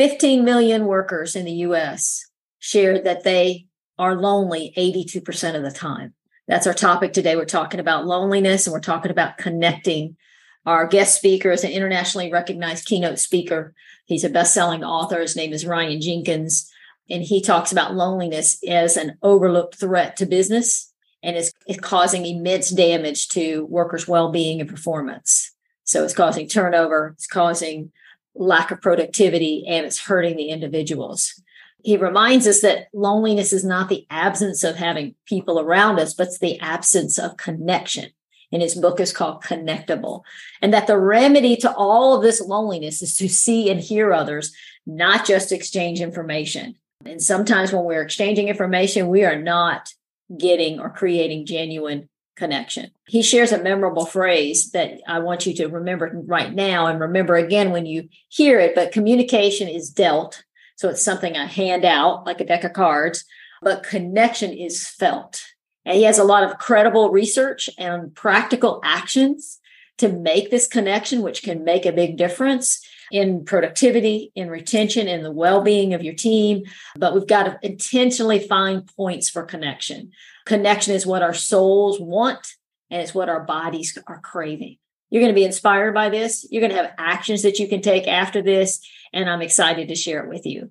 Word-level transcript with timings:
15 0.00 0.46
million 0.46 0.86
workers 0.86 1.36
in 1.36 1.44
the 1.44 1.52
US 1.66 2.24
shared 2.58 3.04
that 3.04 3.22
they 3.22 3.66
are 3.98 4.18
lonely 4.18 4.72
82% 4.74 5.54
of 5.54 5.62
the 5.62 5.70
time. 5.70 6.14
That's 6.48 6.66
our 6.66 6.72
topic 6.72 7.12
today. 7.12 7.36
We're 7.36 7.44
talking 7.44 7.80
about 7.80 8.06
loneliness 8.06 8.66
and 8.66 8.72
we're 8.72 8.80
talking 8.80 9.10
about 9.10 9.36
connecting. 9.36 10.16
Our 10.64 10.86
guest 10.86 11.16
speaker 11.16 11.50
is 11.50 11.64
an 11.64 11.72
internationally 11.72 12.32
recognized 12.32 12.86
keynote 12.86 13.18
speaker. 13.18 13.74
He's 14.06 14.24
a 14.24 14.30
best-selling 14.30 14.82
author. 14.82 15.20
His 15.20 15.36
name 15.36 15.52
is 15.52 15.66
Ryan 15.66 16.00
Jenkins, 16.00 16.72
and 17.10 17.22
he 17.22 17.42
talks 17.42 17.70
about 17.70 17.94
loneliness 17.94 18.56
as 18.66 18.96
an 18.96 19.18
overlooked 19.22 19.74
threat 19.74 20.16
to 20.16 20.24
business 20.24 20.94
and 21.22 21.36
is, 21.36 21.52
is 21.68 21.76
causing 21.76 22.24
immense 22.24 22.70
damage 22.70 23.28
to 23.28 23.66
workers' 23.66 24.08
well-being 24.08 24.62
and 24.62 24.70
performance. 24.70 25.54
So 25.84 26.04
it's 26.04 26.14
causing 26.14 26.48
turnover, 26.48 27.12
it's 27.16 27.26
causing 27.26 27.92
lack 28.34 28.70
of 28.70 28.80
productivity, 28.80 29.64
and 29.66 29.84
it's 29.84 30.00
hurting 30.00 30.36
the 30.36 30.50
individuals. 30.50 31.40
He 31.82 31.96
reminds 31.96 32.46
us 32.46 32.60
that 32.60 32.88
loneliness 32.92 33.52
is 33.52 33.64
not 33.64 33.88
the 33.88 34.06
absence 34.10 34.64
of 34.64 34.76
having 34.76 35.14
people 35.26 35.58
around 35.58 35.98
us, 35.98 36.14
but 36.14 36.28
it's 36.28 36.38
the 36.38 36.60
absence 36.60 37.18
of 37.18 37.36
connection. 37.36 38.10
And 38.52 38.60
his 38.60 38.74
book 38.74 39.00
is 39.00 39.12
called 39.12 39.42
Connectable. 39.42 40.22
And 40.60 40.74
that 40.74 40.86
the 40.86 40.98
remedy 40.98 41.56
to 41.58 41.72
all 41.72 42.16
of 42.16 42.22
this 42.22 42.40
loneliness 42.40 43.00
is 43.00 43.16
to 43.16 43.28
see 43.28 43.70
and 43.70 43.80
hear 43.80 44.12
others, 44.12 44.52
not 44.86 45.24
just 45.24 45.52
exchange 45.52 46.00
information. 46.00 46.74
And 47.06 47.22
sometimes 47.22 47.72
when 47.72 47.84
we're 47.84 48.02
exchanging 48.02 48.48
information, 48.48 49.08
we 49.08 49.24
are 49.24 49.40
not 49.40 49.88
getting 50.36 50.80
or 50.80 50.90
creating 50.90 51.46
genuine 51.46 52.09
connection. 52.40 52.90
He 53.06 53.22
shares 53.22 53.52
a 53.52 53.62
memorable 53.62 54.06
phrase 54.06 54.70
that 54.72 55.00
I 55.06 55.18
want 55.18 55.44
you 55.44 55.54
to 55.56 55.68
remember 55.68 56.10
right 56.26 56.52
now 56.52 56.86
and 56.86 56.98
remember 56.98 57.36
again 57.36 57.70
when 57.70 57.84
you 57.84 58.08
hear 58.28 58.58
it. 58.58 58.74
But 58.74 58.92
communication 58.92 59.68
is 59.68 59.90
dealt. 59.90 60.42
So 60.76 60.88
it's 60.88 61.04
something 61.04 61.36
I 61.36 61.44
hand 61.44 61.84
out 61.84 62.24
like 62.24 62.40
a 62.40 62.46
deck 62.46 62.64
of 62.64 62.72
cards, 62.72 63.26
but 63.60 63.82
connection 63.82 64.54
is 64.54 64.88
felt. 64.88 65.42
And 65.84 65.98
he 65.98 66.04
has 66.04 66.18
a 66.18 66.24
lot 66.24 66.42
of 66.42 66.56
credible 66.56 67.10
research 67.10 67.68
and 67.76 68.14
practical 68.14 68.80
actions 68.82 69.58
to 69.98 70.08
make 70.08 70.50
this 70.50 70.66
connection, 70.66 71.20
which 71.20 71.42
can 71.42 71.62
make 71.62 71.84
a 71.84 71.92
big 71.92 72.16
difference 72.16 72.80
in 73.10 73.44
productivity, 73.44 74.32
in 74.34 74.48
retention, 74.48 75.08
in 75.08 75.22
the 75.22 75.30
well 75.32 75.62
being 75.62 75.94
of 75.94 76.02
your 76.02 76.14
team. 76.14 76.64
But 76.96 77.14
we've 77.14 77.26
got 77.26 77.44
to 77.44 77.58
intentionally 77.62 78.38
find 78.38 78.86
points 78.96 79.28
for 79.28 79.42
connection. 79.42 80.12
Connection 80.46 80.94
is 80.94 81.06
what 81.06 81.22
our 81.22 81.34
souls 81.34 82.00
want, 82.00 82.54
and 82.90 83.02
it's 83.02 83.14
what 83.14 83.28
our 83.28 83.44
bodies 83.44 83.96
are 84.06 84.20
craving. 84.20 84.78
You're 85.10 85.22
going 85.22 85.34
to 85.34 85.38
be 85.38 85.44
inspired 85.44 85.92
by 85.92 86.08
this. 86.08 86.46
You're 86.50 86.60
going 86.60 86.72
to 86.72 86.82
have 86.82 86.94
actions 86.96 87.42
that 87.42 87.58
you 87.58 87.68
can 87.68 87.82
take 87.82 88.06
after 88.06 88.42
this. 88.42 88.80
And 89.12 89.28
I'm 89.28 89.42
excited 89.42 89.88
to 89.88 89.96
share 89.96 90.22
it 90.22 90.28
with 90.28 90.46
you. 90.46 90.70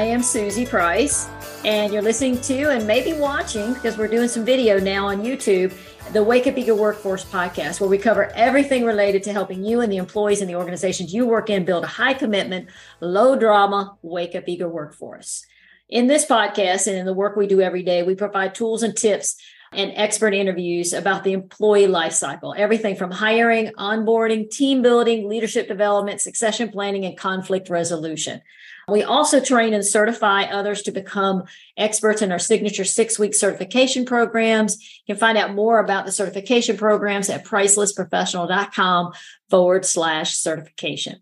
I 0.00 0.04
am 0.04 0.22
Susie 0.22 0.64
Price, 0.64 1.28
and 1.62 1.92
you're 1.92 2.00
listening 2.00 2.40
to 2.40 2.70
and 2.70 2.86
maybe 2.86 3.12
watching 3.12 3.74
because 3.74 3.98
we're 3.98 4.08
doing 4.08 4.28
some 4.28 4.46
video 4.46 4.80
now 4.80 5.08
on 5.08 5.22
YouTube, 5.22 5.74
the 6.14 6.24
Wake 6.24 6.46
Up 6.46 6.56
Eager 6.56 6.74
Workforce 6.74 7.22
podcast, 7.22 7.82
where 7.82 7.90
we 7.90 7.98
cover 7.98 8.32
everything 8.34 8.86
related 8.86 9.22
to 9.24 9.32
helping 9.34 9.62
you 9.62 9.82
and 9.82 9.92
the 9.92 9.98
employees 9.98 10.40
and 10.40 10.48
the 10.48 10.54
organizations 10.54 11.12
you 11.12 11.26
work 11.26 11.50
in 11.50 11.66
build 11.66 11.84
a 11.84 11.86
high 11.86 12.14
commitment, 12.14 12.70
low 13.02 13.36
drama, 13.36 13.98
Wake 14.00 14.34
Up 14.34 14.44
Eager 14.48 14.70
workforce. 14.70 15.44
In 15.90 16.06
this 16.06 16.24
podcast 16.24 16.86
and 16.86 16.96
in 16.96 17.04
the 17.04 17.12
work 17.12 17.36
we 17.36 17.46
do 17.46 17.60
every 17.60 17.82
day, 17.82 18.02
we 18.02 18.14
provide 18.14 18.54
tools 18.54 18.82
and 18.82 18.96
tips 18.96 19.36
and 19.70 19.92
expert 19.96 20.32
interviews 20.32 20.94
about 20.94 21.24
the 21.24 21.34
employee 21.34 21.86
life 21.86 22.14
cycle, 22.14 22.54
everything 22.56 22.96
from 22.96 23.10
hiring, 23.10 23.66
onboarding, 23.78 24.50
team 24.50 24.80
building, 24.80 25.28
leadership 25.28 25.68
development, 25.68 26.22
succession 26.22 26.70
planning, 26.70 27.04
and 27.04 27.18
conflict 27.18 27.68
resolution. 27.68 28.40
We 28.90 29.02
also 29.02 29.40
train 29.40 29.74
and 29.74 29.86
certify 29.86 30.44
others 30.44 30.82
to 30.82 30.92
become 30.92 31.44
experts 31.76 32.22
in 32.22 32.32
our 32.32 32.38
signature 32.38 32.84
six 32.84 33.18
week 33.18 33.34
certification 33.34 34.04
programs. 34.04 34.78
You 35.06 35.14
can 35.14 35.20
find 35.20 35.38
out 35.38 35.54
more 35.54 35.78
about 35.78 36.06
the 36.06 36.12
certification 36.12 36.76
programs 36.76 37.30
at 37.30 37.44
pricelessprofessional.com 37.44 39.12
forward 39.48 39.84
slash 39.84 40.34
certification. 40.34 41.20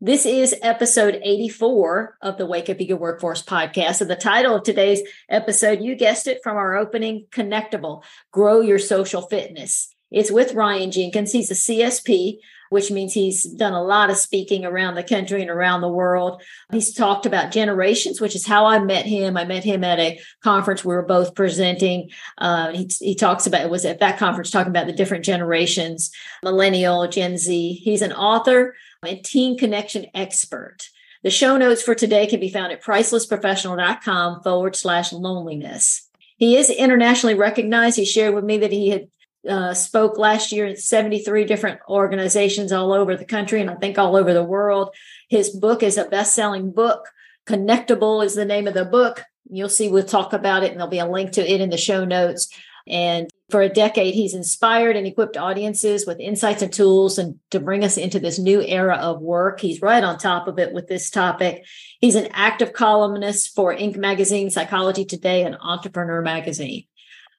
This 0.00 0.26
is 0.26 0.54
episode 0.60 1.20
84 1.22 2.18
of 2.20 2.36
the 2.36 2.44
Wake 2.46 2.68
Up 2.68 2.80
Eager 2.80 2.96
Workforce 2.96 3.42
podcast. 3.42 4.00
And 4.00 4.10
the 4.10 4.16
title 4.16 4.56
of 4.56 4.62
today's 4.62 5.00
episode, 5.28 5.80
you 5.80 5.94
guessed 5.94 6.26
it 6.26 6.40
from 6.42 6.56
our 6.56 6.76
opening, 6.76 7.26
Connectable 7.30 8.02
Grow 8.30 8.60
Your 8.60 8.78
Social 8.78 9.22
Fitness. 9.22 9.93
It's 10.14 10.30
with 10.30 10.54
Ryan 10.54 10.92
Jenkins. 10.92 11.32
He's 11.32 11.50
a 11.50 11.54
CSP, 11.54 12.38
which 12.70 12.92
means 12.92 13.12
he's 13.12 13.42
done 13.42 13.72
a 13.72 13.82
lot 13.82 14.10
of 14.10 14.16
speaking 14.16 14.64
around 14.64 14.94
the 14.94 15.02
country 15.02 15.42
and 15.42 15.50
around 15.50 15.80
the 15.80 15.88
world. 15.88 16.40
He's 16.70 16.94
talked 16.94 17.26
about 17.26 17.50
generations, 17.50 18.20
which 18.20 18.36
is 18.36 18.46
how 18.46 18.66
I 18.66 18.78
met 18.78 19.06
him. 19.06 19.36
I 19.36 19.44
met 19.44 19.64
him 19.64 19.82
at 19.82 19.98
a 19.98 20.20
conference 20.42 20.84
we 20.84 20.94
were 20.94 21.02
both 21.02 21.34
presenting. 21.34 22.10
Uh, 22.38 22.70
he, 22.70 22.88
he 23.00 23.14
talks 23.16 23.48
about 23.48 23.62
it 23.62 23.70
was 23.70 23.84
at 23.84 23.98
that 23.98 24.16
conference 24.16 24.52
talking 24.52 24.70
about 24.70 24.86
the 24.86 24.92
different 24.92 25.24
generations, 25.24 26.12
millennial, 26.44 27.08
Gen 27.08 27.36
Z. 27.36 27.72
He's 27.82 28.02
an 28.02 28.12
author 28.12 28.76
and 29.04 29.24
team 29.24 29.58
connection 29.58 30.06
expert. 30.14 30.88
The 31.24 31.30
show 31.30 31.56
notes 31.56 31.82
for 31.82 31.96
today 31.96 32.28
can 32.28 32.38
be 32.38 32.50
found 32.50 32.70
at 32.70 32.84
pricelessprofessional.com 32.84 34.42
forward 34.42 34.76
slash 34.76 35.12
loneliness. 35.12 36.08
He 36.36 36.56
is 36.56 36.70
internationally 36.70 37.34
recognized. 37.34 37.96
He 37.96 38.04
shared 38.04 38.34
with 38.34 38.44
me 38.44 38.58
that 38.58 38.72
he 38.72 38.90
had 38.90 39.08
uh, 39.48 39.74
spoke 39.74 40.18
last 40.18 40.52
year 40.52 40.66
at 40.66 40.78
73 40.78 41.44
different 41.44 41.80
organizations 41.88 42.72
all 42.72 42.92
over 42.92 43.16
the 43.16 43.24
country 43.24 43.60
and 43.60 43.70
I 43.70 43.74
think 43.74 43.98
all 43.98 44.16
over 44.16 44.32
the 44.32 44.44
world. 44.44 44.94
His 45.28 45.50
book 45.50 45.82
is 45.82 45.98
a 45.98 46.04
best 46.04 46.34
selling 46.34 46.72
book. 46.72 47.08
Connectable 47.46 48.24
is 48.24 48.34
the 48.34 48.44
name 48.44 48.66
of 48.66 48.74
the 48.74 48.84
book. 48.84 49.22
You'll 49.50 49.68
see 49.68 49.88
we'll 49.88 50.04
talk 50.04 50.32
about 50.32 50.62
it 50.62 50.70
and 50.70 50.80
there'll 50.80 50.90
be 50.90 50.98
a 50.98 51.06
link 51.06 51.32
to 51.32 51.52
it 51.52 51.60
in 51.60 51.70
the 51.70 51.76
show 51.76 52.04
notes. 52.04 52.48
And 52.86 53.30
for 53.50 53.62
a 53.62 53.68
decade, 53.68 54.14
he's 54.14 54.34
inspired 54.34 54.96
and 54.96 55.06
equipped 55.06 55.36
audiences 55.36 56.06
with 56.06 56.20
insights 56.20 56.62
and 56.62 56.72
tools 56.72 57.18
and 57.18 57.38
to 57.50 57.60
bring 57.60 57.82
us 57.82 57.96
into 57.96 58.18
this 58.18 58.38
new 58.38 58.62
era 58.62 58.96
of 58.96 59.22
work. 59.22 59.60
He's 59.60 59.80
right 59.80 60.04
on 60.04 60.18
top 60.18 60.48
of 60.48 60.58
it 60.58 60.72
with 60.72 60.86
this 60.86 61.08
topic. 61.08 61.64
He's 62.00 62.14
an 62.14 62.28
active 62.32 62.72
columnist 62.72 63.54
for 63.54 63.74
Inc. 63.74 63.96
magazine, 63.96 64.50
Psychology 64.50 65.04
Today, 65.04 65.44
and 65.44 65.56
Entrepreneur 65.60 66.20
magazine. 66.20 66.84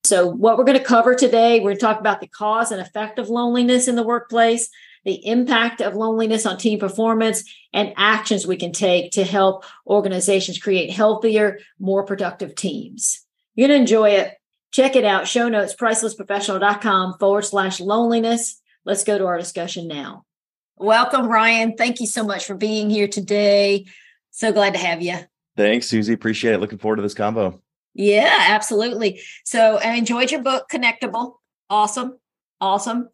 So, 0.05 0.27
what 0.27 0.57
we're 0.57 0.65
going 0.65 0.77
to 0.77 0.83
cover 0.83 1.15
today, 1.15 1.59
we're 1.59 1.71
going 1.71 1.77
to 1.77 1.81
talk 1.81 1.99
about 1.99 2.21
the 2.21 2.27
cause 2.27 2.71
and 2.71 2.79
effect 2.79 3.17
of 3.17 3.27
loneliness 3.27 3.87
in 3.87 3.95
the 3.95 4.03
workplace, 4.03 4.69
the 5.03 5.25
impact 5.25 5.81
of 5.81 5.95
loneliness 5.95 6.45
on 6.45 6.57
team 6.57 6.79
performance, 6.79 7.43
and 7.73 7.93
actions 7.97 8.45
we 8.45 8.55
can 8.55 8.71
take 8.71 9.11
to 9.13 9.23
help 9.23 9.65
organizations 9.87 10.59
create 10.59 10.91
healthier, 10.91 11.59
more 11.79 12.03
productive 12.05 12.53
teams. 12.53 13.25
You're 13.55 13.67
going 13.67 13.79
to 13.79 13.81
enjoy 13.81 14.09
it. 14.11 14.35
Check 14.71 14.95
it 14.95 15.05
out. 15.05 15.27
Show 15.27 15.49
notes, 15.49 15.73
pricelessprofessional.com 15.73 17.17
forward 17.17 17.45
slash 17.45 17.79
loneliness. 17.79 18.61
Let's 18.83 19.03
go 19.03 19.17
to 19.17 19.25
our 19.25 19.37
discussion 19.37 19.87
now. 19.87 20.25
Welcome, 20.77 21.27
Ryan. 21.27 21.77
Thank 21.77 21.99
you 21.99 22.07
so 22.07 22.23
much 22.23 22.45
for 22.45 22.53
being 22.53 22.89
here 22.89 23.07
today. 23.07 23.85
So 24.31 24.51
glad 24.51 24.73
to 24.73 24.79
have 24.79 25.01
you. 25.01 25.17
Thanks, 25.55 25.87
Susie. 25.87 26.13
Appreciate 26.13 26.53
it. 26.53 26.59
Looking 26.59 26.77
forward 26.77 26.97
to 26.97 27.01
this 27.01 27.13
combo. 27.13 27.61
Yeah, 27.95 28.29
absolutely. 28.49 29.21
So 29.45 29.77
I 29.77 29.95
enjoyed 29.95 30.29
your 30.29 30.43
book, 30.43 30.69
Connectable. 30.69 31.35
Awesome. 31.69 32.19
Awesome. 32.61 33.09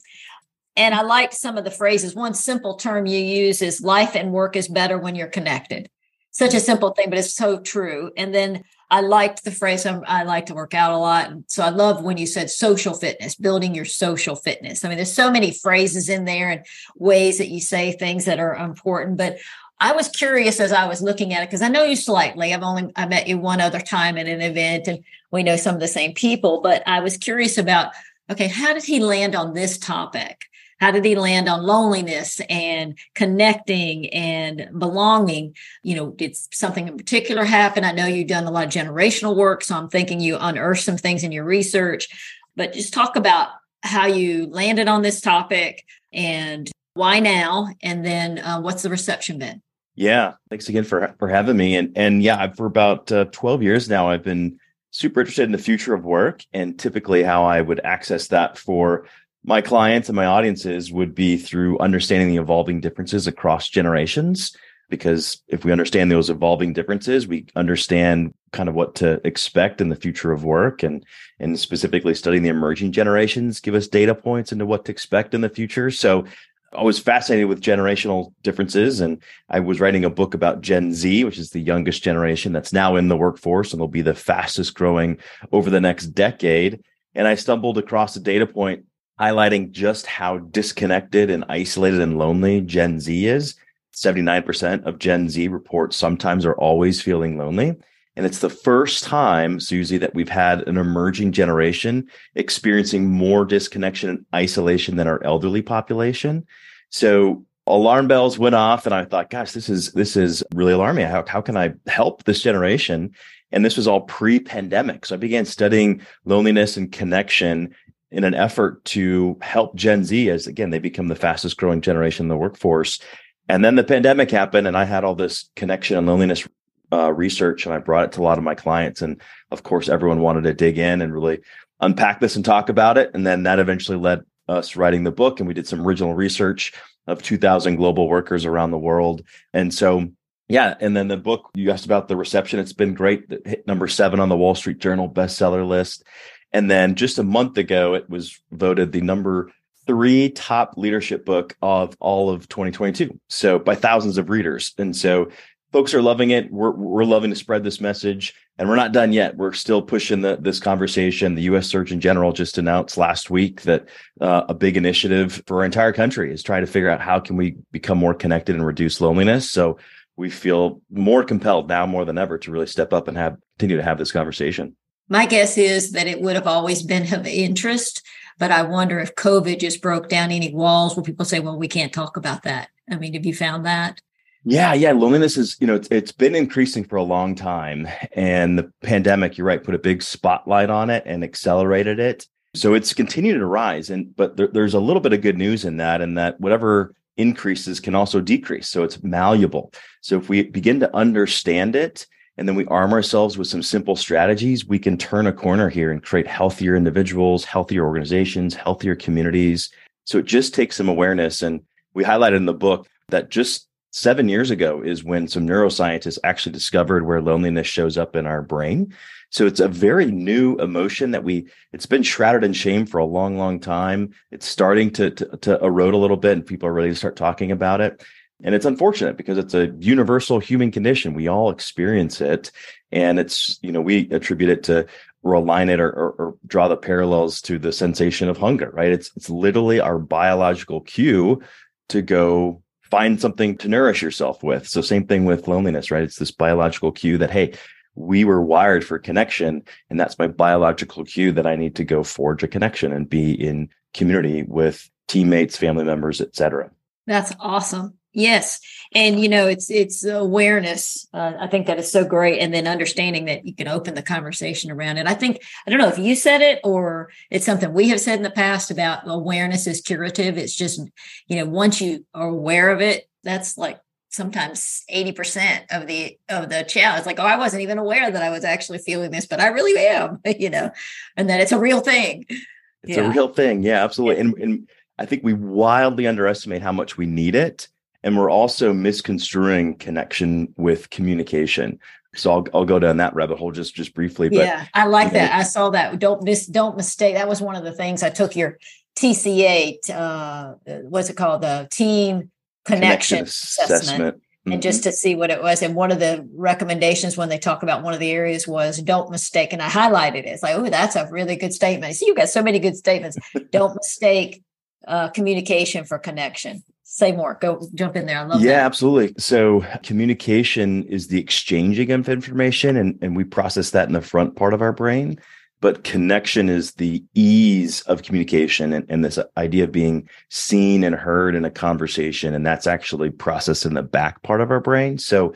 And 0.75 0.95
I 0.95 1.03
liked 1.03 1.35
some 1.35 1.57
of 1.57 1.63
the 1.63 1.71
phrases. 1.71 2.15
One 2.15 2.33
simple 2.33 2.75
term 2.75 3.05
you 3.05 3.19
use 3.19 3.61
is 3.61 3.81
life 3.81 4.15
and 4.15 4.33
work 4.33 4.55
is 4.55 4.67
better 4.67 4.97
when 4.97 5.15
you're 5.15 5.27
connected. 5.27 5.89
Such 6.31 6.53
a 6.53 6.59
simple 6.59 6.91
thing, 6.91 7.09
but 7.09 7.19
it's 7.19 7.35
so 7.35 7.59
true. 7.59 8.11
And 8.17 8.33
then 8.33 8.63
I 8.89 9.01
liked 9.01 9.43
the 9.43 9.51
phrase, 9.51 9.85
um, 9.85 10.03
I 10.07 10.23
like 10.23 10.47
to 10.47 10.53
work 10.53 10.73
out 10.73 10.91
a 10.91 10.97
lot. 10.97 11.31
So 11.47 11.63
I 11.63 11.69
love 11.69 12.03
when 12.03 12.17
you 12.17 12.25
said 12.25 12.49
social 12.49 12.93
fitness, 12.93 13.35
building 13.35 13.75
your 13.75 13.85
social 13.85 14.35
fitness. 14.35 14.83
I 14.83 14.89
mean, 14.89 14.97
there's 14.97 15.13
so 15.13 15.31
many 15.31 15.51
phrases 15.51 16.09
in 16.09 16.25
there 16.25 16.49
and 16.49 16.65
ways 16.95 17.37
that 17.37 17.49
you 17.49 17.61
say 17.61 17.91
things 17.91 18.25
that 18.25 18.39
are 18.39 18.55
important. 18.55 19.17
But 19.17 19.37
I 19.81 19.93
was 19.93 20.07
curious 20.07 20.59
as 20.59 20.71
I 20.71 20.87
was 20.87 21.01
looking 21.01 21.33
at 21.33 21.43
it 21.43 21.47
because 21.47 21.61
I 21.61 21.67
know 21.67 21.83
you 21.83 21.95
slightly. 21.95 22.53
I've 22.53 22.63
only 22.63 22.91
I 22.95 23.07
met 23.07 23.27
you 23.27 23.37
one 23.37 23.59
other 23.59 23.81
time 23.81 24.17
at 24.17 24.27
an 24.27 24.41
event, 24.41 24.87
and 24.87 25.03
we 25.31 25.43
know 25.43 25.57
some 25.57 25.75
of 25.75 25.81
the 25.81 25.87
same 25.87 26.13
people. 26.13 26.61
But 26.61 26.83
I 26.87 27.01
was 27.01 27.17
curious 27.17 27.57
about 27.57 27.91
okay, 28.29 28.47
how 28.47 28.73
did 28.73 28.83
he 28.83 29.01
land 29.01 29.35
on 29.35 29.53
this 29.53 29.77
topic? 29.77 30.45
how 30.81 30.89
did 30.89 31.05
he 31.05 31.15
land 31.15 31.47
on 31.47 31.61
loneliness 31.61 32.41
and 32.49 32.97
connecting 33.13 34.09
and 34.09 34.67
belonging? 34.77 35.55
You 35.83 35.95
know, 35.95 36.09
did 36.09 36.35
something 36.35 36.87
in 36.87 36.97
particular 36.97 37.45
happen? 37.45 37.83
I 37.83 37.91
know 37.91 38.07
you've 38.07 38.27
done 38.27 38.45
a 38.45 38.51
lot 38.51 38.65
of 38.65 38.71
generational 38.71 39.35
work, 39.35 39.63
so 39.63 39.77
I'm 39.77 39.89
thinking 39.89 40.19
you 40.19 40.37
unearthed 40.39 40.83
some 40.83 40.97
things 40.97 41.23
in 41.23 41.31
your 41.31 41.45
research, 41.45 42.07
but 42.55 42.73
just 42.73 42.95
talk 42.95 43.15
about 43.15 43.49
how 43.83 44.07
you 44.07 44.47
landed 44.47 44.87
on 44.87 45.03
this 45.03 45.21
topic 45.21 45.85
and 46.11 46.69
why 46.95 47.19
now, 47.19 47.67
and 47.83 48.03
then 48.03 48.39
uh, 48.39 48.59
what's 48.59 48.81
the 48.81 48.89
reception 48.89 49.37
been? 49.37 49.61
Yeah, 50.01 50.33
thanks 50.49 50.67
again 50.67 50.83
for 50.83 51.13
for 51.19 51.27
having 51.27 51.55
me. 51.55 51.75
And 51.75 51.95
and 51.95 52.23
yeah, 52.23 52.51
for 52.53 52.65
about 52.65 53.11
uh, 53.11 53.25
twelve 53.25 53.61
years 53.61 53.87
now, 53.87 54.09
I've 54.09 54.23
been 54.23 54.59
super 54.89 55.19
interested 55.19 55.43
in 55.43 55.51
the 55.51 55.59
future 55.59 55.93
of 55.93 56.03
work, 56.03 56.43
and 56.53 56.79
typically 56.79 57.21
how 57.21 57.43
I 57.43 57.61
would 57.61 57.79
access 57.81 58.29
that 58.29 58.57
for 58.57 59.05
my 59.43 59.61
clients 59.61 60.09
and 60.09 60.15
my 60.15 60.25
audiences 60.25 60.91
would 60.91 61.13
be 61.13 61.37
through 61.37 61.77
understanding 61.77 62.29
the 62.29 62.41
evolving 62.41 62.81
differences 62.81 63.27
across 63.27 63.69
generations. 63.69 64.57
Because 64.89 65.43
if 65.47 65.63
we 65.63 65.71
understand 65.71 66.09
those 66.09 66.31
evolving 66.31 66.73
differences, 66.73 67.27
we 67.27 67.45
understand 67.55 68.33
kind 68.51 68.69
of 68.69 68.73
what 68.73 68.95
to 68.95 69.21
expect 69.23 69.81
in 69.81 69.89
the 69.89 69.95
future 69.95 70.31
of 70.31 70.43
work 70.43 70.81
and 70.81 71.05
and 71.39 71.59
specifically 71.59 72.15
studying 72.15 72.41
the 72.41 72.49
emerging 72.49 72.91
generations 72.91 73.59
give 73.59 73.75
us 73.75 73.87
data 73.87 74.15
points 74.15 74.51
into 74.51 74.65
what 74.65 74.83
to 74.85 74.91
expect 74.91 75.35
in 75.35 75.41
the 75.41 75.49
future. 75.49 75.91
So 75.91 76.25
I 76.73 76.83
was 76.83 76.99
fascinated 76.99 77.47
with 77.47 77.61
generational 77.61 78.33
differences 78.43 79.01
and 79.01 79.21
I 79.49 79.59
was 79.59 79.81
writing 79.81 80.05
a 80.05 80.09
book 80.09 80.33
about 80.33 80.61
Gen 80.61 80.93
Z, 80.93 81.25
which 81.25 81.37
is 81.37 81.49
the 81.49 81.59
youngest 81.59 82.01
generation 82.01 82.53
that's 82.53 82.71
now 82.71 82.95
in 82.95 83.09
the 83.09 83.17
workforce 83.17 83.73
and 83.73 83.79
will 83.81 83.89
be 83.89 84.01
the 84.01 84.15
fastest 84.15 84.73
growing 84.73 85.17
over 85.51 85.69
the 85.69 85.81
next 85.81 86.07
decade. 86.07 86.81
And 87.13 87.27
I 87.27 87.35
stumbled 87.35 87.77
across 87.77 88.15
a 88.15 88.21
data 88.21 88.47
point 88.47 88.85
highlighting 89.19 89.71
just 89.71 90.05
how 90.05 90.37
disconnected 90.37 91.29
and 91.29 91.43
isolated 91.49 91.99
and 91.99 92.17
lonely 92.17 92.61
Gen 92.61 92.99
Z 92.99 93.27
is. 93.27 93.55
79% 93.93 94.85
of 94.85 94.97
Gen 94.97 95.27
Z 95.27 95.49
report 95.49 95.93
sometimes 95.93 96.45
or 96.45 96.55
always 96.55 97.01
feeling 97.01 97.37
lonely. 97.37 97.75
And 98.15 98.25
it's 98.25 98.39
the 98.39 98.49
first 98.49 99.03
time, 99.03 99.59
Susie, 99.59 99.97
that 99.97 100.13
we've 100.13 100.29
had 100.29 100.67
an 100.67 100.77
emerging 100.77 101.31
generation 101.31 102.09
experiencing 102.35 103.09
more 103.09 103.45
disconnection 103.45 104.09
and 104.09 104.25
isolation 104.35 104.97
than 104.97 105.07
our 105.07 105.23
elderly 105.23 105.61
population. 105.61 106.45
So 106.89 107.45
alarm 107.67 108.07
bells 108.07 108.37
went 108.37 108.55
off 108.55 108.85
and 108.85 108.93
I 108.93 109.05
thought, 109.05 109.29
gosh, 109.29 109.51
this 109.51 109.69
is 109.69 109.93
this 109.93 110.17
is 110.17 110.43
really 110.53 110.73
alarming. 110.73 111.07
How, 111.07 111.23
how 111.25 111.41
can 111.41 111.55
I 111.55 111.73
help 111.87 112.23
this 112.23 112.41
generation? 112.41 113.15
And 113.53 113.63
this 113.63 113.77
was 113.77 113.87
all 113.87 114.01
pre-pandemic. 114.01 115.05
So 115.05 115.15
I 115.15 115.17
began 115.17 115.45
studying 115.45 116.01
loneliness 116.25 116.77
and 116.77 116.91
connection 116.91 117.73
in 118.11 118.25
an 118.25 118.33
effort 118.33 118.83
to 118.83 119.37
help 119.41 119.75
Gen 119.75 120.03
Z 120.03 120.29
as 120.29 120.47
again 120.47 120.69
they 120.69 120.79
become 120.79 121.07
the 121.07 121.15
fastest 121.15 121.55
growing 121.57 121.79
generation 121.79 122.25
in 122.25 122.29
the 122.29 122.37
workforce. 122.37 122.99
And 123.47 123.65
then 123.65 123.75
the 123.75 123.83
pandemic 123.83 124.31
happened, 124.31 124.67
and 124.67 124.77
I 124.77 124.85
had 124.85 125.03
all 125.03 125.15
this 125.15 125.49
connection 125.55 125.97
and 125.97 126.07
loneliness 126.07 126.47
uh, 126.91 127.11
research, 127.11 127.65
and 127.65 127.73
I 127.73 127.79
brought 127.79 128.05
it 128.05 128.11
to 128.13 128.21
a 128.21 128.23
lot 128.23 128.37
of 128.37 128.43
my 128.43 128.55
clients. 128.55 129.01
And 129.01 129.21
of 129.51 129.63
course, 129.63 129.89
everyone 129.89 130.21
wanted 130.21 130.43
to 130.43 130.53
dig 130.53 130.77
in 130.77 131.01
and 131.01 131.13
really 131.13 131.39
unpack 131.79 132.19
this 132.19 132.35
and 132.35 132.45
talk 132.45 132.69
about 132.69 132.97
it. 132.97 133.11
And 133.13 133.25
then 133.25 133.43
that 133.43 133.59
eventually 133.59 133.97
led 133.97 134.21
us 134.47 134.75
writing 134.75 135.03
the 135.03 135.11
book, 135.11 135.39
and 135.39 135.47
we 135.47 135.53
did 135.53 135.67
some 135.67 135.85
original 135.85 136.13
research 136.13 136.73
of 137.07 137.23
2,000 137.23 137.77
global 137.77 138.07
workers 138.07 138.45
around 138.45 138.71
the 138.71 138.77
world. 138.77 139.23
And 139.53 139.73
so 139.73 140.09
yeah, 140.51 140.75
and 140.81 140.97
then 140.97 141.07
the 141.07 141.15
book 141.15 141.49
you 141.53 141.71
asked 141.71 141.85
about 141.85 142.09
the 142.09 142.17
reception. 142.17 142.59
It's 142.59 142.73
been 142.73 142.93
great. 142.93 143.23
It 143.29 143.47
hit 143.47 143.67
number 143.67 143.87
seven 143.87 144.19
on 144.19 144.27
the 144.27 144.35
Wall 144.35 144.53
Street 144.53 144.79
Journal 144.79 145.09
bestseller 145.09 145.65
list. 145.65 146.03
And 146.51 146.69
then 146.69 146.95
just 146.95 147.19
a 147.19 147.23
month 147.23 147.57
ago, 147.57 147.93
it 147.93 148.09
was 148.09 148.37
voted 148.51 148.91
the 148.91 148.99
number 148.99 149.49
three 149.87 150.29
top 150.29 150.73
leadership 150.75 151.23
book 151.23 151.55
of 151.61 151.95
all 152.01 152.29
of 152.29 152.49
2022. 152.49 153.17
So 153.29 153.59
by 153.59 153.75
thousands 153.75 154.17
of 154.17 154.29
readers. 154.29 154.73
And 154.77 154.93
so 154.93 155.29
folks 155.71 155.93
are 155.93 156.01
loving 156.01 156.31
it. 156.31 156.51
We're, 156.51 156.71
we're 156.71 157.05
loving 157.05 157.29
to 157.29 157.35
spread 157.35 157.63
this 157.63 157.79
message 157.79 158.33
and 158.57 158.67
we're 158.67 158.75
not 158.75 158.91
done 158.91 159.13
yet. 159.13 159.37
We're 159.37 159.53
still 159.53 159.81
pushing 159.81 160.21
the, 160.21 160.37
this 160.39 160.59
conversation. 160.59 161.35
The 161.35 161.43
U.S. 161.43 161.67
Surgeon 161.67 161.99
General 161.99 162.33
just 162.33 162.57
announced 162.57 162.97
last 162.97 163.29
week 163.29 163.61
that 163.61 163.87
uh, 164.19 164.43
a 164.49 164.53
big 164.53 164.77
initiative 164.77 165.41
for 165.47 165.57
our 165.57 165.65
entire 165.65 165.93
country 165.93 166.33
is 166.33 166.43
trying 166.43 166.65
to 166.65 166.71
figure 166.71 166.89
out 166.89 167.01
how 167.01 167.19
can 167.19 167.37
we 167.37 167.55
become 167.71 167.97
more 167.97 168.13
connected 168.13 168.55
and 168.55 168.65
reduce 168.65 169.01
loneliness. 169.01 169.49
So 169.49 169.77
we 170.17 170.29
feel 170.29 170.81
more 170.91 171.23
compelled 171.23 171.69
now 171.69 171.85
more 171.85 172.05
than 172.05 172.17
ever 172.17 172.37
to 172.39 172.51
really 172.51 172.67
step 172.67 172.93
up 172.93 173.07
and 173.07 173.17
have 173.17 173.37
continue 173.57 173.77
to 173.77 173.83
have 173.83 173.97
this 173.97 174.11
conversation. 174.11 174.75
My 175.07 175.25
guess 175.25 175.57
is 175.57 175.91
that 175.91 176.07
it 176.07 176.21
would 176.21 176.35
have 176.35 176.47
always 176.47 176.83
been 176.83 177.13
of 177.13 177.27
interest, 177.27 178.01
but 178.37 178.51
I 178.51 178.61
wonder 178.63 178.99
if 178.99 179.15
COVID 179.15 179.59
just 179.59 179.81
broke 179.81 180.09
down 180.09 180.31
any 180.31 180.53
walls 180.53 180.95
where 180.95 181.03
people 181.03 181.25
say, 181.25 181.39
well, 181.39 181.57
we 181.57 181.67
can't 181.67 181.91
talk 181.93 182.17
about 182.17 182.43
that. 182.43 182.69
I 182.89 182.95
mean, 182.95 183.13
have 183.13 183.25
you 183.25 183.35
found 183.35 183.65
that? 183.65 184.01
Yeah, 184.43 184.73
yeah. 184.73 184.91
Loneliness 184.91 185.37
is, 185.37 185.55
you 185.59 185.67
know, 185.67 185.75
it's, 185.75 185.87
it's 185.91 186.11
been 186.11 186.33
increasing 186.33 186.83
for 186.83 186.95
a 186.95 187.03
long 187.03 187.35
time. 187.35 187.87
And 188.13 188.57
the 188.57 188.71
pandemic, 188.81 189.37
you're 189.37 189.45
right, 189.45 189.63
put 189.63 189.75
a 189.75 189.79
big 189.79 190.01
spotlight 190.01 190.69
on 190.69 190.89
it 190.89 191.03
and 191.05 191.23
accelerated 191.23 191.99
it. 191.99 192.27
So 192.55 192.73
it's 192.73 192.93
continued 192.93 193.37
to 193.37 193.45
rise. 193.45 193.89
And, 193.89 194.15
but 194.15 194.37
there, 194.37 194.47
there's 194.47 194.73
a 194.73 194.79
little 194.79 195.01
bit 195.01 195.13
of 195.13 195.21
good 195.21 195.37
news 195.37 195.63
in 195.63 195.77
that, 195.77 196.01
and 196.01 196.17
that 196.17 196.39
whatever 196.41 196.93
increases 197.17 197.79
can 197.79 197.93
also 197.93 198.19
decrease. 198.19 198.67
So 198.67 198.83
it's 198.83 199.03
malleable. 199.03 199.71
So 200.01 200.17
if 200.17 200.27
we 200.27 200.43
begin 200.43 200.79
to 200.79 200.95
understand 200.95 201.75
it 201.75 202.07
and 202.37 202.47
then 202.47 202.55
we 202.55 202.65
arm 202.65 202.93
ourselves 202.93 203.37
with 203.37 203.47
some 203.47 203.61
simple 203.61 203.95
strategies, 203.95 204.65
we 204.65 204.79
can 204.79 204.97
turn 204.97 205.27
a 205.27 205.33
corner 205.33 205.69
here 205.69 205.91
and 205.91 206.01
create 206.01 206.27
healthier 206.27 206.75
individuals, 206.75 207.45
healthier 207.45 207.85
organizations, 207.85 208.55
healthier 208.55 208.95
communities. 208.95 209.69
So 210.05 210.17
it 210.17 210.25
just 210.25 210.55
takes 210.55 210.75
some 210.75 210.89
awareness. 210.89 211.43
And 211.43 211.61
we 211.93 212.03
highlighted 212.03 212.37
in 212.37 212.45
the 212.45 212.53
book 212.53 212.87
that 213.09 213.29
just 213.29 213.67
seven 213.91 214.29
years 214.29 214.49
ago 214.49 214.81
is 214.81 215.03
when 215.03 215.27
some 215.27 215.47
neuroscientists 215.47 216.17
actually 216.23 216.53
discovered 216.53 217.05
where 217.05 217.21
loneliness 217.21 217.67
shows 217.67 217.97
up 217.97 218.15
in 218.15 218.25
our 218.25 218.41
brain. 218.41 218.93
So 219.29 219.45
it's 219.45 219.59
a 219.59 219.67
very 219.67 220.05
new 220.07 220.57
emotion 220.57 221.11
that 221.11 221.23
we, 221.23 221.47
it's 221.71 221.85
been 221.85 222.03
shrouded 222.03 222.43
in 222.43 222.53
shame 222.53 222.85
for 222.85 222.97
a 222.97 223.05
long, 223.05 223.37
long 223.37 223.59
time. 223.59 224.13
It's 224.31 224.45
starting 224.45 224.91
to, 224.91 225.11
to, 225.11 225.37
to 225.37 225.63
erode 225.63 225.93
a 225.93 225.97
little 225.97 226.17
bit 226.17 226.33
and 226.33 226.45
people 226.45 226.67
are 226.67 226.73
ready 226.73 226.89
to 226.89 226.95
start 226.95 227.15
talking 227.15 227.51
about 227.51 227.79
it. 227.79 228.03
And 228.43 228.55
it's 228.55 228.65
unfortunate 228.65 229.17
because 229.17 229.37
it's 229.37 229.53
a 229.53 229.67
universal 229.79 230.39
human 230.39 230.71
condition. 230.71 231.13
We 231.13 231.27
all 231.27 231.49
experience 231.51 232.21
it. 232.21 232.51
And 232.91 233.19
it's, 233.19 233.59
you 233.61 233.71
know, 233.71 233.81
we 233.81 234.09
attribute 234.09 234.49
it 234.49 234.63
to 234.63 234.87
or 235.23 235.33
align 235.33 235.69
it 235.69 235.79
or, 235.79 235.89
or, 235.89 236.11
or, 236.11 236.35
draw 236.47 236.67
the 236.67 236.75
parallels 236.75 237.41
to 237.43 237.59
the 237.59 237.71
sensation 237.71 238.27
of 238.27 238.37
hunger, 238.37 238.71
right? 238.73 238.91
It's 238.91 239.11
it's 239.15 239.29
literally 239.29 239.79
our 239.79 239.99
biological 239.99 240.81
cue 240.81 241.43
to 241.89 242.01
go 242.01 242.63
find 242.91 243.19
something 243.19 243.57
to 243.57 243.69
nourish 243.69 244.01
yourself 244.01 244.43
with. 244.43 244.67
So 244.67 244.81
same 244.81 245.07
thing 245.07 245.25
with 245.25 245.47
loneliness, 245.47 245.89
right? 245.89 246.03
It's 246.03 246.19
this 246.19 246.31
biological 246.31 246.91
cue 246.91 247.17
that 247.17 247.31
hey, 247.31 247.53
we 247.95 248.23
were 248.23 248.41
wired 248.41 248.85
for 248.85 248.99
connection, 248.99 249.63
and 249.89 249.99
that's 249.99 250.19
my 250.19 250.27
biological 250.27 251.03
cue 251.03 251.31
that 251.33 251.47
I 251.47 251.55
need 251.55 251.75
to 251.77 251.83
go 251.83 252.03
forge 252.03 252.43
a 252.43 252.47
connection 252.47 252.93
and 252.93 253.09
be 253.09 253.31
in 253.31 253.69
community 253.93 254.43
with 254.43 254.89
teammates, 255.07 255.57
family 255.57 255.83
members, 255.83 256.21
etc. 256.21 256.71
That's 257.07 257.33
awesome. 257.39 257.95
Yes, 258.13 258.59
and 258.93 259.21
you 259.21 259.29
know 259.29 259.47
it's 259.47 259.69
it's 259.69 260.03
awareness. 260.05 261.07
Uh, 261.13 261.33
I 261.39 261.47
think 261.47 261.67
that 261.67 261.79
is 261.79 261.89
so 261.89 262.03
great, 262.03 262.39
and 262.39 262.53
then 262.53 262.67
understanding 262.67 263.25
that 263.25 263.45
you 263.45 263.55
can 263.55 263.69
open 263.69 263.95
the 263.95 264.03
conversation 264.03 264.69
around 264.69 264.97
it. 264.97 265.07
I 265.07 265.13
think 265.13 265.41
I 265.65 265.69
don't 265.69 265.79
know 265.79 265.87
if 265.87 265.97
you 265.97 266.15
said 266.15 266.41
it 266.41 266.59
or 266.63 267.09
it's 267.29 267.45
something 267.45 267.73
we 267.73 267.87
have 267.89 268.01
said 268.01 268.17
in 268.17 268.23
the 268.23 268.29
past 268.29 268.69
about 268.69 269.03
awareness 269.05 269.65
is 269.65 269.81
curative. 269.81 270.37
It's 270.37 270.55
just 270.55 270.81
you 271.27 271.37
know 271.37 271.45
once 271.45 271.79
you 271.79 272.05
are 272.13 272.27
aware 272.27 272.69
of 272.69 272.81
it, 272.81 273.07
that's 273.23 273.57
like 273.57 273.79
sometimes 274.09 274.83
80% 274.93 275.71
of 275.71 275.87
the 275.87 276.17
of 276.27 276.49
the 276.49 276.63
challenge 276.63 276.99
it's 276.99 277.07
like 277.07 277.19
oh 277.19 277.25
i 277.25 277.37
wasn't 277.37 277.61
even 277.61 277.77
aware 277.77 278.11
that 278.11 278.21
i 278.21 278.29
was 278.29 278.43
actually 278.43 278.77
feeling 278.77 279.09
this 279.09 279.25
but 279.25 279.39
i 279.39 279.47
really 279.47 279.87
am 279.87 280.19
you 280.37 280.49
know 280.49 280.69
and 281.15 281.29
that 281.29 281.39
it's 281.39 281.53
a 281.53 281.59
real 281.59 281.79
thing 281.79 282.25
it's 282.27 282.97
yeah. 282.97 283.09
a 283.09 283.09
real 283.09 283.29
thing 283.29 283.63
yeah 283.63 283.81
absolutely 283.81 284.19
and, 284.19 284.33
and 284.37 284.69
i 284.99 285.05
think 285.05 285.23
we 285.23 285.31
wildly 285.31 286.07
underestimate 286.07 286.61
how 286.61 286.73
much 286.73 286.97
we 286.97 287.05
need 287.05 287.35
it 287.35 287.69
and 288.03 288.17
we're 288.17 288.29
also 288.29 288.73
misconstruing 288.73 289.75
connection 289.75 290.53
with 290.57 290.89
communication. 290.89 291.79
So 292.15 292.31
I'll, 292.31 292.47
I'll 292.53 292.65
go 292.65 292.79
down 292.79 292.97
that 292.97 293.13
rabbit 293.13 293.37
hole 293.37 293.51
just 293.51 293.73
just 293.73 293.93
briefly 293.93 294.27
but 294.27 294.39
yeah 294.39 294.65
i 294.73 294.85
like 294.85 295.13
that. 295.13 295.31
know, 295.31 295.37
i 295.37 295.43
saw 295.43 295.69
that. 295.69 295.97
Don't 295.99 296.23
miss 296.23 296.45
don't 296.45 296.75
mistake 296.75 297.15
that 297.15 297.27
was 297.27 297.41
one 297.41 297.55
of 297.55 297.63
the 297.63 297.71
things 297.71 298.03
i 298.03 298.09
took 298.09 298.35
your 298.35 298.57
tca 298.97 299.77
uh 299.89 300.55
what's 300.83 301.09
it 301.09 301.15
called? 301.15 301.41
The 301.41 301.67
team 301.71 302.31
connection, 302.65 303.17
connection 303.17 303.23
assessment, 303.23 303.71
assessment. 303.71 304.15
Mm-hmm. 304.17 304.51
and 304.53 304.61
just 304.61 304.83
to 304.83 304.91
see 304.91 305.15
what 305.15 305.29
it 305.29 305.41
was. 305.41 305.61
And 305.61 305.75
one 305.75 305.91
of 305.91 305.99
the 305.99 306.27
recommendations 306.33 307.15
when 307.15 307.29
they 307.29 307.37
talk 307.37 307.63
about 307.63 307.83
one 307.83 307.93
of 307.93 307.99
the 307.99 308.11
areas 308.11 308.47
was 308.47 308.81
don't 308.81 309.09
mistake 309.09 309.53
and 309.53 309.61
i 309.61 309.69
highlighted 309.69 310.15
it. 310.15 310.25
It's 310.25 310.43
like 310.43 310.57
oh 310.57 310.69
that's 310.69 310.97
a 310.97 311.07
really 311.09 311.37
good 311.37 311.53
statement. 311.53 311.95
See 311.95 312.07
you 312.07 312.15
got 312.15 312.27
so 312.27 312.43
many 312.43 312.59
good 312.59 312.75
statements. 312.75 313.17
Don't 313.51 313.75
mistake 313.75 314.43
uh, 314.87 315.09
communication 315.09 315.85
for 315.85 315.97
connection 315.97 316.63
say 316.91 317.13
more. 317.13 317.37
Go 317.39 317.65
jump 317.73 317.95
in 317.95 318.05
there. 318.05 318.19
I 318.19 318.23
love 318.23 318.41
yeah 318.41 318.57
that. 318.57 318.65
absolutely. 318.65 319.13
So 319.17 319.65
communication 319.81 320.83
is 320.83 321.07
the 321.07 321.19
exchanging 321.19 321.91
of 321.91 322.09
information 322.09 322.75
and, 322.75 322.99
and 323.01 323.15
we 323.15 323.23
process 323.23 323.69
that 323.71 323.87
in 323.87 323.93
the 323.93 324.01
front 324.01 324.35
part 324.35 324.53
of 324.53 324.61
our 324.61 324.73
brain 324.73 325.19
but 325.61 325.83
connection 325.83 326.49
is 326.49 326.71
the 326.73 327.03
ease 327.13 327.81
of 327.81 328.01
communication 328.01 328.73
and, 328.73 328.85
and, 328.89 329.05
this 329.05 329.19
idea 329.37 329.63
of 329.63 329.71
being 329.71 330.09
seen 330.29 330.83
and 330.83 330.95
heard 330.95 331.35
in 331.35 331.45
a 331.45 331.51
conversation 331.51 332.33
and 332.33 332.45
that's 332.45 332.65
actually 332.65 333.11
processed 333.11 333.65
in 333.65 333.75
the 333.75 333.83
back 333.83 334.23
part 334.23 334.41
of 334.41 334.49
our 334.49 334.59
brain. 334.59 334.97
So 334.97 335.35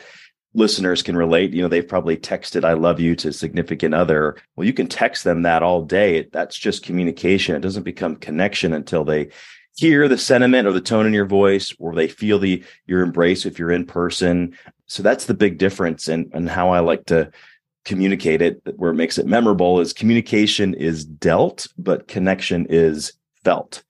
listeners 0.56 1.04
can 1.04 1.16
relate. 1.16 1.54
You 1.54 1.62
know 1.62 1.68
they've 1.68 1.88
probably 1.88 2.18
texted 2.18 2.66
i 2.66 2.74
love 2.74 3.00
you 3.00 3.16
to 3.18 3.30
a 3.30 3.34
significant 3.34 3.94
other. 3.94 4.36
Well 4.56 4.66
you 4.66 4.74
can 4.74 4.88
text 4.88 5.24
them 5.24 5.44
that 5.44 5.64
all 5.64 5.84
day. 5.84 6.28
That's 6.32 6.58
just 6.58 6.84
communication. 6.84 7.56
It 7.56 7.62
doesn't 7.62 7.84
become 7.84 8.16
connection 8.16 8.74
until 8.74 9.04
they 9.04 9.30
hear 9.76 10.08
the 10.08 10.18
sentiment 10.18 10.68
or 10.68 10.72
the 10.72 10.82
tone 10.82 11.06
in 11.06 11.14
your 11.14 11.26
voice 11.26 11.74
or 11.80 11.94
they 11.94 12.08
feel 12.08 12.40
the 12.40 12.64
your 12.88 13.02
embrace 13.02 13.46
if 13.46 13.60
you're 13.60 13.72
in 13.72 13.86
person. 13.86 14.58
So 14.88 15.04
that's 15.04 15.26
the 15.26 15.34
big 15.34 15.58
difference 15.58 16.08
and 16.08 16.32
and 16.34 16.50
how 16.50 16.70
i 16.70 16.80
like 16.80 17.06
to 17.08 17.32
communicate 17.84 18.42
it. 18.42 18.62
Where 18.78 18.92
it 18.92 18.96
makes 18.96 19.18
it 19.18 19.28
memorable 19.28 19.80
is 19.80 19.94
communication 19.94 20.74
is 20.74 21.06
dealt 21.06 21.68
but 21.78 22.08
connection 22.08 22.66
is 22.70 23.14
felt. 23.44 23.84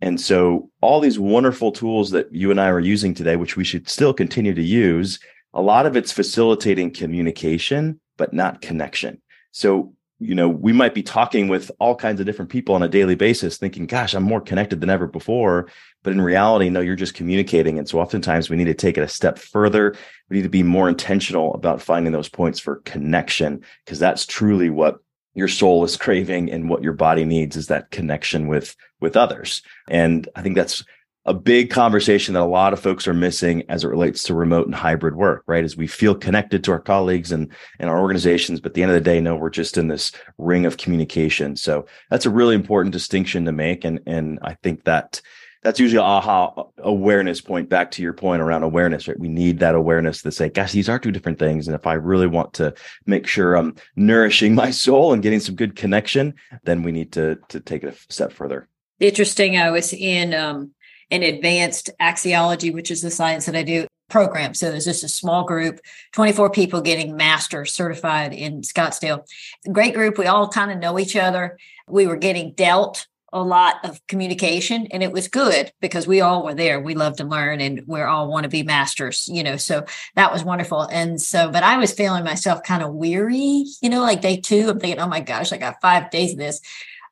And 0.00 0.20
so 0.20 0.70
all 0.80 1.00
these 1.00 1.18
wonderful 1.18 1.72
tools 1.72 2.10
that 2.10 2.32
you 2.32 2.50
and 2.50 2.60
i 2.60 2.68
are 2.68 2.80
using 2.80 3.14
today 3.14 3.36
which 3.36 3.56
we 3.56 3.64
should 3.64 3.88
still 3.88 4.12
continue 4.12 4.54
to 4.54 4.62
use 4.62 5.18
a 5.54 5.62
lot 5.62 5.86
of 5.86 5.96
it's 5.96 6.12
facilitating 6.12 6.90
communication 6.90 8.00
but 8.16 8.34
not 8.34 8.60
connection. 8.60 9.20
So 9.52 9.94
you 10.22 10.34
know, 10.34 10.48
we 10.48 10.72
might 10.72 10.94
be 10.94 11.02
talking 11.02 11.48
with 11.48 11.70
all 11.78 11.96
kinds 11.96 12.20
of 12.20 12.26
different 12.26 12.50
people 12.50 12.74
on 12.74 12.82
a 12.82 12.88
daily 12.88 13.14
basis, 13.14 13.58
thinking, 13.58 13.86
gosh, 13.86 14.14
I'm 14.14 14.22
more 14.22 14.40
connected 14.40 14.80
than 14.80 14.90
ever 14.90 15.06
before. 15.06 15.68
But 16.02 16.12
in 16.12 16.20
reality, 16.20 16.68
no, 16.68 16.80
you're 16.80 16.96
just 16.96 17.14
communicating. 17.14 17.78
And 17.78 17.88
so 17.88 17.98
oftentimes 17.98 18.48
we 18.48 18.56
need 18.56 18.66
to 18.66 18.74
take 18.74 18.96
it 18.96 19.02
a 19.02 19.08
step 19.08 19.38
further. 19.38 19.96
We 20.28 20.36
need 20.36 20.42
to 20.42 20.48
be 20.48 20.62
more 20.62 20.88
intentional 20.88 21.54
about 21.54 21.82
finding 21.82 22.12
those 22.12 22.28
points 22.28 22.60
for 22.60 22.76
connection, 22.76 23.64
because 23.84 23.98
that's 23.98 24.24
truly 24.24 24.70
what 24.70 24.98
your 25.34 25.48
soul 25.48 25.84
is 25.84 25.96
craving 25.98 26.50
and 26.50 26.68
what 26.68 26.82
your 26.82 26.92
body 26.92 27.24
needs 27.24 27.56
is 27.56 27.66
that 27.66 27.90
connection 27.90 28.48
with 28.48 28.76
with 29.00 29.16
others. 29.16 29.62
And 29.88 30.28
I 30.36 30.42
think 30.42 30.54
that's 30.54 30.84
a 31.24 31.34
big 31.34 31.70
conversation 31.70 32.34
that 32.34 32.42
a 32.42 32.44
lot 32.44 32.72
of 32.72 32.80
folks 32.80 33.06
are 33.06 33.14
missing 33.14 33.62
as 33.68 33.84
it 33.84 33.88
relates 33.88 34.24
to 34.24 34.34
remote 34.34 34.66
and 34.66 34.74
hybrid 34.74 35.14
work, 35.14 35.44
right? 35.46 35.64
As 35.64 35.76
we 35.76 35.86
feel 35.86 36.14
connected 36.14 36.64
to 36.64 36.72
our 36.72 36.80
colleagues 36.80 37.30
and, 37.30 37.52
and 37.78 37.88
our 37.88 38.00
organizations, 38.00 38.60
but 38.60 38.70
at 38.70 38.74
the 38.74 38.82
end 38.82 38.90
of 38.90 38.96
the 38.96 39.00
day, 39.00 39.20
no, 39.20 39.36
we're 39.36 39.50
just 39.50 39.78
in 39.78 39.88
this 39.88 40.10
ring 40.38 40.66
of 40.66 40.78
communication. 40.78 41.54
So 41.54 41.86
that's 42.10 42.26
a 42.26 42.30
really 42.30 42.56
important 42.56 42.92
distinction 42.92 43.44
to 43.44 43.52
make. 43.52 43.84
And, 43.84 44.00
and 44.06 44.40
I 44.42 44.54
think 44.62 44.84
that 44.84 45.20
that's 45.62 45.78
usually 45.78 46.00
aha 46.00 46.64
awareness 46.78 47.40
point 47.40 47.68
back 47.68 47.92
to 47.92 48.02
your 48.02 48.12
point 48.12 48.42
around 48.42 48.64
awareness, 48.64 49.06
right? 49.06 49.18
We 49.18 49.28
need 49.28 49.60
that 49.60 49.76
awareness 49.76 50.22
to 50.22 50.32
say, 50.32 50.48
gosh, 50.48 50.72
these 50.72 50.88
are 50.88 50.98
two 50.98 51.12
different 51.12 51.38
things. 51.38 51.68
And 51.68 51.76
if 51.76 51.86
I 51.86 51.94
really 51.94 52.26
want 52.26 52.52
to 52.54 52.74
make 53.06 53.28
sure 53.28 53.54
I'm 53.54 53.76
nourishing 53.94 54.54
my 54.56 54.72
soul 54.72 55.12
and 55.12 55.22
getting 55.22 55.38
some 55.38 55.54
good 55.54 55.76
connection, 55.76 56.34
then 56.64 56.82
we 56.82 56.90
need 56.90 57.12
to, 57.12 57.38
to 57.50 57.60
take 57.60 57.84
it 57.84 57.94
a 57.94 58.12
step 58.12 58.32
further. 58.32 58.68
Interesting. 58.98 59.56
I 59.56 59.70
was 59.70 59.92
in, 59.92 60.34
um, 60.34 60.72
an 61.12 61.22
advanced 61.22 61.90
axiology, 62.00 62.72
which 62.72 62.90
is 62.90 63.02
the 63.02 63.10
science 63.10 63.46
that 63.46 63.54
I 63.54 63.62
do 63.62 63.86
program. 64.08 64.54
So 64.54 64.70
there's 64.70 64.86
just 64.86 65.04
a 65.04 65.08
small 65.08 65.44
group, 65.44 65.78
24 66.12 66.50
people 66.50 66.80
getting 66.80 67.16
master 67.16 67.64
certified 67.64 68.32
in 68.32 68.62
Scottsdale. 68.62 69.26
Great 69.70 69.94
group. 69.94 70.18
We 70.18 70.26
all 70.26 70.48
kind 70.48 70.72
of 70.72 70.78
know 70.78 70.98
each 70.98 71.14
other. 71.14 71.58
We 71.86 72.06
were 72.06 72.16
getting 72.16 72.52
dealt 72.52 73.06
a 73.34 73.42
lot 73.42 73.76
of 73.84 74.06
communication 74.06 74.86
and 74.90 75.02
it 75.02 75.10
was 75.10 75.28
good 75.28 75.72
because 75.80 76.06
we 76.06 76.20
all 76.20 76.44
were 76.44 76.54
there. 76.54 76.80
We 76.80 76.94
love 76.94 77.16
to 77.16 77.24
learn 77.24 77.60
and 77.62 77.82
we 77.86 78.02
all 78.02 78.28
want 78.28 78.44
to 78.44 78.50
be 78.50 78.62
masters, 78.62 79.28
you 79.32 79.42
know, 79.42 79.56
so 79.56 79.86
that 80.16 80.32
was 80.32 80.44
wonderful. 80.44 80.82
And 80.82 81.20
so, 81.20 81.50
but 81.50 81.62
I 81.62 81.78
was 81.78 81.92
feeling 81.92 82.24
myself 82.24 82.62
kind 82.62 82.82
of 82.82 82.92
weary, 82.92 83.64
you 83.80 83.88
know, 83.88 84.02
like 84.02 84.20
day 84.20 84.36
two, 84.38 84.68
I'm 84.68 84.78
thinking, 84.78 85.00
oh 85.00 85.08
my 85.08 85.20
gosh, 85.20 85.52
I 85.52 85.56
got 85.56 85.80
five 85.80 86.10
days 86.10 86.32
of 86.32 86.38
this. 86.38 86.60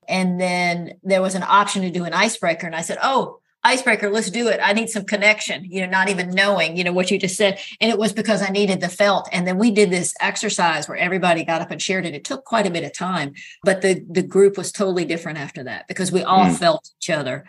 And 0.07 0.39
then 0.39 0.95
there 1.03 1.23
was 1.23 1.35
an 1.35 1.45
option 1.45 1.83
to 1.83 1.91
do 1.91 2.05
an 2.05 2.13
icebreaker. 2.13 2.67
And 2.67 2.77
I 2.77 2.83
said, 2.83 2.99
oh, 3.03 3.40
icebreaker 3.63 4.11
let's 4.11 4.31
do 4.31 4.49
it. 4.49 4.61
I 4.63 4.73
need 4.73 4.91
some 4.91 5.05
connection 5.05 5.65
you 5.65 5.81
know 5.83 5.91
not 5.91 6.09
even 6.09 6.31
knowing 6.31 6.77
you 6.77 6.85
know 6.85 6.93
what 6.93 7.11
you 7.11 7.19
just 7.19 7.37
said. 7.37 7.59
And 7.81 7.91
it 7.91 7.99
was 7.99 8.13
because 8.13 8.43
i 8.43 8.49
needed 8.49 8.81
the 8.81 8.89
felt. 8.89 9.29
And 9.33 9.47
then 9.47 9.59
we 9.59 9.71
did 9.71 9.91
this 9.91 10.15
exercise 10.21 10.89
where 10.89 10.99
everybody 10.99 11.45
got 11.45 11.63
up 11.63 11.71
and 11.71 11.81
shared 11.81 12.07
it. 12.07 12.15
It 12.15 12.25
took 12.25 12.45
quite 12.45 12.67
a 12.67 12.71
bit 12.71 12.85
of 12.85 12.93
time 12.93 13.35
but 13.65 13.83
the 13.83 14.05
the 14.11 14.23
group 14.23 14.57
was 14.57 14.73
totally 14.73 15.05
different 15.05 15.39
after 15.39 15.65
that 15.65 15.87
because 15.89 16.13
we 16.13 16.23
all 16.23 16.47
mm. 16.47 16.57
felt 16.57 16.91
each 16.99 17.11
other. 17.11 17.45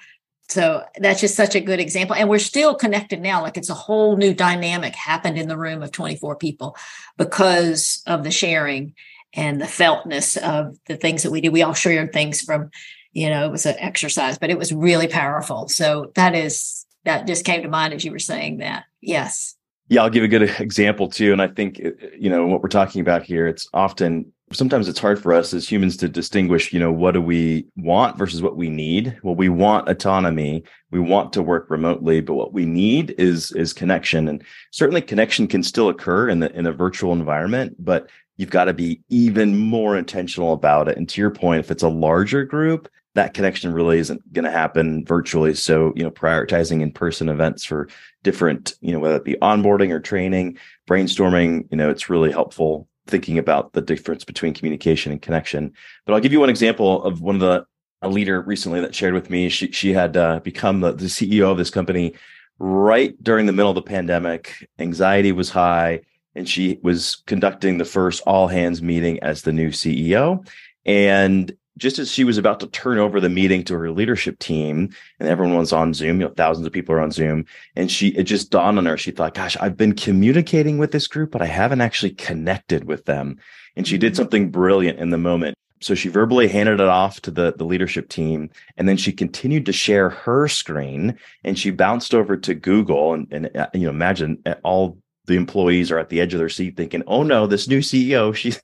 So 0.49 0.83
that's 0.97 1.21
just 1.21 1.35
such 1.35 1.55
a 1.55 1.61
good 1.61 1.79
example. 1.79 2.13
And 2.13 2.29
we're 2.29 2.39
still 2.39 2.75
connected 2.75 3.21
now. 3.21 3.41
Like 3.41 3.55
it's 3.55 3.69
a 3.69 3.73
whole 3.73 4.17
new 4.17 4.33
dynamic 4.33 4.95
happened 4.95 5.37
in 5.37 5.47
the 5.47 5.57
room 5.57 5.81
of 5.81 5.93
24 5.93 6.35
people 6.35 6.75
because 7.17 8.03
of 8.05 8.25
the 8.25 8.31
sharing 8.31 8.93
and 9.33 9.61
the 9.61 9.67
feltness 9.67 10.35
of 10.35 10.77
the 10.87 10.97
things 10.97 11.23
that 11.23 11.31
we 11.31 11.39
do. 11.39 11.51
We 11.51 11.63
all 11.63 11.73
shared 11.73 12.11
things 12.11 12.41
from 12.41 12.69
you 13.13 13.29
know 13.29 13.45
it 13.45 13.51
was 13.51 13.65
an 13.65 13.75
exercise 13.79 14.37
but 14.37 14.49
it 14.49 14.57
was 14.57 14.71
really 14.73 15.07
powerful. 15.07 15.67
So 15.67 16.11
that 16.15 16.35
is 16.35 16.85
that 17.03 17.27
just 17.27 17.45
came 17.45 17.63
to 17.63 17.69
mind 17.69 17.93
as 17.93 18.05
you 18.05 18.11
were 18.11 18.19
saying 18.19 18.57
that. 18.57 18.85
Yes. 19.01 19.55
Yeah 19.87 20.03
i'll 20.03 20.09
give 20.09 20.23
a 20.23 20.27
good 20.27 20.43
example 20.59 21.09
too. 21.09 21.33
And 21.33 21.41
i 21.41 21.47
think 21.47 21.81
uh, 21.83 21.89
you 22.17 22.29
know 22.29 22.47
what 22.47 22.61
we're 22.61 22.69
talking 22.69 23.01
about 23.01 23.23
here 23.23 23.47
it's 23.47 23.67
often 23.73 24.31
sometimes 24.53 24.87
it's 24.87 24.99
hard 24.99 25.21
for 25.21 25.33
us 25.33 25.53
as 25.53 25.69
humans 25.69 25.95
to 25.97 26.09
distinguish 26.09 26.73
you 26.73 26.79
know 26.79 26.91
what 26.91 27.13
do 27.13 27.21
we 27.21 27.65
want 27.77 28.17
versus 28.17 28.41
what 28.41 28.57
we 28.57 28.69
need. 28.69 29.17
Well 29.23 29.35
we 29.35 29.49
want 29.49 29.89
autonomy. 29.89 30.63
We 30.91 30.99
want 30.99 31.33
to 31.33 31.41
work 31.41 31.69
remotely 31.69 32.21
but 32.21 32.35
what 32.35 32.53
we 32.53 32.65
need 32.65 33.15
is 33.17 33.51
is 33.53 33.73
connection. 33.73 34.27
And 34.27 34.43
certainly 34.71 35.01
connection 35.01 35.47
can 35.47 35.63
still 35.63 35.89
occur 35.89 36.29
in 36.29 36.39
the 36.39 36.51
in 36.57 36.65
a 36.65 36.71
virtual 36.71 37.13
environment 37.13 37.75
but 37.79 38.09
you've 38.37 38.49
got 38.49 38.65
to 38.65 38.73
be 38.73 39.01
even 39.09 39.57
more 39.57 39.97
intentional 39.97 40.53
about 40.53 40.87
it. 40.87 40.97
And 40.97 41.07
to 41.09 41.21
your 41.21 41.31
point 41.31 41.59
if 41.59 41.71
it's 41.71 41.83
a 41.83 41.89
larger 41.89 42.43
group 42.43 42.89
that 43.13 43.33
connection 43.33 43.73
really 43.73 43.99
isn't 43.99 44.31
going 44.31 44.45
to 44.45 44.51
happen 44.51 45.05
virtually. 45.05 45.53
So, 45.53 45.93
you 45.95 46.03
know, 46.03 46.11
prioritizing 46.11 46.81
in 46.81 46.91
person 46.91 47.29
events 47.29 47.63
for 47.63 47.89
different, 48.23 48.73
you 48.79 48.93
know, 48.93 48.99
whether 48.99 49.17
it 49.17 49.25
be 49.25 49.35
onboarding 49.41 49.91
or 49.91 49.99
training, 49.99 50.57
brainstorming, 50.89 51.67
you 51.71 51.77
know, 51.77 51.89
it's 51.89 52.09
really 52.09 52.31
helpful 52.31 52.87
thinking 53.07 53.37
about 53.37 53.73
the 53.73 53.81
difference 53.81 54.23
between 54.23 54.53
communication 54.53 55.11
and 55.11 55.21
connection. 55.21 55.73
But 56.05 56.13
I'll 56.13 56.21
give 56.21 56.31
you 56.31 56.39
one 56.39 56.49
example 56.49 57.03
of 57.03 57.21
one 57.21 57.35
of 57.35 57.41
the, 57.41 57.65
a 58.01 58.09
leader 58.09 58.41
recently 58.41 58.79
that 58.81 58.95
shared 58.95 59.13
with 59.13 59.29
me. 59.29 59.49
She, 59.49 59.71
she 59.71 59.93
had 59.93 60.15
uh, 60.15 60.39
become 60.39 60.79
the, 60.79 60.93
the 60.93 61.05
CEO 61.05 61.51
of 61.51 61.57
this 61.57 61.69
company 61.69 62.13
right 62.57 63.21
during 63.21 63.45
the 63.45 63.53
middle 63.53 63.71
of 63.71 63.75
the 63.75 63.81
pandemic. 63.81 64.67
Anxiety 64.79 65.31
was 65.31 65.49
high 65.49 66.01
and 66.33 66.47
she 66.47 66.79
was 66.81 67.21
conducting 67.27 67.77
the 67.77 67.85
first 67.85 68.23
all 68.25 68.47
hands 68.47 68.81
meeting 68.81 69.21
as 69.21 69.41
the 69.41 69.51
new 69.51 69.69
CEO. 69.69 70.47
And 70.85 71.51
just 71.77 71.99
as 71.99 72.11
she 72.11 72.23
was 72.23 72.37
about 72.37 72.59
to 72.59 72.67
turn 72.67 72.97
over 72.97 73.19
the 73.19 73.29
meeting 73.29 73.63
to 73.63 73.77
her 73.77 73.91
leadership 73.91 74.37
team 74.39 74.89
and 75.19 75.29
everyone 75.29 75.57
was 75.57 75.73
on 75.73 75.93
zoom 75.93 76.19
you 76.19 76.27
know 76.27 76.33
thousands 76.33 76.67
of 76.67 76.73
people 76.73 76.93
are 76.93 76.99
on 76.99 77.11
zoom 77.11 77.45
and 77.75 77.91
she 77.91 78.09
it 78.09 78.23
just 78.23 78.51
dawned 78.51 78.77
on 78.77 78.85
her. 78.85 78.97
She 78.97 79.11
thought 79.11 79.33
gosh 79.33 79.57
i've 79.57 79.77
been 79.77 79.93
communicating 79.93 80.77
with 80.77 80.91
this 80.91 81.07
group 81.07 81.31
but 81.31 81.41
i 81.41 81.45
haven't 81.45 81.81
actually 81.81 82.11
connected 82.11 82.85
with 82.85 83.05
them. 83.05 83.39
And 83.75 83.87
she 83.87 83.97
did 83.97 84.13
mm-hmm. 84.13 84.17
something 84.17 84.51
brilliant 84.51 84.99
in 84.99 85.11
the 85.11 85.17
moment. 85.17 85.55
So 85.79 85.95
she 85.95 86.09
verbally 86.09 86.47
handed 86.47 86.79
it 86.79 86.87
off 86.87 87.21
to 87.21 87.31
the, 87.31 87.53
the 87.53 87.63
leadership 87.63 88.09
team 88.09 88.49
and 88.77 88.87
then 88.87 88.97
she 88.97 89.11
continued 89.11 89.65
to 89.65 89.73
share 89.73 90.09
her 90.09 90.47
screen 90.47 91.17
and 91.43 91.57
she 91.57 91.71
bounced 91.71 92.13
over 92.13 92.37
to 92.37 92.53
google 92.53 93.13
and, 93.13 93.27
and 93.31 93.55
uh, 93.57 93.67
you 93.73 93.81
know 93.81 93.89
imagine 93.89 94.41
uh, 94.45 94.55
all 94.63 94.97
the 95.25 95.35
employees 95.35 95.91
are 95.91 95.99
at 95.99 96.09
the 96.09 96.19
edge 96.19 96.33
of 96.33 96.39
their 96.39 96.49
seat 96.49 96.75
thinking 96.75 97.03
oh 97.07 97.23
no 97.23 97.47
this 97.47 97.67
new 97.67 97.79
ceo 97.79 98.35
she's 98.35 98.61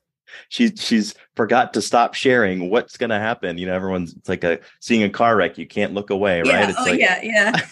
she 0.48 0.74
she's 0.76 1.14
forgot 1.36 1.72
to 1.74 1.82
stop 1.82 2.14
sharing 2.14 2.70
what's 2.70 2.96
going 2.96 3.10
to 3.10 3.18
happen 3.18 3.58
you 3.58 3.66
know 3.66 3.74
everyone's 3.74 4.14
it's 4.14 4.28
like 4.28 4.44
a 4.44 4.58
seeing 4.80 5.02
a 5.02 5.10
car 5.10 5.36
wreck 5.36 5.58
you 5.58 5.66
can't 5.66 5.94
look 5.94 6.10
away 6.10 6.42
yeah. 6.44 6.60
right? 6.60 6.70
It's 6.70 6.78
oh, 6.78 6.84
like 6.84 7.00
yeah 7.00 7.20
yeah. 7.22 7.60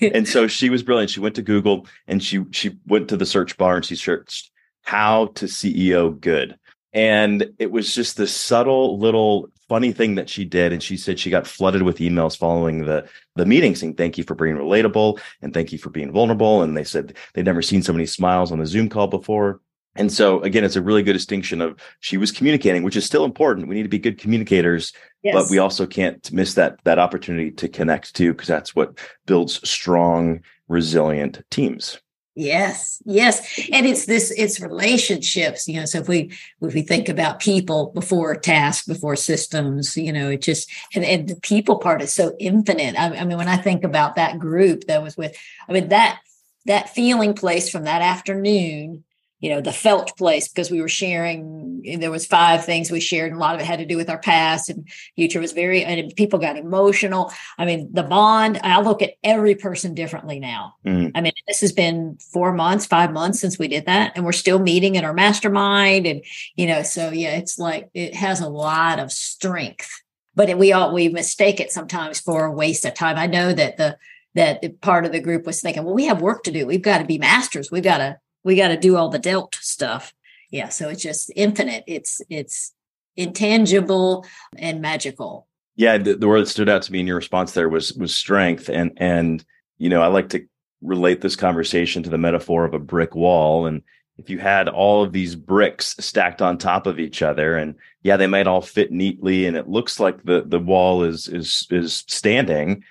And 0.00 0.26
so 0.26 0.48
she 0.48 0.70
was 0.70 0.82
brilliant 0.82 1.10
she 1.10 1.20
went 1.20 1.36
to 1.36 1.42
google 1.42 1.86
and 2.06 2.22
she 2.22 2.44
she 2.50 2.78
went 2.86 3.08
to 3.08 3.16
the 3.16 3.26
search 3.26 3.56
bar 3.56 3.76
and 3.76 3.84
she 3.84 3.96
searched 3.96 4.50
how 4.84 5.26
to 5.34 5.46
ceo 5.46 6.18
good. 6.18 6.56
And 6.92 7.52
it 7.58 7.72
was 7.72 7.92
just 7.92 8.16
this 8.16 8.34
subtle 8.34 8.98
little 8.98 9.50
funny 9.68 9.92
thing 9.92 10.14
that 10.14 10.28
she 10.28 10.44
did 10.44 10.72
and 10.72 10.82
she 10.82 10.96
said 10.96 11.18
she 11.18 11.30
got 11.30 11.46
flooded 11.46 11.82
with 11.82 11.98
emails 11.98 12.36
following 12.36 12.84
the 12.84 13.08
the 13.34 13.46
meeting 13.46 13.74
saying 13.74 13.94
thank 13.94 14.18
you 14.18 14.22
for 14.22 14.34
being 14.34 14.56
relatable 14.56 15.18
and 15.40 15.54
thank 15.54 15.72
you 15.72 15.78
for 15.78 15.90
being 15.90 16.12
vulnerable. 16.12 16.62
And 16.62 16.76
they 16.76 16.84
said 16.84 17.16
they'd 17.32 17.44
never 17.44 17.62
seen 17.62 17.82
so 17.82 17.92
many 17.92 18.06
smiles 18.06 18.52
on 18.52 18.58
the 18.58 18.66
zoom 18.66 18.88
call 18.88 19.08
before 19.08 19.60
and 19.96 20.12
so 20.12 20.40
again, 20.42 20.64
it's 20.64 20.76
a 20.76 20.82
really 20.82 21.02
good 21.02 21.12
distinction 21.12 21.60
of 21.60 21.78
she 22.00 22.16
was 22.16 22.32
communicating, 22.32 22.82
which 22.82 22.96
is 22.96 23.04
still 23.04 23.24
important. 23.24 23.68
We 23.68 23.74
need 23.74 23.84
to 23.84 23.88
be 23.88 23.98
good 23.98 24.18
communicators, 24.18 24.92
yes. 25.22 25.34
but 25.34 25.50
we 25.50 25.58
also 25.58 25.86
can't 25.86 26.30
miss 26.32 26.54
that 26.54 26.78
that 26.84 26.98
opportunity 26.98 27.50
to 27.52 27.68
connect 27.68 28.14
too, 28.14 28.32
because 28.32 28.48
that's 28.48 28.74
what 28.74 28.98
builds 29.26 29.68
strong, 29.68 30.40
resilient 30.68 31.42
teams. 31.50 31.98
Yes, 32.36 33.00
yes. 33.04 33.60
And 33.72 33.86
it's 33.86 34.06
this, 34.06 34.32
it's 34.36 34.58
relationships, 34.58 35.68
you 35.68 35.78
know. 35.78 35.86
So 35.86 35.98
if 36.00 36.08
we 36.08 36.32
if 36.60 36.74
we 36.74 36.82
think 36.82 37.08
about 37.08 37.38
people 37.38 37.92
before 37.94 38.34
tasks, 38.34 38.88
before 38.88 39.14
systems, 39.14 39.96
you 39.96 40.12
know, 40.12 40.30
it 40.30 40.42
just 40.42 40.68
and, 40.96 41.04
and 41.04 41.28
the 41.28 41.36
people 41.36 41.78
part 41.78 42.02
is 42.02 42.12
so 42.12 42.34
infinite. 42.40 42.98
I, 42.98 43.18
I 43.18 43.24
mean, 43.24 43.38
when 43.38 43.46
I 43.46 43.56
think 43.56 43.84
about 43.84 44.16
that 44.16 44.40
group 44.40 44.84
that 44.88 45.00
was 45.00 45.16
with, 45.16 45.36
I 45.68 45.72
mean, 45.72 45.88
that 45.90 46.18
that 46.66 46.88
feeling 46.88 47.34
place 47.34 47.70
from 47.70 47.84
that 47.84 48.02
afternoon 48.02 49.04
you 49.44 49.50
know 49.50 49.60
the 49.60 49.72
felt 49.72 50.16
place 50.16 50.48
because 50.48 50.70
we 50.70 50.80
were 50.80 50.88
sharing 50.88 51.82
there 51.98 52.10
was 52.10 52.24
five 52.24 52.64
things 52.64 52.90
we 52.90 52.98
shared 52.98 53.30
and 53.30 53.36
a 53.36 53.40
lot 53.40 53.54
of 53.54 53.60
it 53.60 53.66
had 53.66 53.78
to 53.78 53.84
do 53.84 53.98
with 53.98 54.08
our 54.08 54.18
past 54.18 54.70
and 54.70 54.88
future 55.16 55.38
was 55.38 55.52
very 55.52 55.84
and 55.84 56.16
people 56.16 56.38
got 56.38 56.56
emotional. 56.56 57.30
I 57.58 57.66
mean 57.66 57.90
the 57.92 58.04
bond 58.04 58.58
i 58.64 58.80
look 58.80 59.02
at 59.02 59.12
every 59.22 59.54
person 59.54 59.92
differently 59.92 60.40
now. 60.40 60.76
Mm. 60.86 61.12
i 61.14 61.20
mean 61.20 61.34
this 61.46 61.60
has 61.60 61.72
been 61.72 62.16
four 62.32 62.54
months 62.54 62.86
five 62.86 63.12
months 63.12 63.38
since 63.38 63.58
we 63.58 63.68
did 63.68 63.84
that 63.84 64.12
and 64.16 64.24
we're 64.24 64.32
still 64.32 64.58
meeting 64.58 64.94
in 64.94 65.04
our 65.04 65.12
mastermind 65.12 66.06
and 66.06 66.24
you 66.56 66.66
know 66.66 66.82
so 66.82 67.10
yeah 67.10 67.36
it's 67.36 67.58
like 67.58 67.90
it 67.92 68.14
has 68.14 68.40
a 68.40 68.48
lot 68.48 68.98
of 68.98 69.12
strength. 69.12 69.90
But 70.34 70.56
we 70.56 70.72
all 70.72 70.94
we 70.94 71.10
mistake 71.10 71.60
it 71.60 71.70
sometimes 71.70 72.18
for 72.18 72.46
a 72.46 72.50
waste 72.50 72.86
of 72.86 72.94
time. 72.94 73.18
I 73.18 73.26
know 73.26 73.52
that 73.52 73.76
the 73.76 73.98
that 74.36 74.80
part 74.80 75.04
of 75.04 75.12
the 75.12 75.20
group 75.20 75.44
was 75.44 75.60
thinking 75.60 75.84
well 75.84 75.94
we 75.94 76.06
have 76.06 76.22
work 76.22 76.44
to 76.44 76.50
do. 76.50 76.66
We've 76.66 76.80
got 76.80 76.98
to 76.98 77.04
be 77.04 77.18
masters. 77.18 77.70
We've 77.70 77.84
got 77.84 77.98
to 77.98 78.18
we 78.44 78.56
got 78.56 78.68
to 78.68 78.76
do 78.76 78.96
all 78.96 79.08
the 79.08 79.18
dealt 79.18 79.56
stuff. 79.56 80.14
Yeah 80.50 80.68
so 80.68 80.88
it's 80.88 81.02
just 81.02 81.32
infinite. 81.34 81.84
It's 81.86 82.20
it's 82.28 82.72
intangible 83.16 84.26
and 84.56 84.80
magical. 84.80 85.48
Yeah 85.76 85.98
the, 85.98 86.14
the 86.14 86.28
word 86.28 86.42
that 86.42 86.48
stood 86.48 86.68
out 86.68 86.82
to 86.82 86.92
me 86.92 87.00
in 87.00 87.06
your 87.06 87.16
response 87.16 87.52
there 87.52 87.68
was 87.68 87.92
was 87.94 88.14
strength. 88.14 88.68
And 88.68 88.92
and 88.96 89.44
you 89.78 89.88
know 89.88 90.02
i 90.02 90.06
like 90.06 90.28
to 90.28 90.46
relate 90.82 91.20
this 91.22 91.34
conversation 91.34 92.02
to 92.02 92.10
the 92.10 92.18
metaphor 92.18 92.64
of 92.64 92.74
a 92.74 92.78
brick 92.78 93.14
wall. 93.14 93.66
And 93.66 93.82
if 94.18 94.30
you 94.30 94.38
had 94.38 94.68
all 94.68 95.02
of 95.02 95.12
these 95.12 95.34
bricks 95.34 95.96
stacked 95.98 96.40
on 96.40 96.58
top 96.58 96.86
of 96.86 97.00
each 97.00 97.22
other 97.22 97.56
and 97.56 97.74
yeah 98.02 98.16
they 98.16 98.26
might 98.26 98.46
all 98.46 98.60
fit 98.60 98.92
neatly 98.92 99.46
and 99.46 99.56
it 99.56 99.68
looks 99.68 99.98
like 99.98 100.22
the 100.24 100.44
the 100.46 100.58
wall 100.58 101.02
is 101.02 101.28
is 101.28 101.66
is 101.70 102.04
standing 102.06 102.84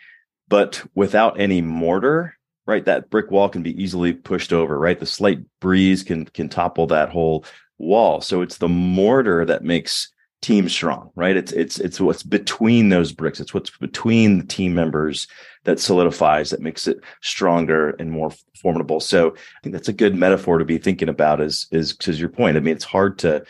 but 0.48 0.84
without 0.96 1.40
any 1.40 1.62
mortar 1.62 2.38
right 2.66 2.86
that 2.86 3.10
brick 3.10 3.32
wall 3.32 3.50
can 3.50 3.64
be 3.64 3.82
easily 3.82 4.14
pushed 4.14 4.54
over 4.54 4.80
right? 4.80 5.00
The 5.00 5.06
slight 5.06 5.40
breeze 5.60 6.04
can 6.04 6.26
can 6.26 6.50
topple 6.50 6.88
that 6.88 7.10
whole 7.10 7.46
wall. 7.78 8.22
So 8.22 8.42
it's 8.42 8.58
the 8.58 8.70
mortar 8.70 9.46
that 9.46 9.64
makes 9.64 10.12
team 10.42 10.68
strong 10.70 11.12
right? 11.16 11.36
It's 11.36 11.52
it's 11.52 11.80
it's 11.80 12.00
what's 12.00 12.24
between 12.24 12.90
those 12.90 13.12
bricks. 13.12 13.40
It's 13.40 13.54
what's 13.54 13.76
between 13.78 14.40
the 14.40 14.46
team 14.46 14.74
members 14.74 15.28
that 15.64 15.80
solidifies 15.80 16.50
that 16.50 16.62
makes 16.62 16.88
it 16.88 17.00
stronger 17.22 17.92
and 17.92 18.12
more 18.12 18.32
formidable. 18.62 19.00
So 19.00 19.30
i 19.30 19.60
think 19.64 19.74
that's 19.74 19.88
a 19.88 19.94
good 19.94 20.16
metaphor 20.16 20.58
to 20.58 20.66
be 20.66 20.78
thinking 20.78 21.10
about 21.10 21.42
is 21.42 21.68
is 21.72 21.96
to 21.98 22.12
your 22.14 22.30
point. 22.30 22.58
I 22.58 22.60
mean 22.60 22.76
it's 22.76 22.84
hard 22.86 23.20
to 23.20 23.44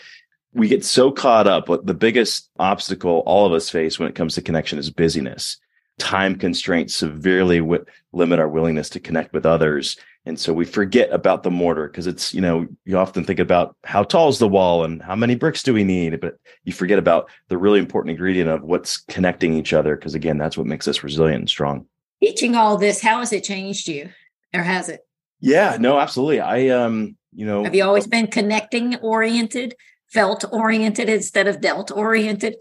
we 0.54 0.68
get 0.68 0.86
so 0.86 1.12
caught 1.12 1.48
up 1.48 1.68
what 1.68 1.86
the 1.86 1.96
biggest 1.96 2.50
obstacle 2.60 3.24
all 3.26 3.46
of 3.46 3.54
us 3.54 3.70
face 3.70 3.98
when 3.98 4.08
it 4.08 4.16
comes 4.16 4.36
to 4.36 4.42
connection 4.42 4.78
is 4.78 4.92
busyness 4.92 5.58
time 6.00 6.36
constraints 6.36 6.96
severely 6.96 7.60
w- 7.60 7.86
limit 8.12 8.40
our 8.40 8.50
willingness 8.50 8.90
to 8.90 9.00
connect 9.00 9.34
with 9.34 9.46
others. 9.46 9.98
And 10.26 10.40
so 10.40 10.54
we 10.54 10.66
forget 10.66 11.12
about 11.12 11.44
the 11.44 11.52
mortar 11.52 11.88
because 11.88 12.08
it's 12.08 12.34
you 12.34 12.42
know 12.42 12.68
you 12.86 12.98
often 12.98 13.26
think 13.26 13.40
about 13.40 13.76
how 13.84 14.04
tall 14.04 14.30
is 14.30 14.40
the 14.40 14.48
wall 14.48 14.86
and 14.86 15.02
how 15.02 15.16
many 15.16 15.36
bricks 15.36 15.64
do 15.64 15.74
we 15.74 15.84
need 15.84 16.20
but 16.22 16.36
you 16.64 16.72
forget 16.72 16.98
about 16.98 17.30
the 17.50 17.58
really 17.58 17.80
important 17.80 18.12
ingredient 18.12 18.50
of 18.50 18.64
what's 18.64 18.98
connecting 18.98 19.54
each 19.54 19.74
other 19.74 19.98
because 19.98 20.16
again 20.16 20.38
that's 20.38 20.58
what 20.58 20.66
makes 20.66 20.88
us 20.88 21.04
resilient 21.04 21.40
and 21.40 21.50
strong. 21.50 21.86
Teaching 22.22 22.56
all 22.56 22.78
this 22.78 23.02
how 23.02 23.20
has 23.20 23.34
it 23.34 23.44
changed 23.44 23.88
you 23.90 24.10
or 24.54 24.62
has 24.62 24.88
it? 24.88 25.02
Yeah 25.42 25.78
no 25.80 26.00
absolutely. 26.00 26.40
I 26.40 26.70
um 26.70 27.18
you 27.34 27.46
know 27.46 27.66
have 27.66 27.76
you 27.76 27.84
always 27.84 28.08
been 28.08 28.28
connecting 28.28 28.96
oriented 28.98 29.76
felt 30.08 30.46
oriented 30.54 31.10
instead 31.10 31.48
of 31.48 31.60
dealt 31.60 31.92
oriented? 31.92 32.56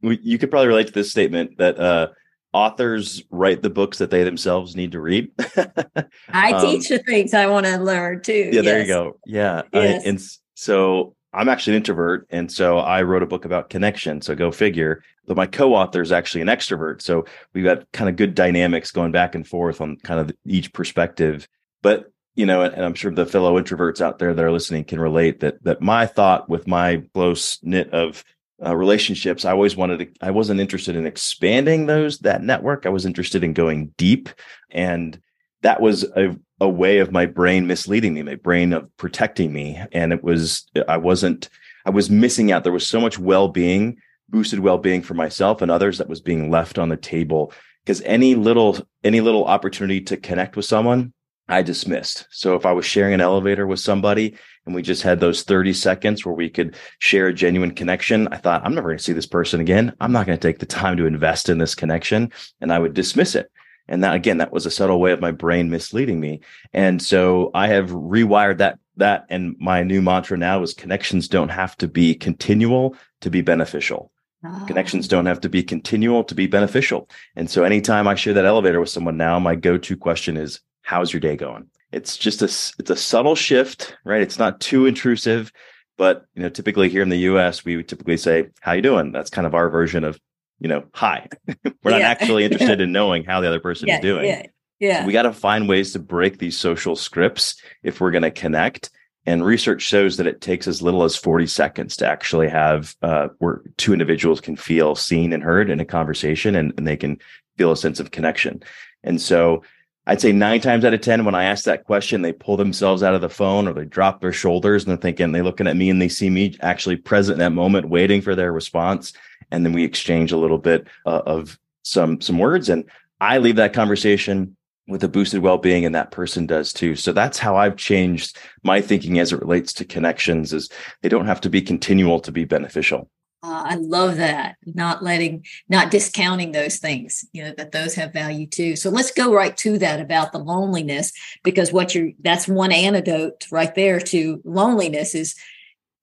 You 0.00 0.36
could 0.36 0.50
probably 0.50 0.68
relate 0.68 0.88
to 0.88 0.92
this 0.92 1.12
statement 1.12 1.58
that 1.58 1.78
uh 1.78 2.08
authors 2.54 3.22
write 3.30 3.62
the 3.62 3.68
books 3.68 3.98
that 3.98 4.10
they 4.10 4.22
themselves 4.22 4.76
need 4.76 4.92
to 4.92 5.00
read. 5.00 5.30
I 6.28 6.52
um, 6.52 6.60
teach 6.60 6.88
the 6.88 7.00
things 7.00 7.34
I 7.34 7.46
want 7.46 7.66
to 7.66 7.76
learn 7.78 8.22
too. 8.22 8.32
Yeah, 8.32 8.52
yes. 8.52 8.64
there 8.64 8.80
you 8.80 8.86
go. 8.86 9.18
Yeah. 9.26 9.62
Yes. 9.72 10.02
I, 10.02 10.08
and 10.08 10.22
so 10.54 11.16
I'm 11.34 11.48
actually 11.48 11.74
an 11.74 11.78
introvert. 11.78 12.26
And 12.30 12.50
so 12.50 12.78
I 12.78 13.02
wrote 13.02 13.24
a 13.24 13.26
book 13.26 13.44
about 13.44 13.70
connection. 13.70 14.22
So 14.22 14.36
go 14.36 14.52
figure. 14.52 15.02
But 15.26 15.36
my 15.36 15.46
co-author 15.46 16.00
is 16.00 16.12
actually 16.12 16.42
an 16.42 16.48
extrovert. 16.48 17.02
So 17.02 17.24
we've 17.52 17.64
got 17.64 17.90
kind 17.92 18.08
of 18.08 18.16
good 18.16 18.34
dynamics 18.34 18.92
going 18.92 19.10
back 19.10 19.34
and 19.34 19.46
forth 19.46 19.80
on 19.80 19.96
kind 19.96 20.20
of 20.20 20.30
each 20.46 20.72
perspective. 20.72 21.48
But 21.82 22.12
you 22.36 22.46
know, 22.46 22.62
and 22.62 22.84
I'm 22.84 22.94
sure 22.94 23.12
the 23.12 23.26
fellow 23.26 23.60
introverts 23.60 24.00
out 24.00 24.18
there 24.18 24.34
that 24.34 24.44
are 24.44 24.50
listening 24.50 24.84
can 24.84 25.00
relate 25.00 25.40
that 25.40 25.62
that 25.64 25.80
my 25.80 26.06
thought 26.06 26.48
with 26.48 26.66
my 26.66 27.02
close 27.14 27.58
knit 27.62 27.92
of 27.92 28.24
uh, 28.64 28.74
relationships 28.74 29.44
i 29.44 29.50
always 29.50 29.76
wanted 29.76 29.98
to 29.98 30.08
i 30.20 30.30
wasn't 30.30 30.60
interested 30.60 30.94
in 30.96 31.06
expanding 31.06 31.86
those 31.86 32.18
that 32.18 32.42
network. 32.42 32.86
I 32.86 32.90
was 32.90 33.06
interested 33.06 33.44
in 33.44 33.52
going 33.52 33.94
deep. 33.96 34.28
And 34.70 35.20
that 35.62 35.80
was 35.80 36.04
a, 36.16 36.36
a 36.60 36.68
way 36.68 36.98
of 36.98 37.12
my 37.12 37.26
brain 37.26 37.66
misleading 37.66 38.14
me 38.14 38.22
my 38.22 38.34
brain 38.34 38.72
of 38.72 38.94
protecting 38.96 39.52
me. 39.52 39.80
And 39.92 40.12
it 40.12 40.22
was 40.22 40.68
i 40.88 40.96
wasn't 40.96 41.48
i 41.86 41.90
was 41.90 42.10
missing 42.10 42.52
out. 42.52 42.64
There 42.64 42.72
was 42.72 42.86
so 42.86 43.00
much 43.00 43.18
well-being 43.18 43.98
boosted 44.28 44.60
well-being 44.60 45.02
for 45.02 45.14
myself 45.14 45.62
and 45.62 45.70
others 45.70 45.98
that 45.98 46.08
was 46.08 46.20
being 46.20 46.50
left 46.50 46.78
on 46.78 46.88
the 46.88 46.96
table. 46.96 47.52
Because 47.84 48.00
any 48.02 48.34
little 48.34 48.78
any 49.02 49.20
little 49.20 49.44
opportunity 49.44 50.00
to 50.02 50.16
connect 50.16 50.56
with 50.56 50.64
someone 50.64 51.12
i 51.48 51.62
dismissed. 51.62 52.26
So 52.30 52.54
if 52.54 52.66
i 52.66 52.72
was 52.72 52.86
sharing 52.86 53.14
an 53.14 53.20
elevator 53.20 53.66
with 53.66 53.80
somebody 53.80 54.36
and 54.66 54.74
we 54.74 54.82
just 54.82 55.02
had 55.02 55.20
those 55.20 55.42
30 55.42 55.72
seconds 55.72 56.24
where 56.24 56.34
we 56.34 56.48
could 56.48 56.76
share 56.98 57.28
a 57.28 57.34
genuine 57.34 57.72
connection, 57.72 58.28
I 58.28 58.38
thought, 58.38 58.62
I'm 58.64 58.74
never 58.74 58.88
going 58.88 58.98
to 58.98 59.04
see 59.04 59.12
this 59.12 59.26
person 59.26 59.60
again. 59.60 59.94
I'm 60.00 60.12
not 60.12 60.26
going 60.26 60.38
to 60.38 60.48
take 60.48 60.58
the 60.58 60.66
time 60.66 60.96
to 60.96 61.06
invest 61.06 61.48
in 61.48 61.58
this 61.58 61.74
connection. 61.74 62.32
And 62.60 62.72
I 62.72 62.78
would 62.78 62.94
dismiss 62.94 63.34
it. 63.34 63.50
And 63.88 64.02
that 64.02 64.14
again, 64.14 64.38
that 64.38 64.52
was 64.52 64.64
a 64.64 64.70
subtle 64.70 65.00
way 65.00 65.12
of 65.12 65.20
my 65.20 65.30
brain 65.30 65.70
misleading 65.70 66.18
me. 66.18 66.40
And 66.72 67.02
so 67.02 67.50
I 67.54 67.68
have 67.68 67.90
rewired 67.90 68.58
that 68.58 68.78
that 68.96 69.26
and 69.28 69.56
my 69.58 69.82
new 69.82 70.00
mantra 70.00 70.38
now 70.38 70.62
is 70.62 70.72
connections 70.72 71.28
don't 71.28 71.48
have 71.48 71.76
to 71.78 71.88
be 71.88 72.14
continual 72.14 72.96
to 73.20 73.30
be 73.30 73.40
beneficial. 73.40 74.10
Oh. 74.44 74.64
Connections 74.66 75.06
ah. 75.08 75.10
don't 75.10 75.26
have 75.26 75.40
to 75.40 75.48
be 75.48 75.62
continual 75.62 76.24
to 76.24 76.34
be 76.34 76.46
beneficial. 76.46 77.08
And 77.36 77.50
so 77.50 77.64
anytime 77.64 78.06
I 78.06 78.14
share 78.14 78.34
that 78.34 78.44
elevator 78.44 78.80
with 78.80 78.90
someone 78.90 79.16
now, 79.16 79.38
my 79.38 79.56
go-to 79.56 79.96
question 79.96 80.36
is, 80.36 80.60
how's 80.82 81.12
your 81.12 81.20
day 81.20 81.36
going? 81.36 81.68
It's 81.94 82.16
just 82.16 82.42
a 82.42 82.46
it's 82.78 82.90
a 82.90 82.96
subtle 82.96 83.36
shift, 83.36 83.96
right? 84.04 84.20
It's 84.20 84.38
not 84.38 84.60
too 84.60 84.86
intrusive, 84.86 85.52
but 85.96 86.26
you 86.34 86.42
know, 86.42 86.48
typically 86.48 86.88
here 86.88 87.02
in 87.02 87.08
the 87.08 87.18
U.S., 87.18 87.64
we 87.64 87.76
would 87.76 87.88
typically 87.88 88.16
say, 88.16 88.48
"How 88.60 88.72
you 88.72 88.82
doing?" 88.82 89.12
That's 89.12 89.30
kind 89.30 89.46
of 89.46 89.54
our 89.54 89.70
version 89.70 90.04
of 90.04 90.18
you 90.58 90.68
know, 90.68 90.84
"Hi." 90.94 91.28
We're 91.82 91.92
not 91.92 92.02
actually 92.02 92.44
interested 92.50 92.80
in 92.80 92.92
knowing 92.92 93.24
how 93.24 93.40
the 93.40 93.48
other 93.48 93.60
person 93.60 93.88
yeah, 93.88 93.96
is 93.96 94.00
doing. 94.02 94.26
Yeah, 94.26 94.46
yeah. 94.80 95.00
So 95.00 95.06
we 95.06 95.12
got 95.12 95.22
to 95.22 95.32
find 95.32 95.68
ways 95.68 95.92
to 95.92 95.98
break 95.98 96.38
these 96.38 96.58
social 96.58 96.96
scripts 96.96 97.62
if 97.82 98.00
we're 98.00 98.10
going 98.10 98.22
to 98.22 98.30
connect. 98.30 98.90
And 99.26 99.42
research 99.42 99.80
shows 99.80 100.18
that 100.18 100.26
it 100.26 100.42
takes 100.42 100.68
as 100.68 100.82
little 100.82 101.02
as 101.02 101.16
40 101.16 101.46
seconds 101.46 101.96
to 101.96 102.06
actually 102.06 102.48
have 102.48 102.94
uh, 103.00 103.28
where 103.38 103.62
two 103.78 103.94
individuals 103.94 104.38
can 104.38 104.54
feel 104.54 104.94
seen 104.94 105.32
and 105.32 105.42
heard 105.42 105.70
in 105.70 105.80
a 105.80 105.84
conversation 105.86 106.54
and, 106.54 106.74
and 106.76 106.86
they 106.86 106.98
can 106.98 107.18
feel 107.56 107.72
a 107.72 107.76
sense 107.76 108.00
of 108.00 108.10
connection. 108.10 108.62
And 109.02 109.22
so 109.22 109.62
I'd 110.06 110.20
say 110.20 110.32
nine 110.32 110.60
times 110.60 110.84
out 110.84 110.92
of 110.92 111.00
10, 111.00 111.24
when 111.24 111.34
I 111.34 111.44
ask 111.44 111.64
that 111.64 111.84
question, 111.84 112.20
they 112.20 112.32
pull 112.32 112.58
themselves 112.58 113.02
out 113.02 113.14
of 113.14 113.22
the 113.22 113.30
phone 113.30 113.66
or 113.66 113.72
they 113.72 113.86
drop 113.86 114.20
their 114.20 114.32
shoulders 114.32 114.84
and 114.84 114.90
they're 114.90 114.98
thinking, 114.98 115.32
they're 115.32 115.42
looking 115.42 115.66
at 115.66 115.76
me 115.76 115.88
and 115.88 116.00
they 116.00 116.08
see 116.08 116.28
me 116.28 116.56
actually 116.60 116.96
present 116.96 117.36
in 117.36 117.38
that 117.40 117.50
moment, 117.50 117.88
waiting 117.88 118.20
for 118.20 118.34
their 118.34 118.52
response. 118.52 119.14
And 119.50 119.64
then 119.64 119.72
we 119.72 119.84
exchange 119.84 120.30
a 120.30 120.36
little 120.36 120.58
bit 120.58 120.86
uh, 121.06 121.22
of 121.24 121.58
some, 121.84 122.20
some 122.20 122.38
words. 122.38 122.68
And 122.68 122.84
I 123.20 123.38
leave 123.38 123.56
that 123.56 123.72
conversation 123.72 124.56
with 124.86 125.02
a 125.02 125.08
boosted 125.08 125.40
well-being 125.40 125.86
and 125.86 125.94
that 125.94 126.10
person 126.10 126.46
does 126.46 126.72
too. 126.72 126.94
So 126.96 127.12
that's 127.12 127.38
how 127.38 127.56
I've 127.56 127.76
changed 127.76 128.36
my 128.62 128.82
thinking 128.82 129.18
as 129.18 129.32
it 129.32 129.40
relates 129.40 129.72
to 129.74 129.86
connections 129.86 130.52
is 130.52 130.68
they 131.00 131.08
don't 131.08 131.26
have 131.26 131.40
to 131.42 131.50
be 131.50 131.62
continual 131.62 132.20
to 132.20 132.32
be 132.32 132.44
beneficial. 132.44 133.08
Uh, 133.44 133.62
I 133.66 133.74
love 133.74 134.16
that. 134.16 134.56
Not 134.64 135.02
letting, 135.02 135.44
not 135.68 135.90
discounting 135.90 136.52
those 136.52 136.78
things, 136.78 137.26
you 137.34 137.44
know, 137.44 137.52
that 137.58 137.72
those 137.72 137.94
have 137.94 138.14
value 138.14 138.46
too. 138.46 138.74
So 138.74 138.88
let's 138.88 139.10
go 139.10 139.34
right 139.34 139.54
to 139.58 139.76
that 139.78 140.00
about 140.00 140.32
the 140.32 140.38
loneliness, 140.38 141.12
because 141.42 141.70
what 141.70 141.94
you're, 141.94 142.12
that's 142.20 142.48
one 142.48 142.72
antidote 142.72 143.46
right 143.50 143.74
there 143.74 144.00
to 144.00 144.40
loneliness 144.46 145.14
is 145.14 145.34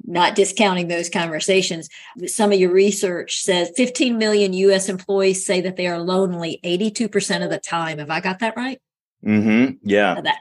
not 0.06 0.36
discounting 0.36 0.88
those 0.88 1.10
conversations. 1.10 1.90
Some 2.28 2.52
of 2.52 2.60
your 2.60 2.72
research 2.72 3.42
says 3.42 3.72
15 3.76 4.20
million 4.20 4.54
US 4.54 4.88
employees 4.88 5.44
say 5.44 5.62
that 5.62 5.78
they 5.78 5.88
are 5.88 6.00
lonely 6.00 6.60
82% 6.64 7.44
of 7.44 7.50
the 7.50 7.60
time. 7.60 7.98
Have 7.98 8.12
I 8.12 8.20
got 8.20 8.40
that 8.40 8.56
right? 8.56 8.80
Mm-hmm. 9.26 9.78
Yeah. 9.84 10.22
That 10.22 10.38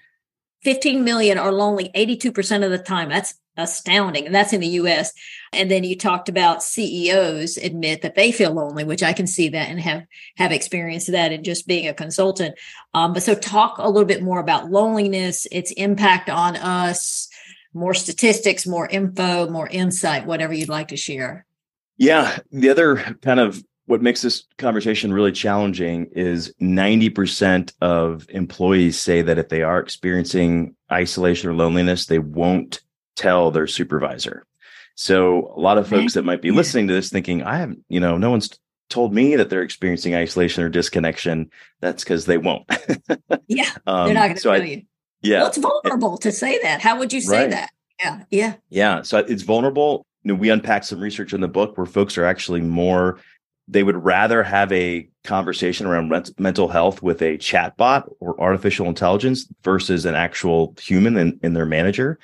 15 0.65 1.03
million 1.03 1.39
are 1.39 1.53
lonely 1.53 1.91
82% 1.95 2.63
of 2.63 2.71
the 2.71 2.79
time. 2.79 3.09
That's 3.09 3.35
astounding. 3.61 4.27
And 4.27 4.35
that's 4.35 4.53
in 4.53 4.61
the 4.61 4.69
US. 4.69 5.13
And 5.53 5.71
then 5.71 5.85
you 5.85 5.97
talked 5.97 6.29
about 6.29 6.63
CEOs 6.63 7.57
admit 7.57 8.03
that 8.03 8.15
they 8.15 8.33
feel 8.33 8.53
lonely, 8.53 8.85
which 8.85 9.03
I 9.03 9.13
can 9.13 9.27
see 9.27 9.49
that 9.51 9.69
and 9.69 9.81
have 9.81 10.05
have 10.37 10.53
experienced 10.53 11.11
that 11.13 11.33
in 11.33 11.45
just 11.45 11.67
being 11.67 11.89
a 11.89 11.95
consultant. 11.95 12.57
Um, 12.95 13.13
but 13.13 13.23
so 13.23 13.35
talk 13.35 13.79
a 13.79 13.89
little 13.89 14.07
bit 14.07 14.23
more 14.23 14.41
about 14.41 14.71
loneliness, 14.71 15.47
its 15.51 15.73
impact 15.73 16.29
on 16.31 16.57
us, 16.57 17.29
more 17.73 17.95
statistics, 17.95 18.67
more 18.67 18.89
info, 18.89 19.49
more 19.49 19.69
insight, 19.69 20.27
whatever 20.27 20.53
you'd 20.53 20.69
like 20.69 20.89
to 20.89 20.97
share. 20.97 21.47
Yeah. 21.97 22.39
The 22.51 22.71
other 22.71 22.97
kind 23.23 23.41
of 23.41 23.63
what 23.91 24.03
makes 24.03 24.23
this 24.23 24.45
conversation 24.57 25.13
really 25.13 25.33
challenging 25.33 26.07
is 26.13 26.55
90% 26.61 27.73
of 27.81 28.25
employees 28.29 28.97
say 29.01 29.21
that 29.21 29.37
if 29.37 29.49
they 29.49 29.63
are 29.63 29.81
experiencing 29.81 30.77
isolation 30.93 31.51
or 31.51 31.55
loneliness, 31.55 32.07
they 32.07 32.21
won't 32.21 32.83
tell 33.21 33.51
their 33.51 33.67
supervisor. 33.67 34.47
So 34.95 35.53
a 35.57 35.61
lot 35.61 35.79
of 35.79 35.89
folks 35.89 36.15
that 36.15 36.25
might 36.25 36.43
be 36.43 36.51
listening 36.51 36.89
to 36.89 36.95
this 36.95 37.11
thinking, 37.11 37.43
I 37.43 37.57
haven't, 37.57 37.85
you 37.89 38.01
know, 38.01 38.19
no 38.19 38.31
one's 38.31 38.51
told 38.91 39.15
me 39.15 39.37
that 39.37 39.49
they're 39.49 39.63
experiencing 39.63 40.15
isolation 40.15 40.63
or 40.63 40.69
disconnection. 40.69 41.51
That's 41.81 42.05
because 42.05 42.27
they 42.27 42.39
won't. 42.39 42.71
yeah. 43.47 43.71
Um, 43.87 44.07
they're 44.07 44.15
not 44.15 44.27
going 44.27 44.35
to 44.35 44.41
so 44.41 44.53
tell 44.53 44.63
I, 44.63 44.65
you. 44.65 44.83
Yeah. 45.23 45.39
Well, 45.39 45.49
it's 45.49 45.59
vulnerable 45.59 46.19
to 46.19 46.33
say 46.33 46.59
that. 46.63 46.81
How 46.81 46.99
would 46.99 47.13
you 47.13 47.21
say 47.21 47.43
right. 47.43 47.51
that? 47.51 47.71
Yeah. 48.01 48.25
Yeah. 48.31 48.55
Yeah. 48.69 49.03
So 49.03 49.19
it's 49.19 49.43
vulnerable. 49.43 50.07
You 50.23 50.33
know, 50.33 50.39
we 50.39 50.51
unpack 50.51 50.85
some 50.85 51.01
research 51.01 51.33
in 51.33 51.41
the 51.41 51.49
book 51.49 51.77
where 51.77 51.87
folks 51.87 52.19
are 52.19 52.25
actually 52.25 52.61
more, 52.61 53.19
they 53.69 53.83
would 53.83 54.05
rather 54.05 54.43
have 54.43 54.73
a 54.73 55.09
conversation 55.25 55.87
around 55.87 56.13
mental 56.39 56.69
health 56.69 57.03
with 57.03 57.23
a 57.23 57.39
chatbot 57.39 58.11
or 58.21 58.41
artificial 58.41 58.87
intelligence 58.87 59.47
versus 59.63 60.05
an 60.05 60.15
actual 60.15 60.75
human 60.81 61.17
in, 61.17 61.41
in 61.43 61.55
their 61.55 61.67
manager. 61.67 62.19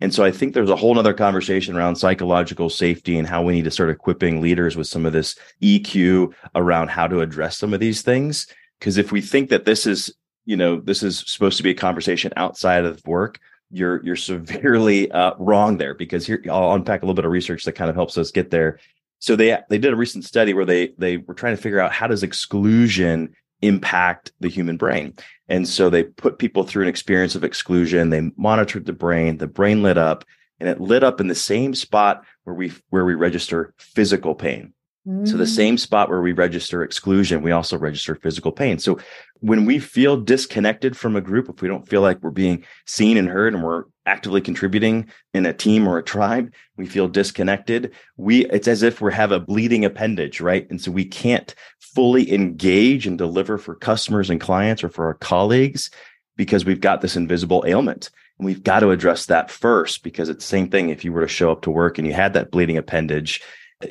And 0.00 0.14
so 0.14 0.24
I 0.24 0.30
think 0.30 0.54
there's 0.54 0.70
a 0.70 0.76
whole 0.76 0.94
nother 0.94 1.12
conversation 1.12 1.76
around 1.76 1.96
psychological 1.96 2.70
safety 2.70 3.18
and 3.18 3.28
how 3.28 3.42
we 3.42 3.52
need 3.52 3.64
to 3.64 3.70
start 3.70 3.90
equipping 3.90 4.40
leaders 4.40 4.76
with 4.76 4.86
some 4.86 5.04
of 5.04 5.12
this 5.12 5.36
EQ 5.62 6.32
around 6.54 6.88
how 6.88 7.06
to 7.06 7.20
address 7.20 7.58
some 7.58 7.74
of 7.74 7.80
these 7.80 8.02
things. 8.02 8.46
Because 8.78 8.96
if 8.96 9.12
we 9.12 9.20
think 9.20 9.50
that 9.50 9.66
this 9.66 9.86
is, 9.86 10.12
you 10.46 10.56
know, 10.56 10.80
this 10.80 11.02
is 11.02 11.22
supposed 11.26 11.58
to 11.58 11.62
be 11.62 11.70
a 11.70 11.74
conversation 11.74 12.32
outside 12.36 12.84
of 12.84 13.06
work, 13.06 13.38
you're 13.70 14.02
you're 14.04 14.16
severely 14.16 15.10
uh, 15.12 15.34
wrong 15.38 15.76
there. 15.76 15.94
Because 15.94 16.26
here 16.26 16.42
I'll 16.50 16.72
unpack 16.72 17.02
a 17.02 17.04
little 17.04 17.14
bit 17.14 17.26
of 17.26 17.30
research 17.30 17.64
that 17.64 17.72
kind 17.72 17.90
of 17.90 17.96
helps 17.96 18.16
us 18.16 18.30
get 18.30 18.50
there. 18.50 18.78
So 19.18 19.36
they 19.36 19.58
they 19.68 19.78
did 19.78 19.92
a 19.92 19.96
recent 19.96 20.24
study 20.24 20.54
where 20.54 20.64
they 20.64 20.94
they 20.96 21.18
were 21.18 21.34
trying 21.34 21.54
to 21.54 21.62
figure 21.62 21.78
out 21.78 21.92
how 21.92 22.06
does 22.06 22.22
exclusion 22.22 23.34
impact 23.62 24.32
the 24.40 24.48
human 24.48 24.76
brain. 24.76 25.14
And 25.48 25.68
so 25.68 25.90
they 25.90 26.04
put 26.04 26.38
people 26.38 26.64
through 26.64 26.82
an 26.82 26.88
experience 26.88 27.34
of 27.34 27.44
exclusion. 27.44 28.10
They 28.10 28.30
monitored 28.36 28.86
the 28.86 28.92
brain. 28.92 29.38
The 29.38 29.46
brain 29.46 29.82
lit 29.82 29.98
up, 29.98 30.24
and 30.58 30.68
it 30.68 30.80
lit 30.80 31.02
up 31.02 31.20
in 31.20 31.26
the 31.26 31.34
same 31.34 31.74
spot 31.74 32.24
where 32.44 32.54
we 32.54 32.72
where 32.90 33.04
we 33.04 33.14
register 33.14 33.74
physical 33.78 34.34
pain. 34.34 34.72
Mm. 35.06 35.26
So 35.26 35.36
the 35.36 35.44
mm. 35.44 35.56
same 35.56 35.78
spot 35.78 36.08
where 36.08 36.20
we 36.20 36.32
register 36.32 36.82
exclusion, 36.82 37.42
we 37.42 37.52
also 37.52 37.78
register 37.78 38.14
physical 38.14 38.52
pain. 38.52 38.78
So 38.78 38.98
when 39.40 39.64
we 39.64 39.78
feel 39.78 40.20
disconnected 40.20 40.96
from 40.96 41.16
a 41.16 41.20
group, 41.20 41.48
if 41.48 41.62
we 41.62 41.68
don't 41.68 41.88
feel 41.88 42.02
like 42.02 42.22
we're 42.22 42.30
being 42.30 42.64
seen 42.86 43.16
and 43.16 43.28
heard 43.28 43.54
and 43.54 43.62
we're 43.62 43.84
actively 44.10 44.40
contributing 44.40 45.08
in 45.34 45.46
a 45.46 45.52
team 45.52 45.86
or 45.86 45.96
a 45.96 46.02
tribe, 46.02 46.52
we 46.76 46.86
feel 46.86 47.06
disconnected. 47.06 47.92
We 48.16 48.46
it's 48.46 48.66
as 48.66 48.82
if 48.82 49.00
we 49.00 49.12
have 49.12 49.30
a 49.30 49.38
bleeding 49.38 49.84
appendage, 49.84 50.40
right? 50.40 50.68
And 50.68 50.80
so 50.80 50.90
we 50.90 51.04
can't 51.04 51.54
fully 51.78 52.32
engage 52.32 53.06
and 53.06 53.16
deliver 53.16 53.56
for 53.56 53.76
customers 53.76 54.28
and 54.28 54.40
clients 54.40 54.82
or 54.82 54.88
for 54.88 55.06
our 55.06 55.14
colleagues 55.14 55.90
because 56.36 56.64
we've 56.64 56.80
got 56.80 57.00
this 57.00 57.16
invisible 57.16 57.64
ailment. 57.66 58.10
And 58.38 58.46
we've 58.46 58.62
got 58.62 58.80
to 58.80 58.90
address 58.90 59.26
that 59.26 59.50
first 59.50 60.02
because 60.02 60.28
it's 60.28 60.44
the 60.44 60.56
same 60.56 60.70
thing 60.70 60.88
if 60.88 61.04
you 61.04 61.12
were 61.12 61.22
to 61.22 61.28
show 61.28 61.52
up 61.52 61.62
to 61.62 61.70
work 61.70 61.98
and 61.98 62.06
you 62.06 62.12
had 62.12 62.32
that 62.32 62.50
bleeding 62.50 62.78
appendage 62.78 63.40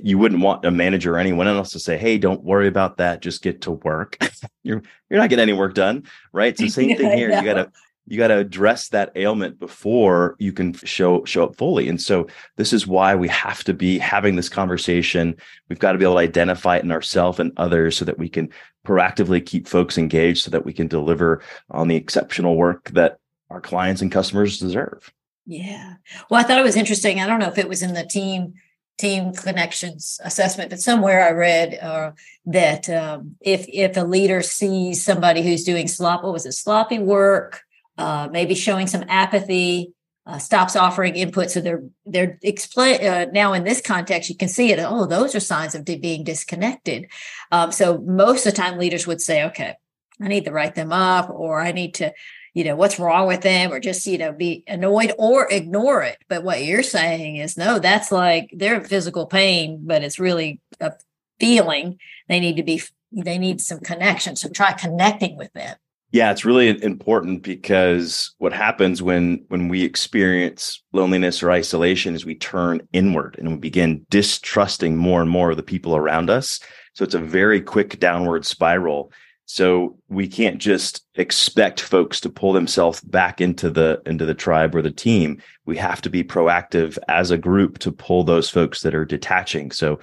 you 0.03 0.17
wouldn't 0.17 0.41
want 0.41 0.65
a 0.65 0.71
manager 0.71 1.15
or 1.15 1.17
anyone 1.17 1.47
else 1.47 1.71
to 1.71 1.79
say, 1.79 1.97
"Hey, 1.97 2.17
don't 2.17 2.43
worry 2.43 2.67
about 2.67 2.97
that. 2.97 3.21
Just 3.21 3.41
get 3.41 3.61
to 3.61 3.71
work." 3.71 4.17
you're 4.63 4.83
you're 5.09 5.19
not 5.19 5.29
getting 5.29 5.43
any 5.43 5.53
work 5.53 5.73
done, 5.73 6.03
right? 6.31 6.55
So 6.57 6.65
the 6.65 6.69
same 6.79 6.95
thing 6.95 7.17
here. 7.17 7.31
You 7.31 7.43
gotta 7.43 7.71
you 8.09 8.17
gotta 8.17 8.37
address 8.37 8.89
that 8.89 9.11
ailment 9.15 9.59
before 9.59 10.35
you 10.39 10.51
can 10.51 10.73
show 10.73 11.23
show 11.25 11.43
up 11.43 11.55
fully. 11.55 11.87
And 11.87 12.01
so 12.01 12.27
this 12.57 12.73
is 12.73 12.87
why 12.87 13.15
we 13.15 13.27
have 13.29 13.63
to 13.65 13.73
be 13.73 13.99
having 13.99 14.35
this 14.35 14.49
conversation. 14.49 15.35
We've 15.69 15.79
got 15.79 15.93
to 15.93 15.97
be 15.97 16.05
able 16.05 16.15
to 16.15 16.19
identify 16.19 16.77
it 16.77 16.83
in 16.83 16.91
ourselves 16.91 17.39
and 17.39 17.53
others 17.57 17.95
so 17.95 18.05
that 18.05 18.17
we 18.17 18.29
can 18.29 18.49
proactively 18.85 19.45
keep 19.45 19.67
folks 19.67 19.97
engaged, 19.97 20.43
so 20.43 20.51
that 20.51 20.65
we 20.65 20.73
can 20.73 20.87
deliver 20.87 21.41
on 21.69 21.87
the 21.87 21.95
exceptional 21.95 22.55
work 22.55 22.89
that 22.91 23.19
our 23.49 23.61
clients 23.61 24.01
and 24.01 24.11
customers 24.11 24.59
deserve. 24.59 25.11
Yeah. 25.45 25.95
Well, 26.29 26.39
I 26.39 26.43
thought 26.43 26.59
it 26.59 26.63
was 26.63 26.75
interesting. 26.75 27.19
I 27.19 27.27
don't 27.27 27.39
know 27.39 27.47
if 27.47 27.57
it 27.57 27.69
was 27.69 27.81
in 27.81 27.93
the 27.93 28.05
team 28.05 28.53
team 28.99 29.33
connections 29.33 30.19
assessment, 30.23 30.69
but 30.69 30.81
somewhere 30.81 31.25
I 31.25 31.31
read 31.31 31.79
uh, 31.81 32.11
that 32.45 32.89
um, 32.89 33.35
if 33.41 33.65
if 33.67 33.97
a 33.97 34.01
leader 34.01 34.41
sees 34.41 35.03
somebody 35.03 35.41
who's 35.41 35.63
doing 35.63 35.87
slop, 35.87 36.23
what 36.23 36.33
was 36.33 36.45
it, 36.45 36.51
sloppy 36.51 36.99
work, 36.99 37.63
uh, 37.99 38.29
maybe 38.31 38.55
showing 38.55 38.87
some 38.87 39.03
apathy, 39.09 39.93
uh, 40.25 40.37
stops 40.37 40.75
offering 40.75 41.15
input, 41.15 41.51
so 41.51 41.59
they're 41.59 41.83
they're 42.05 42.39
explain 42.41 43.05
uh, 43.05 43.25
now 43.33 43.53
in 43.53 43.63
this 43.63 43.81
context 43.81 44.29
you 44.29 44.37
can 44.37 44.47
see 44.47 44.71
it. 44.71 44.79
Oh, 44.79 45.05
those 45.05 45.35
are 45.35 45.39
signs 45.39 45.75
of 45.75 45.85
being 45.85 46.23
disconnected. 46.23 47.07
Um, 47.51 47.71
so 47.71 47.97
most 47.99 48.45
of 48.45 48.53
the 48.53 48.57
time, 48.57 48.77
leaders 48.77 49.05
would 49.05 49.21
say, 49.21 49.43
okay. 49.45 49.75
I 50.21 50.27
need 50.27 50.43
to 50.45 50.51
write 50.51 50.75
them 50.75 50.91
up, 50.91 51.29
or 51.29 51.61
I 51.61 51.71
need 51.71 51.93
to 51.95 52.13
you 52.53 52.63
know 52.63 52.75
what's 52.75 52.99
wrong 52.99 53.27
with 53.27 53.41
them 53.41 53.71
or 53.71 53.79
just 53.79 54.05
you 54.07 54.17
know 54.17 54.33
be 54.33 54.63
annoyed 54.67 55.13
or 55.17 55.47
ignore 55.51 56.01
it 56.01 56.17
but 56.27 56.43
what 56.43 56.63
you're 56.63 56.83
saying 56.83 57.35
is 57.35 57.55
no 57.57 57.79
that's 57.79 58.11
like 58.11 58.49
they're 58.53 58.75
in 58.75 58.83
physical 58.83 59.27
pain 59.27 59.79
but 59.83 60.03
it's 60.03 60.19
really 60.19 60.59
a 60.79 60.91
feeling 61.39 61.99
they 62.27 62.39
need 62.39 62.57
to 62.57 62.63
be 62.63 62.81
they 63.11 63.37
need 63.37 63.61
some 63.61 63.79
connection 63.79 64.35
so 64.35 64.49
try 64.49 64.73
connecting 64.73 65.37
with 65.37 65.53
them 65.53 65.77
yeah 66.11 66.31
it's 66.31 66.45
really 66.45 66.81
important 66.83 67.43
because 67.43 68.33
what 68.37 68.53
happens 68.53 69.01
when 69.01 69.43
when 69.49 69.67
we 69.67 69.83
experience 69.83 70.81
loneliness 70.93 71.41
or 71.43 71.51
isolation 71.51 72.15
is 72.15 72.25
we 72.25 72.35
turn 72.35 72.81
inward 72.93 73.35
and 73.39 73.49
we 73.49 73.57
begin 73.57 74.05
distrusting 74.09 74.97
more 74.97 75.21
and 75.21 75.29
more 75.29 75.51
of 75.51 75.57
the 75.57 75.63
people 75.63 75.95
around 75.95 76.29
us 76.29 76.59
so 76.93 77.03
it's 77.03 77.15
a 77.15 77.19
very 77.19 77.61
quick 77.61 77.99
downward 77.99 78.45
spiral 78.45 79.11
so 79.51 79.97
we 80.09 80.27
can't 80.27 80.59
just 80.59 81.03
expect 81.15 81.81
folks 81.81 82.21
to 82.21 82.29
pull 82.29 82.53
themselves 82.53 83.01
back 83.01 83.41
into 83.41 83.71
the 83.71 83.99
into 84.05 84.23
the 84.23 84.35
tribe 84.35 84.75
or 84.75 84.83
the 84.83 84.91
team. 84.91 85.41
We 85.65 85.75
have 85.77 86.03
to 86.03 86.09
be 86.11 86.23
proactive 86.23 86.99
as 87.07 87.31
a 87.31 87.37
group 87.37 87.79
to 87.79 87.91
pull 87.91 88.23
those 88.23 88.47
folks 88.47 88.83
that 88.83 88.93
are 88.93 89.05
detaching. 89.05 89.71
So 89.71 89.99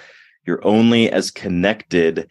you're 0.46 0.66
only 0.66 1.12
as 1.12 1.30
connected 1.30 2.28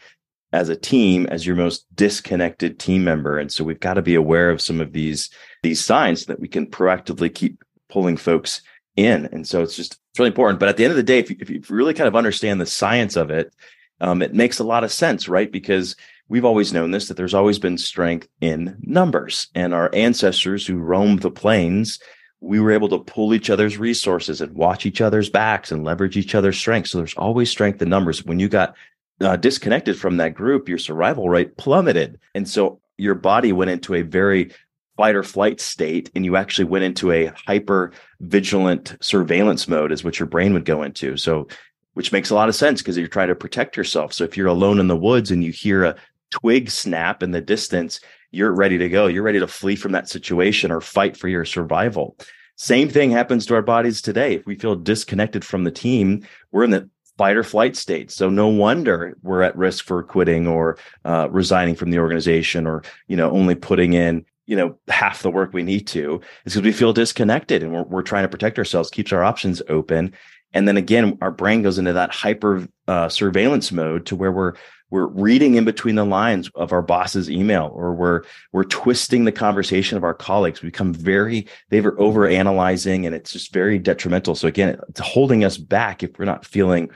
as 0.55 0.69
a 0.69 0.75
team 0.75 1.25
as 1.27 1.45
your 1.45 1.55
most 1.55 1.85
disconnected 1.95 2.79
team 2.79 3.03
member. 3.03 3.37
And 3.37 3.51
so 3.51 3.63
we've 3.63 3.79
got 3.79 3.95
to 3.95 4.01
be 4.01 4.15
aware 4.15 4.49
of 4.49 4.61
some 4.61 4.79
of 4.79 4.93
these 4.93 5.29
these 5.63 5.83
signs 5.83 6.25
that 6.25 6.39
we 6.39 6.47
can 6.47 6.65
proactively 6.65 7.33
keep 7.33 7.63
pulling 7.89 8.15
folks 8.15 8.61
in. 8.95 9.25
And 9.33 9.45
so 9.45 9.61
it's 9.61 9.75
just 9.75 9.99
it's 10.11 10.19
really 10.19 10.29
important. 10.29 10.61
But 10.61 10.69
at 10.69 10.77
the 10.77 10.85
end 10.85 10.91
of 10.91 10.97
the 10.97 11.03
day, 11.03 11.19
if 11.19 11.29
you, 11.29 11.35
if 11.41 11.49
you 11.49 11.61
really 11.69 11.93
kind 11.93 12.07
of 12.07 12.15
understand 12.15 12.61
the 12.61 12.65
science 12.65 13.17
of 13.17 13.29
it, 13.29 13.53
um, 13.99 14.21
it 14.21 14.33
makes 14.33 14.59
a 14.59 14.63
lot 14.63 14.85
of 14.85 14.93
sense, 14.93 15.27
right? 15.27 15.51
Because 15.51 15.97
we've 16.29 16.45
always 16.45 16.71
known 16.71 16.91
this 16.91 17.09
that 17.09 17.17
there's 17.17 17.33
always 17.33 17.59
been 17.59 17.77
strength 17.77 18.29
in 18.39 18.77
numbers 18.81 19.49
and 19.55 19.73
our 19.73 19.89
ancestors 19.93 20.65
who 20.65 20.77
roamed 20.77 21.21
the 21.21 21.31
plains 21.31 21.99
we 22.41 22.59
were 22.59 22.71
able 22.71 22.89
to 22.89 22.99
pull 22.99 23.33
each 23.33 23.49
other's 23.49 23.77
resources 23.77 24.41
and 24.41 24.53
watch 24.53 24.85
each 24.85 25.01
other's 25.01 25.29
backs 25.29 25.71
and 25.71 25.83
leverage 25.83 26.17
each 26.17 26.35
other's 26.35 26.57
strengths 26.57 26.91
so 26.91 26.97
there's 26.97 27.13
always 27.15 27.49
strength 27.49 27.81
in 27.81 27.89
numbers 27.89 28.25
when 28.25 28.39
you 28.39 28.49
got 28.49 28.75
uh, 29.21 29.35
disconnected 29.35 29.97
from 29.97 30.17
that 30.17 30.33
group 30.33 30.67
your 30.67 30.77
survival 30.77 31.29
rate 31.29 31.57
plummeted 31.57 32.19
and 32.33 32.47
so 32.47 32.79
your 32.97 33.15
body 33.15 33.51
went 33.51 33.71
into 33.71 33.93
a 33.93 34.01
very 34.01 34.51
fight 34.97 35.15
or 35.15 35.23
flight 35.23 35.59
state 35.59 36.09
and 36.15 36.25
you 36.25 36.35
actually 36.35 36.65
went 36.65 36.83
into 36.83 37.11
a 37.11 37.31
hyper 37.45 37.91
vigilant 38.21 38.95
surveillance 39.01 39.67
mode 39.67 39.91
is 39.91 40.03
what 40.03 40.19
your 40.19 40.27
brain 40.27 40.53
would 40.53 40.65
go 40.65 40.83
into 40.83 41.17
so 41.17 41.47
which 41.93 42.11
makes 42.11 42.29
a 42.29 42.35
lot 42.35 42.49
of 42.49 42.55
sense 42.55 42.81
because 42.81 42.97
you're 42.97 43.07
trying 43.07 43.27
to 43.27 43.35
protect 43.35 43.77
yourself 43.77 44.13
so 44.13 44.23
if 44.23 44.35
you're 44.35 44.47
alone 44.47 44.79
in 44.79 44.87
the 44.87 44.97
woods 44.97 45.31
and 45.31 45.43
you 45.43 45.51
hear 45.51 45.83
a 45.85 45.95
twig 46.31 46.69
snap 46.69 47.23
in 47.23 47.31
the 47.31 47.41
distance, 47.41 47.99
you're 48.31 48.51
ready 48.51 48.77
to 48.77 48.89
go. 48.89 49.07
You're 49.07 49.23
ready 49.23 49.39
to 49.39 49.47
flee 49.47 49.75
from 49.75 49.93
that 49.93 50.09
situation 50.09 50.71
or 50.71 50.81
fight 50.81 51.15
for 51.15 51.27
your 51.27 51.45
survival. 51.45 52.17
Same 52.57 52.89
thing 52.89 53.11
happens 53.11 53.45
to 53.45 53.55
our 53.55 53.61
bodies 53.61 54.01
today. 54.01 54.35
If 54.35 54.45
we 54.45 54.55
feel 54.55 54.75
disconnected 54.75 55.43
from 55.43 55.63
the 55.63 55.71
team, 55.71 56.25
we're 56.51 56.63
in 56.63 56.71
the 56.71 56.89
fight 57.17 57.37
or 57.37 57.43
flight 57.43 57.75
state. 57.75 58.11
So 58.11 58.29
no 58.29 58.47
wonder 58.47 59.17
we're 59.21 59.41
at 59.41 59.57
risk 59.57 59.85
for 59.85 60.03
quitting 60.03 60.47
or 60.47 60.77
uh, 61.05 61.29
resigning 61.31 61.75
from 61.75 61.91
the 61.91 61.99
organization 61.99 62.67
or, 62.67 62.83
you 63.07 63.15
know, 63.15 63.31
only 63.31 63.55
putting 63.55 63.93
in, 63.93 64.25
you 64.45 64.55
know, 64.55 64.77
half 64.87 65.21
the 65.21 65.31
work 65.31 65.53
we 65.53 65.63
need 65.63 65.87
to. 65.87 66.21
It's 66.45 66.55
because 66.55 66.61
we 66.61 66.71
feel 66.71 66.93
disconnected 66.93 67.63
and 67.63 67.73
we're, 67.73 67.83
we're 67.83 68.01
trying 68.01 68.23
to 68.23 68.29
protect 68.29 68.57
ourselves, 68.57 68.89
keeps 68.89 69.13
our 69.13 69.23
options 69.23 69.61
open. 69.69 70.13
And 70.53 70.67
then 70.67 70.77
again, 70.77 71.17
our 71.21 71.31
brain 71.31 71.63
goes 71.63 71.77
into 71.77 71.93
that 71.93 72.11
hyper 72.11 72.67
uh, 72.87 73.09
surveillance 73.09 73.71
mode 73.71 74.05
to 74.07 74.15
where 74.15 74.31
we're 74.31 74.53
we're 74.95 75.07
reading 75.07 75.55
in 75.55 75.65
between 75.65 75.95
the 75.95 76.05
lines 76.05 76.49
of 76.55 76.71
our 76.71 76.81
boss's 76.81 77.29
email 77.29 77.69
or 77.75 77.93
we're 77.93 78.23
we're 78.53 78.63
twisting 78.63 79.25
the 79.25 79.31
conversation 79.31 79.97
of 79.97 80.05
our 80.05 80.13
colleagues 80.13 80.61
we 80.61 80.69
become 80.69 80.93
very 80.93 81.45
they're 81.69 81.99
over 81.99 82.25
analyzing 82.25 83.05
and 83.05 83.13
it's 83.13 83.33
just 83.33 83.51
very 83.51 83.77
detrimental 83.77 84.35
so 84.35 84.47
again 84.47 84.79
it's 84.87 85.01
holding 85.01 85.43
us 85.43 85.57
back 85.57 86.01
if 86.01 86.17
we're 86.17 86.23
not 86.23 86.45
feeling 86.45 86.89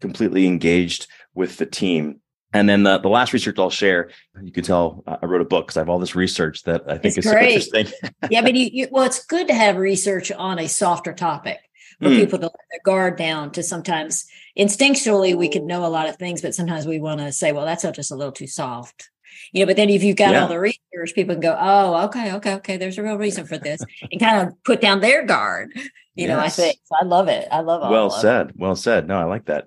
completely 0.00 0.48
engaged 0.48 1.06
with 1.34 1.56
the 1.58 1.66
team 1.66 2.20
and 2.52 2.68
then 2.68 2.84
the, 2.84 2.98
the 2.98 3.08
last 3.08 3.32
research 3.32 3.58
I'll 3.58 3.68
share, 3.68 4.10
you 4.40 4.52
can 4.52 4.62
tell 4.62 5.02
I 5.08 5.26
wrote 5.26 5.40
a 5.40 5.44
book 5.44 5.66
because 5.66 5.76
I 5.76 5.80
have 5.80 5.88
all 5.88 5.98
this 5.98 6.14
research 6.14 6.62
that 6.62 6.82
I 6.86 6.98
think 6.98 7.16
it's 7.16 7.26
is 7.26 7.32
great. 7.32 7.60
so 7.62 7.78
interesting. 7.78 8.10
yeah, 8.30 8.42
but 8.42 8.54
you, 8.54 8.70
you, 8.72 8.88
well, 8.92 9.02
it's 9.02 9.26
good 9.26 9.48
to 9.48 9.54
have 9.54 9.76
research 9.76 10.30
on 10.30 10.60
a 10.60 10.68
softer 10.68 11.12
topic 11.12 11.58
for 12.00 12.08
mm. 12.08 12.16
people 12.16 12.38
to 12.38 12.46
let 12.46 12.54
their 12.70 12.80
guard 12.84 13.16
down 13.16 13.50
to 13.52 13.62
sometimes 13.62 14.26
instinctually 14.58 15.36
we 15.36 15.48
can 15.48 15.66
know 15.66 15.84
a 15.84 15.88
lot 15.88 16.08
of 16.08 16.16
things, 16.16 16.42
but 16.42 16.54
sometimes 16.54 16.86
we 16.86 17.00
want 17.00 17.20
to 17.20 17.32
say, 17.32 17.52
well, 17.52 17.64
that's 17.64 17.82
just 17.82 18.10
a 18.10 18.16
little 18.16 18.32
too 18.32 18.46
soft. 18.46 19.10
You 19.52 19.60
know, 19.60 19.66
but 19.66 19.76
then 19.76 19.90
if 19.90 20.02
you've 20.02 20.16
got 20.16 20.32
yeah. 20.32 20.42
all 20.42 20.48
the 20.48 20.58
research, 20.58 21.14
people 21.14 21.34
can 21.34 21.40
go, 21.40 21.56
oh, 21.58 22.04
okay, 22.06 22.32
okay, 22.34 22.54
okay, 22.54 22.76
there's 22.76 22.98
a 22.98 23.02
real 23.02 23.18
reason 23.18 23.46
for 23.46 23.58
this, 23.58 23.82
and 24.10 24.20
kind 24.20 24.46
of 24.46 24.62
put 24.64 24.80
down 24.80 25.00
their 25.00 25.24
guard. 25.24 25.70
You 26.14 26.28
yes. 26.28 26.28
know, 26.28 26.38
I 26.38 26.48
think 26.48 26.78
I 27.00 27.04
love 27.04 27.28
it. 27.28 27.48
I 27.50 27.60
love 27.60 27.82
it. 27.82 27.90
Well 27.90 28.10
said. 28.10 28.50
It. 28.50 28.56
Well 28.56 28.76
said. 28.76 29.08
No, 29.08 29.18
I 29.18 29.24
like 29.24 29.46
that. 29.46 29.66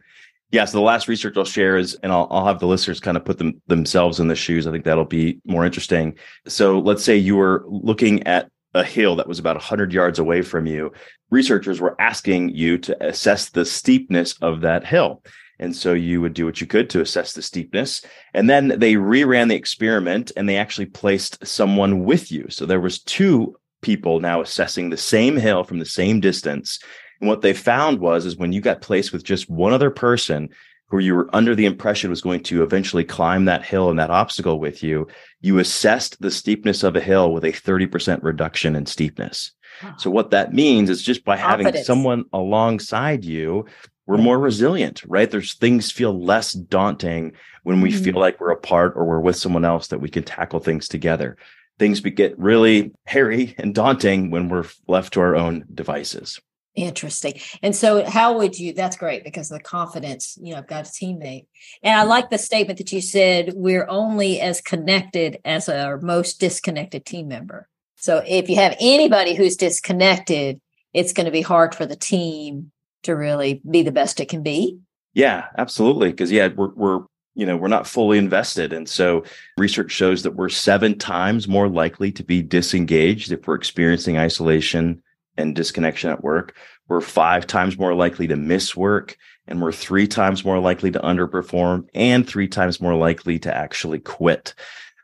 Yeah. 0.51 0.63
So 0.63 0.77
the 0.77 0.83
last 0.83 1.09
research 1.09 1.35
I'll 1.35 1.43
share 1.43 1.77
is, 1.77 1.95
and 2.03 2.11
I'll, 2.11 2.27
I'll 2.31 2.45
have 2.45 2.59
the 2.59 2.67
listeners 2.67 3.01
kind 3.01 3.17
of 3.17 3.25
put 3.25 3.37
them 3.37 3.61
themselves 3.67 4.21
in 4.21 4.29
the 4.29 4.35
shoes. 4.35 4.65
I 4.65 4.71
think 4.71 4.85
that'll 4.85 5.03
be 5.03 5.39
more 5.43 5.65
interesting. 5.65 6.17
So 6.47 6.79
let's 6.79 7.03
say 7.03 7.17
you 7.17 7.35
were 7.35 7.65
looking 7.67 8.25
at 8.25 8.49
a 8.77 8.83
hill 8.83 9.15
that 9.17 9.27
was 9.27 9.39
about 9.39 9.55
100 9.55 9.91
yards 9.91 10.19
away 10.19 10.41
from 10.41 10.65
you. 10.65 10.91
Researchers 11.29 11.81
were 11.81 11.99
asking 11.99 12.49
you 12.49 12.77
to 12.79 13.05
assess 13.05 13.49
the 13.49 13.65
steepness 13.65 14.37
of 14.41 14.61
that 14.61 14.85
hill. 14.85 15.23
And 15.59 15.75
so 15.75 15.93
you 15.93 16.21
would 16.21 16.33
do 16.33 16.45
what 16.45 16.61
you 16.61 16.67
could 16.67 16.89
to 16.91 17.01
assess 17.01 17.33
the 17.33 17.41
steepness. 17.41 18.05
And 18.33 18.49
then 18.49 18.67
they 18.67 18.93
reran 18.93 19.49
the 19.49 19.55
experiment 19.55 20.31
and 20.37 20.47
they 20.47 20.57
actually 20.57 20.85
placed 20.85 21.45
someone 21.45 22.05
with 22.05 22.31
you. 22.31 22.47
So 22.49 22.65
there 22.65 22.79
was 22.79 23.01
two 23.01 23.57
people 23.81 24.19
now 24.19 24.41
assessing 24.41 24.89
the 24.89 24.97
same 24.97 25.35
hill 25.35 25.63
from 25.63 25.79
the 25.79 25.85
same 25.85 26.19
distance. 26.19 26.79
And 27.19 27.27
what 27.27 27.41
they 27.41 27.53
found 27.53 27.99
was 27.99 28.25
is 28.25 28.37
when 28.37 28.51
you 28.51 28.61
got 28.61 28.81
placed 28.81 29.11
with 29.11 29.23
just 29.23 29.49
one 29.49 29.73
other 29.73 29.89
person 29.89 30.49
who 30.89 31.00
you 31.00 31.15
were 31.15 31.30
under 31.34 31.54
the 31.54 31.65
impression 31.65 32.10
was 32.10 32.21
going 32.21 32.41
to 32.43 32.63
eventually 32.63 33.04
climb 33.04 33.45
that 33.45 33.65
hill 33.65 33.89
and 33.89 34.00
that 34.00 34.10
obstacle 34.10 34.60
with 34.60 34.82
you, 34.82 35.08
you 35.41 35.60
assessed 35.60 36.21
the 36.21 36.32
steepness 36.32 36.84
of 36.84 36.95
a 36.95 37.02
hill 37.02 37.34
with 37.34 37.43
a 37.43 37.52
30% 37.52 38.23
reduction 38.23 38.76
in 38.76 38.86
steepness. 38.86 39.52
So 39.97 40.10
what 40.10 40.32
that 40.32 40.54
means 40.54 40.89
is 40.89 41.04
just 41.04 41.23
by 41.23 41.38
having 41.38 41.65
Confidence. 41.65 41.86
someone 41.86 42.26
alongside 42.34 43.23
you, 43.23 43.65
we're 44.08 44.17
more 44.17 44.39
resilient, 44.39 45.04
right? 45.06 45.30
There's 45.30 45.54
things 45.54 45.91
feel 45.91 46.19
less 46.19 46.54
daunting 46.54 47.34
when 47.63 47.82
we 47.82 47.91
mm-hmm. 47.91 48.04
feel 48.04 48.19
like 48.19 48.39
we're 48.39 48.52
apart 48.52 48.93
or 48.95 49.06
we're 49.06 49.19
with 49.19 49.36
someone 49.36 49.65
else 49.65 49.88
that 49.88 50.00
we 50.00 50.10
can 50.10 50.23
tackle 50.23 50.60
things 50.60 50.88
together. 50.88 51.38
Things 51.78 52.00
get 52.00 52.39
really 52.39 52.91
hairy 53.06 53.54
and 53.58 53.76
daunting 53.76 54.32
when 54.32 54.50
we're 54.50 54.65
left 54.88 55.13
to 55.13 55.19
our 55.19 55.36
own 55.36 55.65
devices. 55.71 56.39
Interesting. 56.77 57.33
And 57.63 57.75
so, 57.75 58.07
how 58.07 58.37
would 58.37 58.59
you? 58.59 58.71
That's 58.71 58.95
great 58.95 59.23
because 59.23 59.49
of 59.49 59.57
the 59.57 59.63
confidence. 59.63 60.37
You 60.39 60.51
know, 60.51 60.59
I've 60.59 60.67
got 60.67 60.87
a 60.87 60.91
teammate, 60.91 61.47
and 61.81 61.99
I 61.99 62.03
like 62.03 62.29
the 62.29 62.37
statement 62.37 62.77
that 62.77 62.91
you 62.91 63.01
said: 63.01 63.53
we're 63.55 63.87
only 63.89 64.39
as 64.39 64.61
connected 64.61 65.39
as 65.43 65.67
our 65.67 65.99
most 65.99 66.39
disconnected 66.39 67.03
team 67.03 67.27
member. 67.27 67.67
So, 67.95 68.21
if 68.27 68.47
you 68.47 68.57
have 68.57 68.77
anybody 68.79 69.33
who's 69.33 69.55
disconnected, 69.57 70.61
it's 70.93 71.13
going 71.13 71.25
to 71.25 71.31
be 71.31 71.41
hard 71.41 71.73
for 71.73 71.87
the 71.87 71.95
team 71.95 72.71
to 73.03 73.15
really 73.15 73.59
be 73.67 73.81
the 73.81 73.91
best 73.91 74.19
it 74.19 74.29
can 74.29 74.43
be. 74.43 74.77
Yeah, 75.15 75.45
absolutely. 75.57 76.11
Because 76.11 76.31
yeah, 76.31 76.49
we're 76.49 76.75
we're 76.75 76.99
you 77.33 77.47
know 77.47 77.57
we're 77.57 77.69
not 77.69 77.87
fully 77.87 78.19
invested, 78.19 78.71
and 78.71 78.87
so 78.87 79.23
research 79.57 79.89
shows 79.89 80.21
that 80.21 80.35
we're 80.35 80.49
seven 80.49 80.99
times 80.99 81.47
more 81.47 81.69
likely 81.69 82.11
to 82.11 82.23
be 82.23 82.43
disengaged 82.43 83.31
if 83.31 83.47
we're 83.47 83.55
experiencing 83.55 84.19
isolation 84.19 85.01
and 85.38 85.56
disconnection 85.56 86.10
at 86.10 86.23
work. 86.23 86.56
We're 86.88 87.02
five 87.02 87.47
times 87.47 87.78
more 87.78 87.93
likely 87.93 88.28
to 88.28 88.36
miss 88.36 88.76
work 88.76 89.17
and 89.47 89.62
we're 89.62 89.71
three 89.71 90.08
times 90.08 90.43
more 90.43 90.60
likely 90.60 90.91
to 90.91 91.00
underperform 91.00 91.88
and 91.93 92.28
three 92.28 92.47
times 92.47 92.82
more 92.82 92.95
likely 92.95 93.39
to 93.39 93.56
actually 93.56 94.00
quit. 94.00 94.54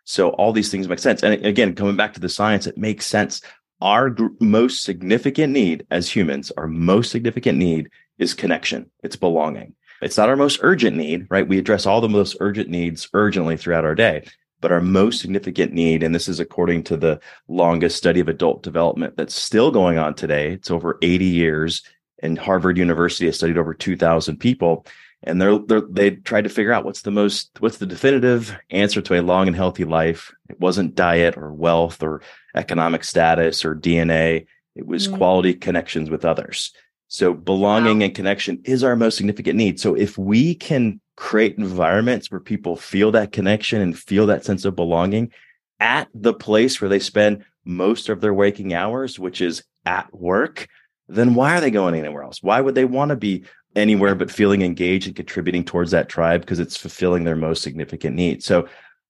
So 0.03 0.29
all 0.31 0.51
these 0.51 0.69
things 0.69 0.87
make 0.87 0.99
sense. 0.99 1.23
And 1.23 1.45
again, 1.45 1.75
coming 1.75 1.95
back 1.95 2.13
to 2.13 2.19
the 2.19 2.29
science, 2.29 2.67
it 2.67 2.77
makes 2.77 3.05
sense. 3.05 3.41
Our 3.81 4.09
gr- 4.09 4.27
most 4.39 4.83
significant 4.83 5.53
need 5.53 5.85
as 5.91 6.09
humans, 6.13 6.51
our 6.57 6.67
most 6.67 7.11
significant 7.11 7.57
need 7.57 7.89
is 8.17 8.33
connection. 8.33 8.89
It's 9.03 9.15
belonging. 9.15 9.75
It's 10.01 10.17
not 10.17 10.29
our 10.29 10.35
most 10.35 10.59
urgent 10.61 10.97
need, 10.97 11.27
right? 11.29 11.47
We 11.47 11.57
address 11.57 11.85
all 11.85 12.01
the 12.01 12.09
most 12.09 12.35
urgent 12.41 12.69
needs 12.69 13.07
urgently 13.13 13.55
throughout 13.55 13.85
our 13.85 13.95
day. 13.95 14.25
But 14.63 14.71
our 14.71 14.79
most 14.79 15.19
significant 15.19 15.73
need, 15.73 16.03
and 16.03 16.15
this 16.15 16.29
is 16.29 16.39
according 16.39 16.85
to 16.85 16.95
the 16.95 17.19
longest 17.49 17.97
study 17.97 18.21
of 18.21 18.29
adult 18.29 18.63
development 18.63 19.17
that's 19.17 19.35
still 19.35 19.71
going 19.71 19.97
on 19.97 20.13
today, 20.13 20.53
it's 20.53 20.71
over 20.71 20.97
80 21.01 21.25
years, 21.25 21.83
and 22.19 22.39
Harvard 22.39 22.77
University 22.77 23.25
has 23.25 23.35
studied 23.35 23.57
over 23.57 23.73
2,000 23.73 24.37
people. 24.37 24.85
And 25.21 25.41
they're, 25.41 25.57
they're 25.57 25.81
they 25.81 26.11
tried 26.11 26.45
to 26.45 26.49
figure 26.49 26.71
out 26.71 26.85
what's 26.85 27.01
the 27.01 27.11
most 27.11 27.49
what's 27.59 27.79
the 27.79 27.85
definitive 27.85 28.57
answer 28.69 29.01
to 29.01 29.19
a 29.19 29.21
long 29.21 29.47
and 29.47 29.55
healthy 29.55 29.83
life. 29.83 30.33
It 30.49 30.61
wasn't 30.61 30.95
diet 30.95 31.35
or 31.35 31.51
wealth 31.51 32.01
or 32.01 32.21
economic 32.55 33.03
status 33.03 33.65
or 33.65 33.75
DNA. 33.75 34.45
It 34.77 34.87
was 34.87 35.09
mm-hmm. 35.09 35.17
quality 35.17 35.53
connections 35.55 36.09
with 36.09 36.23
others. 36.23 36.71
So 37.09 37.33
belonging 37.33 37.99
wow. 37.99 38.05
and 38.05 38.15
connection 38.15 38.61
is 38.63 38.81
our 38.81 38.95
most 38.95 39.17
significant 39.17 39.57
need. 39.57 39.81
So 39.81 39.93
if 39.93 40.17
we 40.17 40.55
can 40.55 41.01
create 41.15 41.57
environments 41.57 42.31
where 42.31 42.39
people 42.39 42.75
feel 42.75 43.11
that 43.11 43.31
connection 43.31 43.81
and 43.81 43.97
feel 43.97 44.25
that 44.27 44.45
sense 44.45 44.65
of 44.65 44.75
belonging 44.75 45.31
at 45.79 46.07
the 46.13 46.33
place 46.33 46.79
where 46.79 46.89
they 46.89 46.99
spend 46.99 47.43
most 47.65 48.09
of 48.09 48.21
their 48.21 48.33
waking 48.33 48.73
hours, 48.73 49.19
which 49.19 49.41
is 49.41 49.63
at 49.85 50.13
work, 50.13 50.67
then 51.07 51.35
why 51.35 51.57
are 51.57 51.61
they 51.61 51.71
going 51.71 51.95
anywhere 51.95 52.23
else? 52.23 52.41
Why 52.41 52.61
would 52.61 52.75
they 52.75 52.85
want 52.85 53.09
to 53.09 53.15
be 53.15 53.43
anywhere 53.75 54.15
but 54.15 54.31
feeling 54.31 54.61
engaged 54.61 55.07
and 55.07 55.15
contributing 55.15 55.63
towards 55.63 55.91
that 55.91 56.09
tribe 56.09 56.41
because 56.41 56.59
it's 56.59 56.77
fulfilling 56.77 57.23
their 57.23 57.35
most 57.35 57.61
significant 57.61 58.15
need? 58.15 58.43
So 58.43 58.67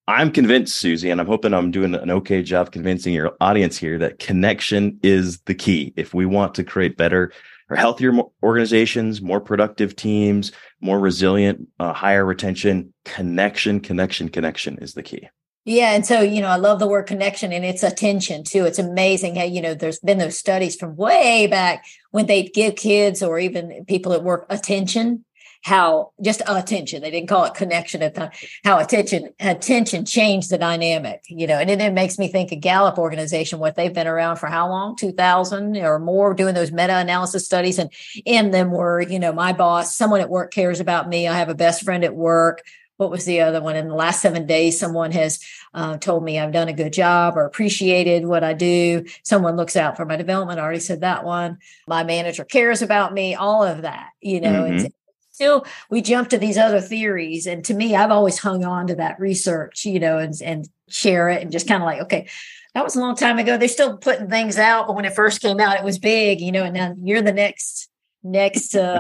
I'm 0.08 0.32
convinced, 0.32 0.76
Susie, 0.76 1.10
and 1.10 1.22
I'm 1.22 1.28
hoping 1.28 1.54
I'm 1.54 1.72
doing 1.72 1.96
an 1.96 2.12
okay 2.12 2.44
job 2.44 2.72
convincing 2.72 3.14
your 3.14 3.36
audience 3.40 3.78
here 3.78 3.98
that 4.00 4.20
connection 4.20 5.00
is 5.02 5.40
the 5.42 5.56
key. 5.56 5.94
If 5.96 6.14
we 6.14 6.26
want 6.26 6.56
to 6.56 6.64
create 6.64 6.98
better 6.98 7.32
or 7.74 7.76
healthier 7.76 8.14
organizations, 8.44 9.20
more 9.20 9.42
productive 9.42 9.96
teams, 9.96 10.52
more 10.80 11.00
resilient, 11.00 11.68
uh, 11.80 11.92
higher 11.92 12.24
retention. 12.24 12.94
Connection, 13.04 13.80
connection, 13.80 14.30
connection 14.30 14.78
is 14.78 14.94
the 14.94 15.02
key. 15.02 15.28
Yeah. 15.66 15.94
And 15.94 16.06
so, 16.06 16.22
you 16.22 16.42
know, 16.42 16.50
I 16.50 16.58
love 16.58 16.78
the 16.80 16.88
word 16.88 17.08
connection 17.08 17.52
and 17.52 17.66
it's 17.66 17.84
attention 17.84 18.44
too. 18.44 18.66
It's 18.66 18.80
amazing 18.80 19.38
how, 19.38 19.46
you 19.46 19.62
know, 19.62 19.74
there's 19.74 20.00
been 20.00 20.20
those 20.20 20.38
studies 20.38 20.76
from 20.76 20.96
way 20.98 21.48
back 21.48 21.86
when 22.12 22.28
they 22.28 22.44
give 22.44 22.76
kids 22.76 23.24
or 23.24 23.40
even 23.40 23.86
people 23.86 24.14
at 24.14 24.24
work 24.24 24.46
attention 24.50 25.26
how 25.64 26.12
just 26.22 26.42
attention 26.46 27.02
they 27.02 27.10
didn't 27.10 27.30
call 27.30 27.46
it 27.46 27.54
connection 27.54 28.02
at 28.02 28.14
the 28.14 28.20
time 28.22 28.32
how 28.64 28.78
attention 28.78 29.30
attention 29.40 30.06
changed 30.06 30.50
the 30.50 30.58
dynamic 30.58 31.24
you 31.28 31.48
know 31.48 31.58
and 31.58 31.70
then 31.70 31.82
it 31.82 31.94
makes 31.94 32.20
me 32.20 32.28
think 32.28 32.52
a 32.52 32.56
gallup 32.56 32.98
organization 32.98 33.60
what 33.60 33.76
they've 33.76 33.94
been 33.94 34.08
around 34.08 34.36
for 34.36 34.48
how 34.48 34.68
long? 34.70 34.96
2000 34.96 35.78
or 35.78 36.00
more 36.00 36.34
doing 36.34 36.54
those 36.54 36.72
meta-analysis 36.72 37.46
studies 37.46 37.80
and 37.80 37.90
in 38.26 38.52
them 38.52 38.72
were 38.72 39.02
you 39.02 39.18
know 39.18 39.32
my 39.32 39.54
boss 39.54 39.96
someone 39.96 40.20
at 40.20 40.30
work 40.30 40.54
cares 40.54 40.80
about 40.80 41.08
me 41.08 41.28
i 41.28 41.38
have 41.38 41.50
a 41.50 41.56
best 41.56 41.84
friend 41.84 42.04
at 42.04 42.16
work 42.16 42.62
what 42.98 43.10
was 43.10 43.26
the 43.26 43.42
other 43.42 43.60
one? 43.60 43.76
In 43.76 43.88
the 43.88 43.96
last 43.96 44.22
seven 44.22 44.46
days 44.46 44.80
someone 44.80 45.12
has 45.14 45.40
uh, 45.74 45.98
told 45.98 46.24
me 46.24 46.40
i've 46.40 46.52
done 46.52 46.68
a 46.68 46.74
good 46.74 46.94
job 46.94 47.38
or 47.38 47.46
appreciated 47.46 48.26
what 48.26 48.44
i 48.44 48.54
do 48.54 49.06
someone 49.24 49.56
looks 49.56 49.78
out 49.78 49.96
for 49.96 50.06
my 50.06 50.18
development 50.18 50.60
I 50.60 50.64
already 50.64 50.80
said 50.80 51.02
that 51.02 51.24
one 51.24 51.58
my 51.88 52.04
manager 52.04 52.44
cares 52.44 52.82
about 52.82 53.14
me 53.14 53.34
all 53.34 53.64
of 53.64 53.84
that 53.84 54.10
you 54.20 54.42
know 54.42 54.64
mm-hmm 54.64 54.88
still 55.34 55.66
we 55.90 56.02
jump 56.02 56.30
to 56.30 56.38
these 56.38 56.58
other 56.58 56.80
theories 56.80 57.46
and 57.46 57.66
to 57.66 57.74
me 57.74 57.96
i've 57.96 58.12
always 58.12 58.40
hung 58.40 58.64
on 58.64 58.88
to 58.88 58.96
that 58.96 59.20
research 59.20 59.84
you 59.84 60.00
know 60.00 60.18
and, 60.18 60.36
and 60.42 60.70
share 60.88 61.28
it 61.28 61.42
and 61.42 61.52
just 61.52 61.68
kind 61.68 61.82
of 61.82 61.86
like 61.86 62.02
okay 62.02 62.28
that 62.74 62.84
was 62.84 62.96
a 62.96 63.00
long 63.00 63.16
time 63.16 63.38
ago. 63.38 63.58
They're 63.58 63.68
still 63.68 63.98
putting 63.98 64.30
things 64.30 64.58
out 64.58 64.88
but 64.88 64.96
when 64.96 65.06
it 65.06 65.14
first 65.14 65.42
came 65.42 65.60
out 65.60 65.78
it 65.78 65.84
was 65.84 66.00
big 66.00 66.42
you 66.42 66.52
know 66.52 66.64
and 66.64 66.74
now 66.74 66.96
you're 67.02 67.22
the 67.22 67.34
next 67.34 67.90
next 68.24 68.76
uh, 68.76 69.00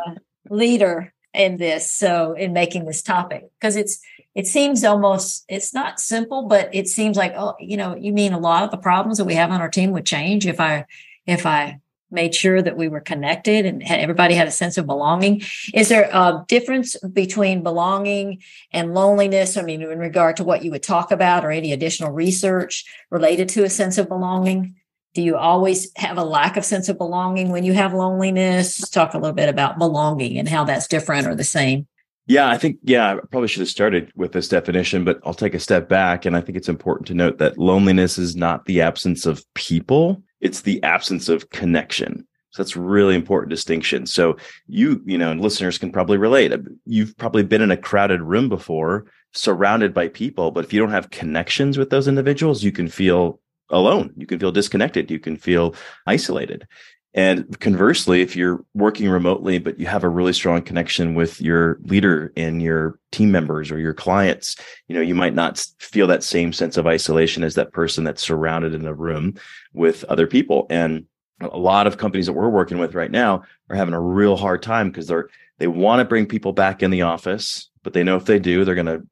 leader 0.50 1.14
in 1.34 1.58
this 1.58 1.90
so 1.90 2.34
in 2.34 2.54
making 2.54 2.86
this 2.86 3.02
topic. 3.02 3.50
Because 3.60 3.76
it's 3.76 4.00
it 4.36 4.48
seems 4.48 4.84
almost 4.84 5.46
it's 5.48 5.74
not 5.74 6.00
simple 6.00 6.48
but 6.48 6.74
it 6.74 6.88
seems 6.88 7.18
like 7.18 7.34
oh 7.36 7.56
you 7.60 7.78
know 7.78 7.96
you 7.96 8.14
mean 8.14 8.34
a 8.34 8.40
lot 8.40 8.64
of 8.64 8.72
the 8.72 8.78
problems 8.78 9.18
that 9.18 9.26
we 9.26 9.36
have 9.36 9.52
on 9.52 9.62
our 9.62 9.70
team 9.70 9.92
would 9.92 10.06
change 10.06 10.48
if 10.48 10.60
i 10.60 10.86
if 11.28 11.46
i 11.46 11.80
made 12.14 12.34
sure 12.34 12.62
that 12.62 12.78
we 12.78 12.88
were 12.88 13.00
connected 13.00 13.66
and 13.66 13.84
everybody 13.84 14.36
had 14.36 14.48
a 14.48 14.52
sense 14.52 14.78
of 14.78 14.86
belonging. 14.86 15.42
Is 15.74 15.90
there 15.90 16.10
a 16.12 16.46
difference 16.48 16.96
between 17.00 17.64
belonging 17.64 18.42
and 18.72 18.94
loneliness? 18.94 19.58
I 19.58 19.64
mean, 19.64 19.82
in 19.82 20.00
regard 20.00 20.38
to 20.38 20.44
what 20.44 20.64
you 20.64 20.72
would 20.72 20.84
talk 20.84 21.12
about 21.12 21.44
or 21.44 21.52
any 21.52 21.74
additional 21.74 22.12
research 22.12 22.86
related 23.10 23.50
to 23.50 23.64
a 23.64 23.70
sense 23.70 23.98
of 23.98 24.08
belonging? 24.08 24.76
Do 25.14 25.22
you 25.22 25.38
always 25.38 25.92
have 25.96 26.18
a 26.18 26.24
lack 26.24 26.58
of 26.58 26.66
sense 26.66 26.90
of 26.90 26.98
belonging 26.98 27.50
when 27.50 27.64
you 27.64 27.74
have 27.74 27.94
loneliness? 27.94 28.90
Talk 28.90 29.14
a 29.14 29.20
little 29.20 29.36
bit 29.36 29.50
about 29.50 29.78
belonging 29.78 30.40
and 30.40 30.50
how 30.50 30.64
that's 30.64 30.88
different 30.88 31.28
or 31.28 31.36
the 31.36 31.44
same. 31.44 31.88
Yeah, 32.26 32.50
I 32.50 32.58
think, 32.58 32.78
yeah, 32.84 33.16
I 33.16 33.20
probably 33.32 33.50
should 33.50 33.60
have 33.60 33.70
started 33.70 34.12
with 34.16 34.32
this 34.32 34.48
definition, 34.48 35.04
but 35.04 35.20
I'll 35.26 35.34
take 35.34 35.54
a 35.54 35.60
step 35.60 35.90
back. 35.90 36.26
And 36.26 36.38
I 36.38 36.42
think 36.42 36.58
it's 36.58 36.70
important 36.70 37.08
to 37.08 37.14
note 37.14 37.38
that 37.40 37.58
loneliness 37.58 38.18
is 38.18 38.36
not 38.36 38.66
the 38.66 38.80
absence 38.80 39.26
of 39.26 39.44
people 39.56 40.24
it's 40.44 40.62
the 40.62 40.84
absence 40.84 41.30
of 41.30 41.50
connection. 41.50 42.28
So 42.52 42.62
that's 42.62 42.76
really 42.76 43.16
important 43.16 43.50
distinction. 43.50 44.06
So 44.06 44.38
you, 44.68 45.02
you 45.06 45.18
know, 45.18 45.32
listeners 45.32 45.80
can 45.80 45.92
probably 45.92 46.18
relate. 46.18 46.54
You've 46.86 47.18
probably 47.18 47.44
been 47.44 47.64
in 47.64 47.72
a 47.72 47.78
crowded 47.78 48.22
room 48.22 48.50
before, 48.50 49.06
surrounded 49.34 49.94
by 49.94 50.10
people, 50.10 50.52
but 50.52 50.66
if 50.66 50.74
you 50.74 50.80
don't 50.80 50.92
have 50.92 51.10
connections 51.10 51.78
with 51.78 51.90
those 51.90 52.08
individuals, 52.08 52.62
you 52.62 52.72
can 52.72 52.90
feel 52.90 53.40
alone. 53.70 54.14
You 54.18 54.28
can 54.28 54.38
feel 54.38 54.52
disconnected. 54.52 55.10
You 55.10 55.18
can 55.18 55.38
feel 55.38 55.74
isolated. 56.06 56.68
And 57.16 57.60
conversely, 57.60 58.22
if 58.22 58.36
you're 58.36 58.66
working 58.74 59.08
remotely, 59.08 59.60
but 59.60 59.80
you 59.80 59.86
have 59.86 60.04
a 60.04 60.10
really 60.10 60.34
strong 60.34 60.62
connection 60.64 61.14
with 61.14 61.40
your 61.40 61.78
leader 61.84 62.34
and 62.36 62.62
your 62.62 63.00
team 63.12 63.32
members 63.32 63.72
or 63.72 63.78
your 63.78 63.94
clients, 63.94 64.56
you 64.88 64.96
know, 64.96 65.02
you 65.02 65.14
might 65.14 65.36
not 65.36 65.66
feel 65.80 66.08
that 66.08 66.24
same 66.24 66.52
sense 66.54 66.76
of 66.76 66.88
isolation 66.88 67.44
as 67.44 67.54
that 67.56 67.72
person 67.72 68.04
that's 68.04 68.24
surrounded 68.24 68.74
in 68.74 68.86
a 68.86 68.94
room 68.94 69.36
with 69.74 70.04
other 70.06 70.26
people. 70.26 70.66
And 70.72 71.06
a 71.42 71.58
lot 71.58 71.88
of 71.88 71.98
companies 71.98 72.26
that 72.26 72.34
we're 72.34 72.50
working 72.50 72.78
with 72.78 72.96
right 72.96 73.12
now 73.12 73.44
are 73.70 73.76
having 73.76 73.94
a 73.94 74.00
real 74.00 74.36
hard 74.36 74.62
time 74.62 74.90
because 74.90 75.08
they're 75.08 75.30
they 75.60 75.68
want 75.68 76.00
to 76.00 76.06
bring 76.06 76.26
people 76.26 76.54
back 76.54 76.84
in 76.84 76.92
the 76.92 77.02
office 77.02 77.70
but 77.84 77.94
they 77.94 78.04
know 78.04 78.16
if 78.16 78.26
they 78.26 78.40
do 78.40 78.64
they're 78.64 78.76
going 78.76 78.86
to 78.86 79.06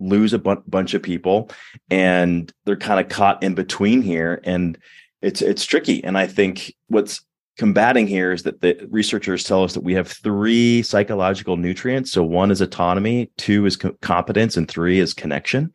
lose 0.00 0.32
a 0.32 0.38
bu- 0.38 0.62
bunch 0.66 0.94
of 0.94 1.02
people 1.02 1.50
and 1.90 2.52
they're 2.64 2.76
kind 2.76 3.00
of 3.00 3.08
caught 3.08 3.42
in 3.42 3.54
between 3.54 4.00
here 4.02 4.40
and 4.44 4.78
it's 5.22 5.42
it's 5.42 5.64
tricky 5.64 6.02
and 6.04 6.16
i 6.16 6.26
think 6.26 6.74
what's 6.88 7.20
combating 7.58 8.06
here 8.06 8.32
is 8.32 8.44
that 8.44 8.60
the 8.60 8.86
researchers 8.88 9.44
tell 9.44 9.64
us 9.64 9.74
that 9.74 9.82
we 9.82 9.92
have 9.92 10.08
three 10.08 10.80
psychological 10.82 11.56
nutrients. 11.56 12.12
So 12.12 12.22
one 12.22 12.50
is 12.50 12.60
autonomy 12.60 13.30
two 13.36 13.66
is 13.66 13.76
co- 13.76 13.96
competence 14.00 14.56
and 14.56 14.68
three 14.68 15.00
is 15.00 15.12
connection. 15.12 15.72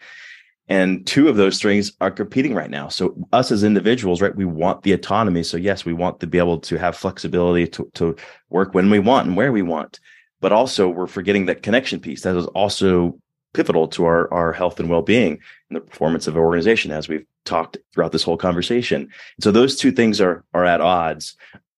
And 0.70 1.06
two 1.06 1.28
of 1.28 1.36
those 1.36 1.58
strings 1.58 1.92
are 2.00 2.10
competing 2.10 2.56
right 2.56 2.70
now. 2.70 2.88
So 2.88 3.16
us 3.34 3.52
as 3.52 3.66
individuals 3.66 4.22
right 4.22 4.36
we 4.36 4.46
want 4.46 4.84
the 4.84 4.94
autonomy. 4.94 5.44
So 5.44 5.58
yes 5.58 5.84
we 5.84 5.92
want 5.92 6.22
to 6.22 6.28
be 6.28 6.38
able 6.38 6.60
to 6.60 6.78
have 6.78 6.96
flexibility 6.96 7.68
to, 7.68 7.92
to 7.96 8.16
work 8.50 8.74
when 8.74 8.90
we 8.90 9.00
want 9.00 9.28
and 9.28 9.36
where 9.36 9.52
we 9.52 9.62
want. 9.62 10.00
But 10.40 10.54
also 10.54 10.88
we're 10.88 11.06
forgetting 11.06 11.48
that 11.48 11.64
connection 11.64 12.00
piece 12.00 12.22
that 12.22 12.38
is 12.38 12.48
also 12.48 13.20
pivotal 13.54 13.88
to 13.90 14.06
our, 14.06 14.34
our 14.34 14.54
health 14.54 14.80
and 14.80 14.90
well-being 14.90 15.34
and 15.70 15.76
the 15.76 15.82
performance 15.82 16.28
of 16.28 16.36
an 16.36 16.42
organization 16.42 16.92
as 16.92 17.08
we've 17.08 17.26
talked 17.46 17.78
throughout 17.94 18.14
this 18.14 18.24
whole 18.24 18.38
conversation. 18.38 19.10
So 19.42 19.52
those 19.52 19.76
two 19.76 19.92
things 19.92 20.22
are 20.22 20.46
are 20.54 20.64
at 20.64 20.80
odds 20.80 21.36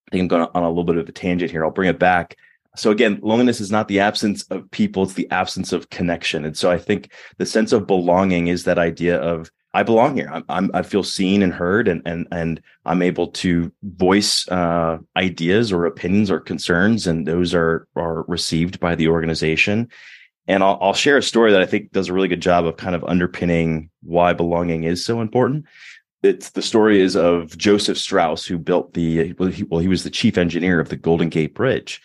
i 0.07 0.11
think 0.11 0.21
i'm 0.21 0.27
going 0.27 0.47
on 0.53 0.63
a 0.63 0.69
little 0.69 0.83
bit 0.83 0.97
of 0.97 1.07
a 1.07 1.11
tangent 1.11 1.51
here 1.51 1.63
i'll 1.63 1.71
bring 1.71 1.89
it 1.89 1.99
back 1.99 2.37
so 2.75 2.91
again 2.91 3.19
loneliness 3.21 3.61
is 3.61 3.71
not 3.71 3.87
the 3.87 3.99
absence 3.99 4.43
of 4.43 4.69
people 4.71 5.03
it's 5.03 5.13
the 5.13 5.29
absence 5.31 5.71
of 5.73 5.89
connection 5.89 6.45
and 6.45 6.57
so 6.57 6.71
i 6.71 6.77
think 6.77 7.11
the 7.37 7.45
sense 7.45 7.71
of 7.71 7.87
belonging 7.87 8.47
is 8.47 8.63
that 8.63 8.77
idea 8.77 9.17
of 9.17 9.49
I 9.75 9.83
belong 9.83 10.15
here. 10.15 10.29
I'm, 10.31 10.45
I'm, 10.47 10.71
i 10.73 10.83
feel 10.83 11.03
seen 11.03 11.43
and 11.43 11.53
heard, 11.53 11.89
and 11.89 12.01
and 12.05 12.27
and 12.31 12.61
I'm 12.85 13.01
able 13.01 13.27
to 13.43 13.69
voice 13.83 14.47
uh, 14.47 14.99
ideas 15.17 15.73
or 15.73 15.85
opinions 15.85 16.31
or 16.31 16.39
concerns, 16.39 17.05
and 17.05 17.27
those 17.27 17.53
are 17.53 17.85
are 17.97 18.23
received 18.23 18.79
by 18.79 18.95
the 18.95 19.09
organization. 19.09 19.89
And 20.47 20.63
I'll, 20.63 20.77
I'll 20.79 20.93
share 20.93 21.17
a 21.17 21.23
story 21.23 21.51
that 21.51 21.61
I 21.61 21.65
think 21.65 21.91
does 21.91 22.07
a 22.07 22.13
really 22.13 22.29
good 22.29 22.41
job 22.41 22.65
of 22.65 22.77
kind 22.77 22.95
of 22.95 23.03
underpinning 23.03 23.89
why 24.01 24.31
belonging 24.31 24.85
is 24.85 25.03
so 25.03 25.19
important. 25.19 25.65
It's 26.25 26.49
the 26.51 26.61
story 26.61 27.01
is 27.01 27.15
of 27.15 27.55
Joseph 27.57 27.97
Strauss, 27.97 28.45
who 28.45 28.57
built 28.57 28.93
the 28.93 29.33
well 29.37 29.49
he, 29.49 29.63
well, 29.63 29.79
he 29.79 29.87
was 29.87 30.03
the 30.03 30.09
chief 30.09 30.37
engineer 30.37 30.79
of 30.79 30.89
the 30.89 30.95
Golden 30.95 31.29
Gate 31.29 31.53
Bridge. 31.53 32.01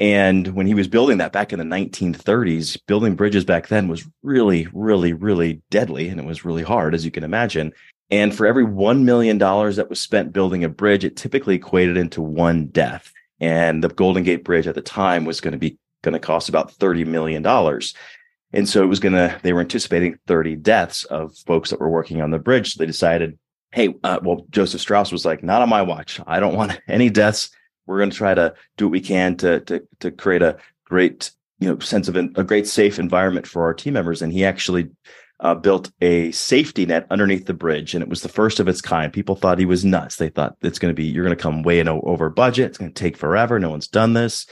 And 0.00 0.48
when 0.48 0.66
he 0.66 0.74
was 0.74 0.88
building 0.88 1.18
that 1.18 1.32
back 1.32 1.52
in 1.52 1.58
the 1.58 1.64
1930s, 1.64 2.80
building 2.86 3.14
bridges 3.14 3.44
back 3.44 3.68
then 3.68 3.86
was 3.86 4.08
really, 4.22 4.66
really, 4.72 5.12
really 5.12 5.60
deadly. 5.70 6.08
And 6.08 6.18
it 6.18 6.24
was 6.24 6.44
really 6.44 6.62
hard, 6.62 6.94
as 6.94 7.04
you 7.04 7.10
can 7.10 7.22
imagine. 7.22 7.72
And 8.10 8.34
for 8.34 8.46
every 8.46 8.64
$1 8.64 9.02
million 9.02 9.36
that 9.36 9.86
was 9.90 10.00
spent 10.00 10.32
building 10.32 10.64
a 10.64 10.70
bridge, 10.70 11.04
it 11.04 11.16
typically 11.16 11.56
equated 11.56 11.98
into 11.98 12.22
one 12.22 12.66
death. 12.68 13.12
And 13.40 13.84
the 13.84 13.88
Golden 13.88 14.24
Gate 14.24 14.42
Bridge 14.42 14.66
at 14.66 14.74
the 14.74 14.82
time 14.82 15.26
was 15.26 15.40
going 15.40 15.52
to 15.52 15.58
be 15.58 15.78
going 16.02 16.14
to 16.14 16.18
cost 16.18 16.48
about 16.48 16.72
$30 16.72 17.06
million. 17.06 17.46
And 18.52 18.68
so 18.68 18.82
it 18.82 18.86
was 18.86 19.00
going 19.00 19.12
to, 19.12 19.38
they 19.42 19.52
were 19.52 19.60
anticipating 19.60 20.18
30 20.26 20.56
deaths 20.56 21.04
of 21.04 21.36
folks 21.46 21.70
that 21.70 21.78
were 21.78 21.90
working 21.90 22.22
on 22.22 22.30
the 22.30 22.38
bridge. 22.38 22.72
So 22.72 22.78
they 22.78 22.86
decided, 22.86 23.38
hey, 23.72 23.94
uh, 24.02 24.18
well, 24.22 24.46
Joseph 24.50 24.80
Strauss 24.80 25.12
was 25.12 25.24
like, 25.24 25.42
not 25.42 25.62
on 25.62 25.68
my 25.68 25.82
watch. 25.82 26.20
I 26.26 26.40
don't 26.40 26.56
want 26.56 26.80
any 26.88 27.10
deaths. 27.10 27.50
We're 27.86 27.98
going 27.98 28.10
to 28.10 28.16
try 28.16 28.34
to 28.34 28.54
do 28.76 28.86
what 28.86 28.92
we 28.92 29.00
can 29.00 29.36
to, 29.38 29.60
to, 29.60 29.82
to 30.00 30.10
create 30.10 30.42
a 30.42 30.58
great, 30.84 31.30
you 31.58 31.68
know, 31.68 31.78
sense 31.78 32.08
of 32.08 32.16
an, 32.16 32.32
a 32.36 32.44
great 32.44 32.66
safe 32.66 32.98
environment 32.98 33.46
for 33.46 33.64
our 33.64 33.74
team 33.74 33.94
members. 33.94 34.22
And 34.22 34.32
he 34.32 34.44
actually 34.44 34.90
uh, 35.40 35.54
built 35.54 35.90
a 36.00 36.30
safety 36.32 36.86
net 36.86 37.06
underneath 37.10 37.46
the 37.46 37.54
bridge, 37.54 37.94
and 37.94 38.02
it 38.02 38.08
was 38.08 38.22
the 38.22 38.28
first 38.28 38.60
of 38.60 38.68
its 38.68 38.82
kind. 38.82 39.12
People 39.12 39.34
thought 39.34 39.58
he 39.58 39.64
was 39.64 39.84
nuts. 39.84 40.16
They 40.16 40.28
thought 40.28 40.56
it's 40.60 40.78
going 40.78 40.94
to 40.94 40.96
be 40.96 41.04
you're 41.04 41.24
going 41.24 41.36
to 41.36 41.42
come 41.42 41.62
way 41.62 41.80
in 41.80 41.88
over 41.88 42.28
budget. 42.28 42.66
It's 42.66 42.78
going 42.78 42.92
to 42.92 43.02
take 43.02 43.16
forever. 43.16 43.58
No 43.58 43.70
one's 43.70 43.88
done 43.88 44.12
this. 44.12 44.46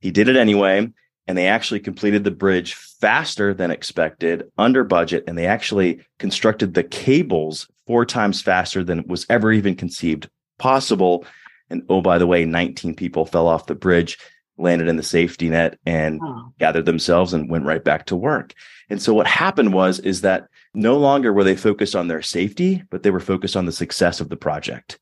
He 0.00 0.10
did 0.10 0.28
it 0.28 0.36
anyway, 0.36 0.90
and 1.26 1.38
they 1.38 1.46
actually 1.46 1.80
completed 1.80 2.24
the 2.24 2.30
bridge 2.30 2.74
faster 2.74 3.54
than 3.54 3.70
expected, 3.70 4.50
under 4.58 4.84
budget, 4.84 5.24
and 5.26 5.38
they 5.38 5.46
actually 5.46 6.00
constructed 6.18 6.74
the 6.74 6.84
cables 6.84 7.68
four 7.86 8.04
times 8.04 8.40
faster 8.40 8.82
than 8.82 9.06
was 9.06 9.26
ever 9.28 9.52
even 9.52 9.74
conceived 9.74 10.28
possible. 10.58 11.24
And 11.70 11.82
oh, 11.88 12.00
by 12.00 12.18
the 12.18 12.26
way, 12.26 12.44
19 12.44 12.94
people 12.94 13.26
fell 13.26 13.46
off 13.46 13.66
the 13.66 13.74
bridge, 13.74 14.18
landed 14.58 14.88
in 14.88 14.96
the 14.96 15.02
safety 15.02 15.48
net, 15.48 15.78
and 15.86 16.20
oh. 16.22 16.52
gathered 16.58 16.86
themselves 16.86 17.32
and 17.32 17.50
went 17.50 17.66
right 17.66 17.82
back 17.82 18.06
to 18.06 18.16
work. 18.16 18.54
And 18.90 19.00
so 19.00 19.14
what 19.14 19.26
happened 19.26 19.72
was 19.72 20.00
is 20.00 20.20
that 20.20 20.48
no 20.74 20.98
longer 20.98 21.32
were 21.32 21.44
they 21.44 21.56
focused 21.56 21.96
on 21.96 22.08
their 22.08 22.22
safety, 22.22 22.82
but 22.90 23.02
they 23.02 23.10
were 23.10 23.20
focused 23.20 23.56
on 23.56 23.66
the 23.66 23.72
success 23.72 24.20
of 24.20 24.28
the 24.28 24.36
project. 24.36 24.98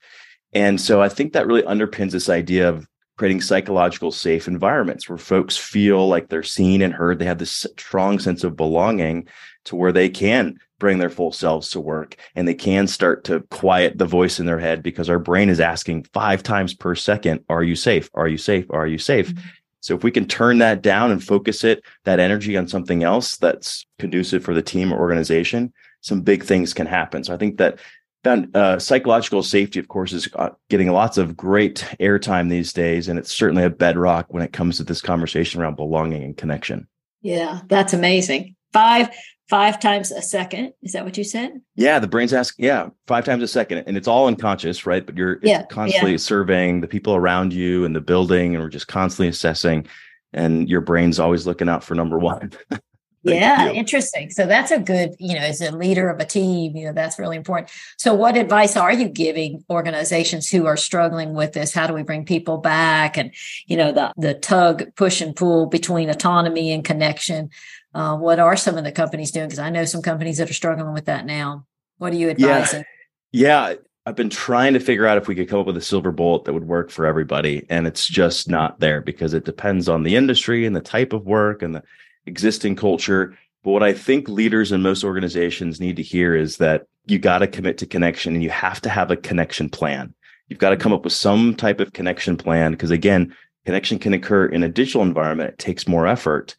And 0.52 0.80
so 0.80 1.00
I 1.00 1.08
think 1.08 1.32
that 1.32 1.46
really 1.46 1.62
underpins 1.62 2.12
this 2.12 2.28
idea 2.28 2.68
of 2.68 2.86
creating 3.20 3.42
psychological 3.42 4.10
safe 4.10 4.48
environments 4.48 5.06
where 5.06 5.18
folks 5.18 5.54
feel 5.54 6.08
like 6.08 6.30
they're 6.30 6.42
seen 6.42 6.80
and 6.80 6.94
heard. 6.94 7.18
They 7.18 7.26
have 7.26 7.36
this 7.36 7.66
strong 7.76 8.18
sense 8.18 8.44
of 8.44 8.56
belonging 8.56 9.28
to 9.66 9.76
where 9.76 9.92
they 9.92 10.08
can 10.08 10.58
bring 10.78 10.96
their 10.96 11.10
full 11.10 11.30
selves 11.30 11.68
to 11.72 11.80
work 11.80 12.16
and 12.34 12.48
they 12.48 12.54
can 12.54 12.86
start 12.86 13.24
to 13.24 13.40
quiet 13.50 13.98
the 13.98 14.06
voice 14.06 14.40
in 14.40 14.46
their 14.46 14.58
head 14.58 14.82
because 14.82 15.10
our 15.10 15.18
brain 15.18 15.50
is 15.50 15.60
asking 15.60 16.04
five 16.14 16.42
times 16.42 16.72
per 16.72 16.94
second, 16.94 17.44
Are 17.50 17.62
you 17.62 17.76
safe? 17.76 18.08
Are 18.14 18.26
you 18.26 18.38
safe? 18.38 18.64
Are 18.70 18.86
you 18.86 18.96
safe? 18.96 19.34
Mm-hmm. 19.34 19.48
So 19.80 19.94
if 19.94 20.02
we 20.02 20.10
can 20.10 20.24
turn 20.24 20.56
that 20.60 20.80
down 20.80 21.10
and 21.10 21.22
focus 21.22 21.62
it, 21.62 21.84
that 22.04 22.20
energy 22.20 22.56
on 22.56 22.68
something 22.68 23.02
else 23.02 23.36
that's 23.36 23.84
conducive 23.98 24.42
for 24.42 24.54
the 24.54 24.62
team 24.62 24.94
or 24.94 24.98
organization, 24.98 25.74
some 26.00 26.22
big 26.22 26.42
things 26.42 26.72
can 26.72 26.86
happen. 26.86 27.22
So 27.22 27.34
I 27.34 27.36
think 27.36 27.58
that 27.58 27.80
that 28.22 28.54
uh, 28.54 28.78
psychological 28.78 29.42
safety, 29.42 29.80
of 29.80 29.88
course, 29.88 30.12
is 30.12 30.28
uh, 30.34 30.50
getting 30.68 30.90
lots 30.90 31.16
of 31.16 31.36
great 31.36 31.86
airtime 31.98 32.50
these 32.50 32.72
days, 32.72 33.08
and 33.08 33.18
it's 33.18 33.32
certainly 33.32 33.64
a 33.64 33.70
bedrock 33.70 34.26
when 34.32 34.42
it 34.42 34.52
comes 34.52 34.76
to 34.76 34.84
this 34.84 35.00
conversation 35.00 35.60
around 35.60 35.76
belonging 35.76 36.22
and 36.22 36.36
connection. 36.36 36.86
Yeah, 37.22 37.60
that's 37.68 37.92
amazing. 37.92 38.56
Five 38.72 39.10
five 39.48 39.80
times 39.80 40.12
a 40.12 40.22
second. 40.22 40.72
Is 40.82 40.92
that 40.92 41.04
what 41.04 41.18
you 41.18 41.24
said? 41.24 41.60
Yeah, 41.74 41.98
the 41.98 42.06
brain's 42.06 42.32
asking. 42.32 42.64
Yeah, 42.64 42.90
five 43.06 43.24
times 43.24 43.42
a 43.42 43.48
second, 43.48 43.84
and 43.86 43.96
it's 43.96 44.08
all 44.08 44.26
unconscious, 44.26 44.86
right? 44.86 45.04
But 45.04 45.16
you're 45.16 45.38
yeah, 45.42 45.64
constantly 45.64 46.12
yeah. 46.12 46.18
surveying 46.18 46.80
the 46.80 46.88
people 46.88 47.14
around 47.14 47.52
you 47.52 47.84
and 47.84 47.96
the 47.96 48.00
building, 48.00 48.54
and 48.54 48.62
we're 48.62 48.70
just 48.70 48.88
constantly 48.88 49.28
assessing. 49.28 49.86
And 50.32 50.68
your 50.68 50.80
brain's 50.80 51.18
always 51.18 51.46
looking 51.46 51.68
out 51.68 51.82
for 51.82 51.94
number 51.94 52.18
one. 52.18 52.52
yeah 53.22 53.66
you. 53.66 53.72
interesting. 53.72 54.30
So 54.30 54.46
that's 54.46 54.70
a 54.70 54.78
good 54.78 55.14
you 55.18 55.34
know 55.34 55.40
as 55.40 55.60
a 55.60 55.70
leader 55.70 56.08
of 56.08 56.20
a 56.20 56.24
team 56.24 56.76
you 56.76 56.86
know 56.86 56.92
that's 56.92 57.18
really 57.18 57.36
important. 57.36 57.70
So 57.98 58.14
what 58.14 58.36
advice 58.36 58.76
are 58.76 58.92
you 58.92 59.08
giving 59.08 59.64
organizations 59.70 60.48
who 60.48 60.66
are 60.66 60.76
struggling 60.76 61.34
with 61.34 61.52
this? 61.52 61.72
How 61.72 61.86
do 61.86 61.94
we 61.94 62.02
bring 62.02 62.24
people 62.24 62.58
back 62.58 63.16
and 63.16 63.32
you 63.66 63.76
know 63.76 63.92
the 63.92 64.12
the 64.16 64.34
tug 64.34 64.94
push 64.96 65.20
and 65.20 65.34
pull 65.34 65.66
between 65.66 66.10
autonomy 66.10 66.72
and 66.72 66.84
connection? 66.84 67.50
Uh, 67.92 68.16
what 68.16 68.38
are 68.38 68.56
some 68.56 68.78
of 68.78 68.84
the 68.84 68.92
companies 68.92 69.32
doing? 69.32 69.48
Because 69.48 69.58
i 69.58 69.68
know 69.68 69.84
some 69.84 70.02
companies 70.02 70.38
that 70.38 70.48
are 70.48 70.54
struggling 70.54 70.92
with 70.92 71.06
that 71.06 71.26
now. 71.26 71.66
What 71.98 72.12
are 72.12 72.16
you 72.16 72.30
advising? 72.30 72.84
Yeah, 73.32 73.70
yeah 73.70 73.76
I've 74.06 74.16
been 74.16 74.30
trying 74.30 74.72
to 74.72 74.80
figure 74.80 75.06
out 75.06 75.18
if 75.18 75.28
we 75.28 75.34
could 75.34 75.48
come 75.48 75.60
up 75.60 75.66
with 75.66 75.76
a 75.76 75.82
silver 75.82 76.10
bullet 76.10 76.44
that 76.44 76.54
would 76.54 76.66
work 76.66 76.90
for 76.90 77.04
everybody. 77.04 77.66
And 77.68 77.86
it's 77.86 78.08
just 78.08 78.48
not 78.48 78.80
there 78.80 79.00
because 79.02 79.34
it 79.34 79.44
depends 79.44 79.88
on 79.88 80.02
the 80.02 80.16
industry 80.16 80.64
and 80.64 80.74
the 80.74 80.80
type 80.80 81.12
of 81.12 81.26
work 81.26 81.62
and 81.62 81.74
the 81.74 81.82
existing 82.26 82.76
culture. 82.76 83.36
But 83.62 83.72
what 83.72 83.82
I 83.82 83.92
think 83.92 84.28
leaders 84.28 84.72
in 84.72 84.82
most 84.82 85.04
organizations 85.04 85.80
need 85.80 85.96
to 85.96 86.02
hear 86.02 86.34
is 86.34 86.56
that 86.58 86.86
you 87.06 87.18
got 87.18 87.38
to 87.38 87.46
commit 87.46 87.78
to 87.78 87.86
connection 87.86 88.34
and 88.34 88.42
you 88.42 88.50
have 88.50 88.80
to 88.82 88.88
have 88.88 89.10
a 89.10 89.16
connection 89.16 89.68
plan. 89.68 90.14
You've 90.48 90.58
got 90.58 90.70
to 90.70 90.76
come 90.76 90.92
up 90.92 91.04
with 91.04 91.12
some 91.12 91.54
type 91.54 91.80
of 91.80 91.92
connection 91.92 92.36
plan 92.36 92.72
because, 92.72 92.90
again, 92.90 93.34
connection 93.64 93.98
can 93.98 94.14
occur 94.14 94.46
in 94.46 94.62
a 94.62 94.68
digital 94.68 95.02
environment. 95.02 95.50
It 95.50 95.58
takes 95.58 95.86
more 95.86 96.06
effort, 96.06 96.56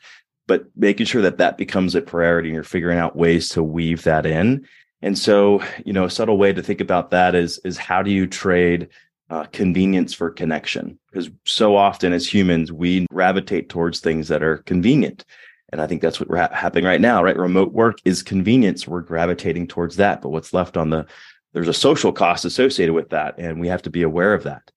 but 0.47 0.65
making 0.75 1.07
sure 1.07 1.21
that 1.21 1.37
that 1.39 1.57
becomes 1.57 1.95
a 1.95 2.01
priority 2.01 2.49
and 2.49 2.55
you're 2.55 2.63
figuring 2.63 2.99
out 2.99 3.15
ways 3.15 3.49
to 3.49 3.63
weave 3.63 4.03
that 4.03 4.25
in. 4.25 4.65
And 5.01 5.17
so, 5.17 5.63
you 5.85 5.93
know, 5.93 6.05
a 6.05 6.09
subtle 6.09 6.37
way 6.37 6.53
to 6.53 6.61
think 6.61 6.79
about 6.79 7.09
that 7.11 7.35
is 7.35 7.59
is 7.65 7.77
how 7.77 8.01
do 8.01 8.11
you 8.11 8.27
trade 8.27 8.87
uh, 9.29 9.45
convenience 9.45 10.13
for 10.13 10.29
connection? 10.29 10.99
Because 11.11 11.29
so 11.45 11.75
often 11.75 12.13
as 12.13 12.31
humans, 12.31 12.71
we 12.71 13.07
gravitate 13.11 13.69
towards 13.69 13.99
things 13.99 14.27
that 14.27 14.43
are 14.43 14.57
convenient. 14.57 15.25
And 15.71 15.81
I 15.81 15.87
think 15.87 16.01
that's 16.01 16.19
what's 16.19 16.33
ha- 16.33 16.53
happening 16.53 16.85
right 16.85 17.01
now, 17.01 17.23
right? 17.23 17.37
Remote 17.37 17.71
work 17.71 17.99
is 18.05 18.23
convenience. 18.23 18.87
We're 18.87 19.01
gravitating 19.01 19.67
towards 19.67 19.95
that. 19.97 20.21
But 20.21 20.29
what's 20.29 20.53
left 20.53 20.77
on 20.77 20.89
the, 20.89 21.05
there's 21.53 21.67
a 21.67 21.73
social 21.73 22.11
cost 22.11 22.45
associated 22.45 22.93
with 22.93 23.09
that. 23.09 23.35
And 23.37 23.59
we 23.59 23.67
have 23.67 23.81
to 23.83 23.89
be 23.89 24.03
aware 24.03 24.33
of 24.33 24.43
that. 24.43 24.71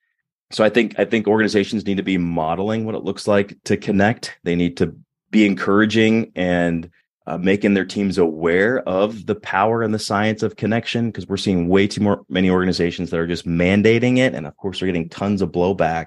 So 0.51 0.62
I 0.62 0.68
think, 0.68 0.95
I 0.99 1.05
think 1.05 1.26
organizations 1.26 1.86
need 1.86 1.97
to 1.97 2.03
be 2.03 2.18
modeling 2.18 2.84
what 2.84 2.95
it 2.95 3.03
looks 3.03 3.26
like 3.26 3.57
to 3.64 3.76
connect. 3.76 4.38
They 4.45 4.55
need 4.55 4.76
to 4.76 4.95
be 5.30 5.47
encouraging 5.47 6.30
and 6.36 6.90
uh, 7.26 7.38
making 7.38 7.74
their 7.74 7.86
teams 7.86 8.18
aware 8.18 8.80
of 8.80 9.26
the 9.26 9.34
power 9.34 9.82
and 9.82 9.95
the 9.95 9.99
science 9.99 10.42
of 10.42 10.57
connection 10.57 11.07
because 11.07 11.26
we're 11.26 11.36
seeing 11.36 11.68
way 11.68 11.86
too 11.86 12.03
more, 12.03 12.24
many 12.28 12.51
organizations 12.51 13.11
that 13.11 13.18
are 13.18 13.26
just 13.26 13.47
mandating 13.47 14.18
it. 14.18 14.34
And 14.34 14.47
of 14.47 14.57
course, 14.57 14.78
they're 14.78 14.86
getting 14.86 15.09
tons 15.09 15.42
of 15.42 15.51
blowback. 15.51 16.07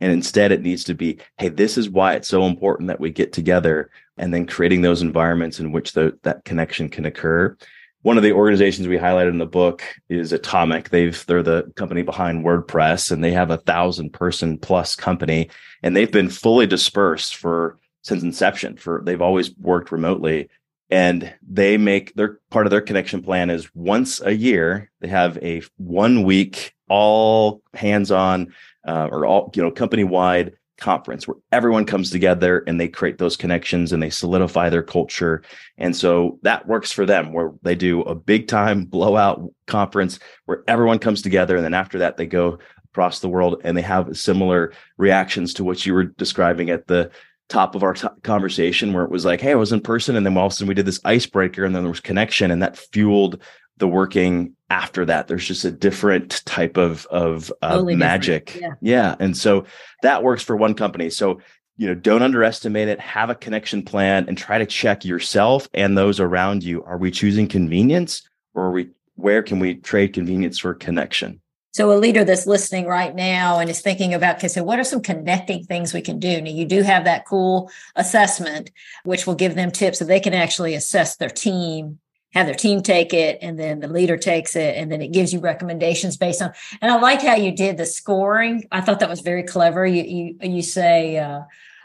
And 0.00 0.12
instead, 0.12 0.52
it 0.52 0.62
needs 0.62 0.84
to 0.84 0.94
be, 0.94 1.18
hey, 1.38 1.48
this 1.48 1.76
is 1.76 1.90
why 1.90 2.14
it's 2.14 2.28
so 2.28 2.44
important 2.44 2.88
that 2.88 3.00
we 3.00 3.10
get 3.10 3.32
together 3.32 3.90
and 4.18 4.34
then 4.34 4.46
creating 4.46 4.82
those 4.82 5.02
environments 5.02 5.60
in 5.60 5.72
which 5.72 5.92
the, 5.92 6.18
that 6.22 6.44
connection 6.44 6.88
can 6.88 7.04
occur. 7.04 7.56
one 8.02 8.16
of 8.16 8.22
the 8.22 8.32
organizations 8.32 8.86
we 8.86 8.96
highlighted 8.96 9.30
in 9.30 9.38
the 9.38 9.46
book 9.46 9.82
is 10.08 10.32
Automattic. 10.32 10.88
They've 10.88 11.26
they're 11.26 11.42
the 11.42 11.72
company 11.76 12.02
behind 12.02 12.44
WordPress, 12.44 13.10
and 13.10 13.22
they 13.22 13.32
have 13.32 13.50
a 13.50 13.58
thousand 13.58 14.12
person 14.12 14.58
plus 14.58 14.94
company, 14.94 15.50
and 15.82 15.96
they've 15.96 16.10
been 16.10 16.30
fully 16.30 16.66
dispersed 16.66 17.36
for 17.36 17.78
since 18.02 18.22
inception. 18.22 18.76
For 18.76 19.02
they've 19.04 19.22
always 19.22 19.54
worked 19.56 19.92
remotely, 19.92 20.48
and 20.90 21.34
they 21.46 21.76
make 21.76 22.14
their 22.14 22.38
part 22.50 22.66
of 22.66 22.70
their 22.70 22.80
connection 22.80 23.22
plan 23.22 23.50
is 23.50 23.74
once 23.74 24.20
a 24.20 24.34
year 24.34 24.90
they 25.00 25.08
have 25.08 25.36
a 25.38 25.62
one 25.76 26.22
week 26.22 26.74
all 26.88 27.62
hands 27.74 28.10
on 28.10 28.54
uh, 28.86 29.08
or 29.10 29.26
all 29.26 29.50
you 29.54 29.62
know 29.62 29.70
company 29.70 30.04
wide 30.04 30.54
conference 30.78 31.26
where 31.26 31.36
everyone 31.52 31.84
comes 31.84 32.10
together 32.10 32.62
and 32.66 32.80
they 32.80 32.88
create 32.88 33.18
those 33.18 33.36
connections 33.36 33.92
and 33.92 34.02
they 34.02 34.10
solidify 34.10 34.68
their 34.68 34.82
culture. 34.82 35.42
And 35.76 35.94
so 35.94 36.38
that 36.42 36.66
works 36.66 36.92
for 36.92 37.04
them 37.04 37.32
where 37.32 37.52
they 37.62 37.74
do 37.74 38.02
a 38.02 38.14
big 38.14 38.48
time 38.48 38.84
blowout 38.84 39.42
conference 39.66 40.18
where 40.46 40.62
everyone 40.68 40.98
comes 40.98 41.22
together. 41.22 41.56
And 41.56 41.64
then 41.64 41.74
after 41.74 41.98
that, 41.98 42.16
they 42.16 42.26
go 42.26 42.58
across 42.92 43.20
the 43.20 43.28
world 43.28 43.60
and 43.64 43.76
they 43.76 43.82
have 43.82 44.16
similar 44.16 44.72
reactions 44.96 45.52
to 45.54 45.64
what 45.64 45.84
you 45.84 45.94
were 45.94 46.04
describing 46.04 46.70
at 46.70 46.86
the 46.86 47.10
top 47.48 47.74
of 47.74 47.82
our 47.82 47.94
t- 47.94 48.08
conversation 48.22 48.92
where 48.92 49.04
it 49.04 49.10
was 49.10 49.24
like, 49.24 49.40
Hey, 49.40 49.52
I 49.52 49.56
was 49.56 49.72
in 49.72 49.80
person. 49.80 50.16
And 50.16 50.24
then 50.24 50.36
all 50.36 50.46
of 50.46 50.52
a 50.52 50.54
sudden 50.54 50.68
we 50.68 50.74
did 50.74 50.86
this 50.86 51.00
icebreaker 51.04 51.64
and 51.64 51.74
then 51.74 51.82
there 51.82 51.90
was 51.90 52.00
connection 52.00 52.50
and 52.50 52.62
that 52.62 52.76
fueled 52.76 53.42
the 53.78 53.88
working 53.88 54.54
after 54.70 55.04
that 55.04 55.28
there's 55.28 55.46
just 55.46 55.64
a 55.64 55.70
different 55.70 56.44
type 56.44 56.76
of 56.76 57.06
of 57.06 57.52
uh, 57.62 57.72
totally 57.72 57.96
magic. 57.96 58.56
Yeah. 58.60 58.74
yeah 58.80 59.16
and 59.18 59.36
so 59.36 59.64
that 60.02 60.22
works 60.22 60.42
for 60.42 60.56
one 60.56 60.74
company. 60.74 61.10
So 61.10 61.40
you 61.76 61.86
know 61.86 61.94
don't 61.94 62.22
underestimate 62.22 62.88
it. 62.88 63.00
Have 63.00 63.30
a 63.30 63.34
connection 63.34 63.82
plan 63.82 64.26
and 64.28 64.36
try 64.36 64.58
to 64.58 64.66
check 64.66 65.04
yourself 65.04 65.68
and 65.74 65.96
those 65.96 66.20
around 66.20 66.64
you. 66.64 66.84
Are 66.84 66.98
we 66.98 67.10
choosing 67.10 67.48
convenience 67.48 68.28
or 68.54 68.64
are 68.64 68.72
we 68.72 68.90
where 69.14 69.42
can 69.42 69.58
we 69.58 69.74
trade 69.74 70.12
convenience 70.12 70.58
for 70.58 70.74
connection? 70.74 71.40
So 71.72 71.92
a 71.92 71.98
leader 71.98 72.24
that's 72.24 72.46
listening 72.46 72.86
right 72.86 73.14
now 73.14 73.58
and 73.58 73.68
is 73.68 73.80
thinking 73.80 74.14
about, 74.14 74.36
okay, 74.36 74.48
so 74.48 74.64
what 74.64 74.80
are 74.80 74.84
some 74.84 75.02
connecting 75.02 75.64
things 75.64 75.92
we 75.92 76.00
can 76.00 76.18
do? 76.18 76.40
Now 76.40 76.50
you 76.50 76.64
do 76.64 76.82
have 76.82 77.04
that 77.04 77.26
cool 77.26 77.70
assessment, 77.94 78.70
which 79.04 79.26
will 79.26 79.34
give 79.34 79.54
them 79.54 79.70
tips 79.70 79.98
so 79.98 80.04
they 80.04 80.18
can 80.18 80.34
actually 80.34 80.74
assess 80.74 81.16
their 81.16 81.28
team 81.28 82.00
have 82.34 82.46
their 82.46 82.54
team 82.54 82.82
take 82.82 83.14
it 83.14 83.38
and 83.40 83.58
then 83.58 83.80
the 83.80 83.88
leader 83.88 84.16
takes 84.16 84.54
it 84.54 84.76
and 84.76 84.92
then 84.92 85.00
it 85.00 85.12
gives 85.12 85.32
you 85.32 85.40
recommendations 85.40 86.16
based 86.16 86.42
on 86.42 86.52
and 86.82 86.90
i 86.90 86.98
like 87.00 87.22
how 87.22 87.34
you 87.34 87.52
did 87.52 87.76
the 87.76 87.86
scoring. 87.86 88.64
I 88.70 88.80
thought 88.80 89.00
that 89.00 89.08
was 89.08 89.20
very 89.20 89.42
clever. 89.42 89.86
You 89.86 90.02
you, 90.02 90.36
you 90.42 90.62
say 90.62 91.18
uh, 91.18 91.42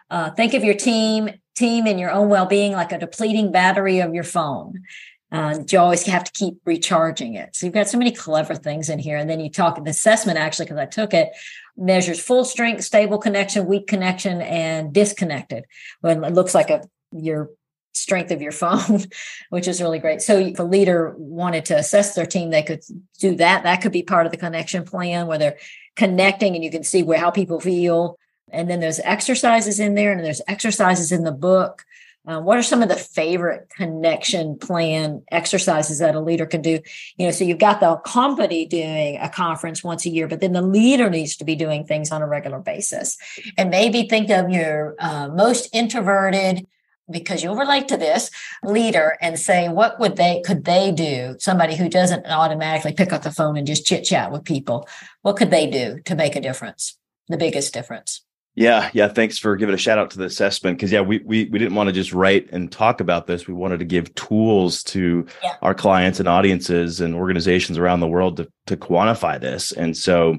uh, 0.10 0.32
think 0.32 0.54
of 0.54 0.64
your 0.64 0.76
team 0.76 1.30
team 1.56 1.86
and 1.86 2.00
your 2.00 2.12
own 2.12 2.30
well-being 2.30 2.74
like 2.74 2.92
a 2.92 2.98
depleting 2.98 3.52
battery 3.52 4.00
of 4.00 4.14
your 4.14 4.24
phone. 4.24 4.84
Uh, 5.32 5.60
you 5.68 5.80
always 5.80 6.04
have 6.04 6.24
to 6.24 6.32
keep 6.32 6.56
recharging 6.66 7.34
it. 7.34 7.56
So 7.56 7.66
you've 7.66 7.74
got 7.74 7.88
so 7.88 7.98
many 7.98 8.12
clever 8.12 8.54
things 8.54 8.90
in 8.90 9.00
here. 9.00 9.18
And 9.18 9.28
then 9.28 9.40
you 9.40 9.50
talk 9.50 9.84
the 9.84 9.90
assessment 9.90 10.38
actually 10.38 10.66
because 10.66 10.78
i 10.78 10.86
took 10.86 11.14
it 11.14 11.30
measures 11.76 12.22
full 12.22 12.46
strength 12.46 12.84
stable 12.84 13.18
connection 13.18 13.66
weak 13.66 13.88
connection 13.88 14.42
and 14.42 14.94
disconnected. 14.94 15.66
When 16.02 16.24
it 16.24 16.34
looks 16.34 16.54
like 16.54 16.70
a 16.70 16.84
your 17.12 17.50
strength 17.94 18.32
of 18.32 18.42
your 18.42 18.52
phone, 18.64 19.06
which 19.50 19.68
is 19.68 19.82
really 19.82 20.00
great. 20.00 20.22
So 20.22 20.38
if 20.38 20.60
a 20.60 20.64
leader 20.64 21.14
wanted 21.18 21.66
to 21.66 21.78
assess 21.78 22.16
their 22.16 22.26
team, 22.26 22.50
they 22.50 22.64
could 22.64 22.82
do 23.20 23.36
that. 23.36 23.64
That 23.64 23.82
could 23.82 23.92
be 23.92 24.04
part 24.04 24.26
of 24.26 24.32
the 24.32 24.38
connection 24.38 24.84
plan 24.84 25.28
where 25.28 25.38
they're 25.38 25.58
connecting 25.96 26.56
and 26.56 26.64
you 26.64 26.72
can 26.72 26.84
see 26.84 27.04
where 27.04 27.20
how 27.20 27.32
people 27.32 27.60
feel. 27.60 28.18
And 28.52 28.70
then 28.70 28.80
there's 28.80 29.00
exercises 29.00 29.80
in 29.80 29.96
there 29.96 30.12
and 30.12 30.24
there's 30.24 30.42
exercises 30.48 31.12
in 31.12 31.24
the 31.24 31.32
book. 31.32 31.86
Uh, 32.26 32.40
what 32.40 32.58
are 32.58 32.64
some 32.64 32.82
of 32.82 32.88
the 32.88 32.96
favorite 32.96 33.70
connection 33.76 34.58
plan 34.58 35.22
exercises 35.30 36.00
that 36.00 36.16
a 36.16 36.22
leader 36.22 36.46
can 36.46 36.62
do? 36.62 36.80
You 37.18 37.26
know, 37.26 37.32
so 37.32 37.44
you've 37.44 37.58
got 37.58 37.82
the 37.82 37.98
company 37.98 38.66
doing 38.66 39.18
a 39.18 39.28
conference 39.28 39.84
once 39.84 40.06
a 40.06 40.10
year, 40.10 40.30
but 40.30 40.40
then 40.40 40.54
the 40.54 40.62
leader 40.62 41.10
needs 41.10 41.36
to 41.38 41.44
be 41.44 41.56
doing 41.56 41.86
things 41.86 42.12
on 42.12 42.22
a 42.22 42.28
regular 42.28 42.60
basis. 42.60 43.18
And 43.58 43.70
maybe 43.70 44.08
think 44.08 44.30
of 44.30 44.50
your 44.50 44.96
uh, 45.00 45.28
most 45.30 45.68
introverted, 45.74 46.66
because 47.10 47.44
you'll 47.44 47.56
relate 47.56 47.88
to 47.90 47.98
this 47.98 48.30
leader 48.64 49.18
and 49.22 49.40
say 49.40 49.70
what 49.70 50.00
would 50.00 50.16
they 50.16 50.42
could 50.46 50.66
they 50.66 50.92
do? 50.92 51.36
Somebody 51.40 51.76
who 51.76 51.90
doesn't 51.90 52.26
automatically 52.26 52.94
pick 52.94 53.12
up 53.14 53.24
the 53.24 53.32
phone 53.32 53.58
and 53.58 53.68
just 53.68 53.86
chit 53.86 54.04
chat 54.04 54.32
with 54.32 54.46
people. 54.46 54.88
What 55.22 55.38
could 55.38 55.52
they 55.52 55.70
do 55.70 56.00
to 56.06 56.16
make 56.16 56.36
a 56.36 56.42
difference 56.42 56.98
the 57.28 57.38
biggest 57.38 57.74
difference? 57.74 58.24
Yeah 58.56 58.90
yeah 58.94 59.08
thanks 59.08 59.40
for 59.40 59.56
giving 59.56 59.74
a 59.74 59.80
shout 59.80 59.98
out 59.98 60.12
to 60.12 60.20
the 60.20 60.26
assessment 60.26 60.78
because 60.78 60.92
yeah 60.92 61.02
we, 61.02 61.20
we 61.20 61.46
we 61.46 61.58
didn't 61.58 61.76
want 61.76 61.88
to 61.88 61.94
just 61.94 62.14
write 62.14 62.50
and 62.52 62.72
talk 62.72 63.02
about 63.02 63.28
this. 63.28 63.48
We 63.48 63.54
wanted 63.54 63.80
to 63.80 63.86
give 63.86 64.14
tools 64.16 64.84
to 64.84 65.26
yeah. 65.44 65.56
our 65.62 65.74
clients 65.74 66.20
and 66.20 66.30
audiences 66.30 67.02
and 67.02 67.16
organizations 67.16 67.78
around 67.78 68.00
the 68.00 68.08
world 68.08 68.38
to, 68.38 68.48
to 68.68 68.78
quantify 68.78 69.40
this. 69.40 69.72
And 69.72 69.98
so 69.98 70.38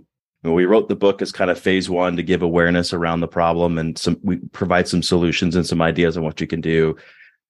we 0.52 0.66
wrote 0.66 0.88
the 0.88 0.96
book 0.96 1.22
as 1.22 1.32
kind 1.32 1.50
of 1.50 1.58
phase 1.58 1.88
one 1.88 2.16
to 2.16 2.22
give 2.22 2.42
awareness 2.42 2.92
around 2.92 3.20
the 3.20 3.28
problem 3.28 3.78
and 3.78 3.96
some 3.98 4.18
we 4.22 4.36
provide 4.52 4.86
some 4.86 5.02
solutions 5.02 5.56
and 5.56 5.66
some 5.66 5.80
ideas 5.80 6.16
on 6.16 6.24
what 6.24 6.40
you 6.40 6.46
can 6.46 6.60
do. 6.60 6.96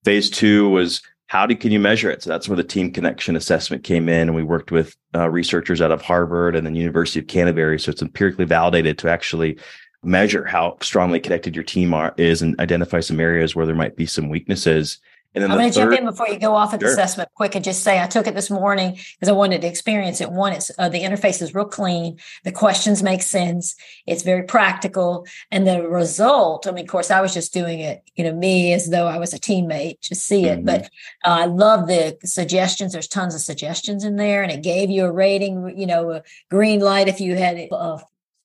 Phase 0.05 0.31
two 0.31 0.69
was 0.69 1.03
how 1.27 1.47
do 1.47 1.57
can 1.57 1.73
you 1.73 1.81
measure 1.81 2.11
it? 2.11 2.23
So 2.23 2.31
that's 2.31 2.49
where 2.49 2.57
the 2.57 2.63
team 2.63 2.93
connection 2.93 3.35
assessment 3.35 3.83
came 3.83 4.09
in 4.09 4.29
and 4.29 4.35
we 4.35 4.43
worked 4.43 4.71
with 4.71 4.97
uh, 5.15 5.29
researchers 5.29 5.81
out 5.81 5.91
of 5.91 6.03
harvard 6.03 6.55
and 6.55 6.67
then 6.67 6.75
university 6.75 7.19
of 7.19 7.27
canterbury. 7.27 7.81
So 7.81 7.91
it's 7.91 8.03
empirically 8.03 8.45
validated 8.45 8.99
to 8.99 9.11
actually 9.11 9.59
measure 10.05 10.45
how 10.45 10.77
strongly 10.83 11.19
connected 11.19 11.57
your 11.57 11.65
team 11.65 11.95
are, 11.95 12.15
is 12.19 12.43
and 12.43 12.59
identify 12.61 13.01
some 13.01 13.21
areas 13.21 13.57
where 13.57 13.67
there 13.67 13.75
might 13.75 13.97
be 13.97 14.07
some 14.07 14.29
weaknesses 14.29 14.99
and 15.35 15.43
then 15.43 15.51
I'm 15.51 15.59
going 15.59 15.71
to 15.71 15.77
jump 15.77 15.93
in 15.93 16.05
before 16.05 16.29
you 16.29 16.39
go 16.39 16.55
off 16.55 16.73
at 16.75 16.81
sure. 16.81 16.89
the 16.89 16.93
assessment 16.93 17.29
quick 17.35 17.57
and 17.57 17.65
just 17.65 17.83
say 17.83 18.01
I 18.01 18.07
took 18.07 18.27
it 18.27 18.35
this 18.35 18.51
morning 18.51 18.93
because 18.93 19.29
I 19.29 19.33
wanted 19.33 19.63
to 19.63 19.67
experience 19.67 20.21
it. 20.21 20.31
One, 20.31 20.53
it's 20.53 20.71
uh, 20.79 20.89
the 20.89 21.01
interface 21.01 21.43
is 21.43 21.55
real 21.55 21.65
clean. 21.65 22.19
The 22.45 22.53
questions 22.53 23.03
make 23.03 23.23
sense. 23.23 23.75
It's 24.07 24.23
very 24.23 24.45
practical, 24.45 25.27
and 25.51 25.67
the 25.67 25.89
result. 25.89 26.67
I 26.67 26.71
mean, 26.71 26.85
of 26.85 26.91
course, 26.91 27.11
I 27.11 27.21
was 27.21 27.35
just 27.35 27.53
doing 27.53 27.81
it, 27.81 28.03
you 28.15 28.25
know, 28.25 28.33
me 28.33 28.73
as 28.73 28.91
though 28.91 29.07
I 29.07 29.19
was 29.19 29.35
a 29.35 29.39
teammate 29.39 30.01
to 30.03 30.15
see 30.15 30.45
it. 30.45 30.59
Mm-hmm. 30.59 30.67
But 30.67 30.85
uh, 31.25 31.43
I 31.43 31.47
love 31.47 31.89
the 31.89 32.17
suggestions. 32.25 32.93
There's 32.93 33.09
tons 33.09 33.35
of 33.35 33.41
suggestions 33.41 34.05
in 34.05 34.17
there, 34.17 34.43
and 34.43 34.53
it 34.53 34.63
gave 34.63 34.89
you 34.89 35.05
a 35.05 35.13
rating. 35.13 35.75
You 35.77 35.87
know, 35.87 36.13
a 36.13 36.23
green 36.51 36.81
light 36.81 37.09
if 37.09 37.21
you 37.21 37.35
had 37.35 37.69
uh, 37.73 37.99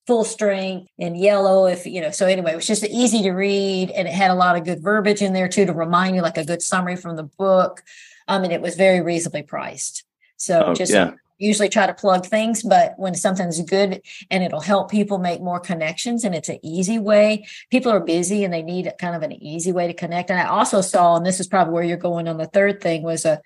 full 0.09 0.23
strength 0.23 0.89
and 0.97 1.15
yellow 1.15 1.67
if 1.67 1.85
you 1.85 2.01
know 2.01 2.09
so 2.09 2.25
anyway 2.25 2.51
it 2.51 2.55
was 2.55 2.65
just 2.65 2.83
easy 2.85 3.21
to 3.21 3.29
read 3.29 3.91
and 3.91 4.07
it 4.07 4.11
had 4.11 4.31
a 4.31 4.33
lot 4.33 4.55
of 4.55 4.63
good 4.63 4.81
verbiage 4.81 5.21
in 5.21 5.33
there 5.33 5.47
too 5.47 5.67
to 5.67 5.71
remind 5.71 6.15
you 6.15 6.21
like 6.23 6.35
a 6.35 6.43
good 6.43 6.63
summary 6.63 6.95
from 6.95 7.15
the 7.15 7.21
book 7.21 7.83
um 8.27 8.43
and 8.43 8.51
it 8.51 8.59
was 8.59 8.75
very 8.75 9.01
reasonably 9.01 9.43
priced 9.43 10.03
so 10.35 10.63
oh, 10.65 10.73
just 10.73 10.91
yeah. 10.91 11.11
usually 11.37 11.69
try 11.69 11.85
to 11.85 11.93
plug 11.93 12.25
things 12.25 12.63
but 12.63 12.95
when 12.97 13.13
something's 13.13 13.61
good 13.61 14.01
and 14.31 14.43
it'll 14.43 14.61
help 14.61 14.89
people 14.89 15.19
make 15.19 15.43
more 15.43 15.59
connections 15.59 16.23
and 16.23 16.33
it's 16.33 16.49
an 16.49 16.57
easy 16.63 16.97
way 16.97 17.45
people 17.69 17.91
are 17.91 17.99
busy 17.99 18.43
and 18.43 18.51
they 18.51 18.63
need 18.63 18.91
kind 18.97 19.15
of 19.15 19.21
an 19.21 19.31
easy 19.31 19.71
way 19.71 19.85
to 19.85 19.93
connect 19.93 20.31
and 20.31 20.39
i 20.39 20.45
also 20.45 20.81
saw 20.81 21.17
and 21.17 21.25
this 21.25 21.39
is 21.39 21.45
probably 21.45 21.71
where 21.71 21.83
you're 21.83 21.97
going 21.97 22.27
on 22.27 22.37
the 22.37 22.47
third 22.47 22.81
thing 22.81 23.03
was 23.03 23.25
a 23.25 23.39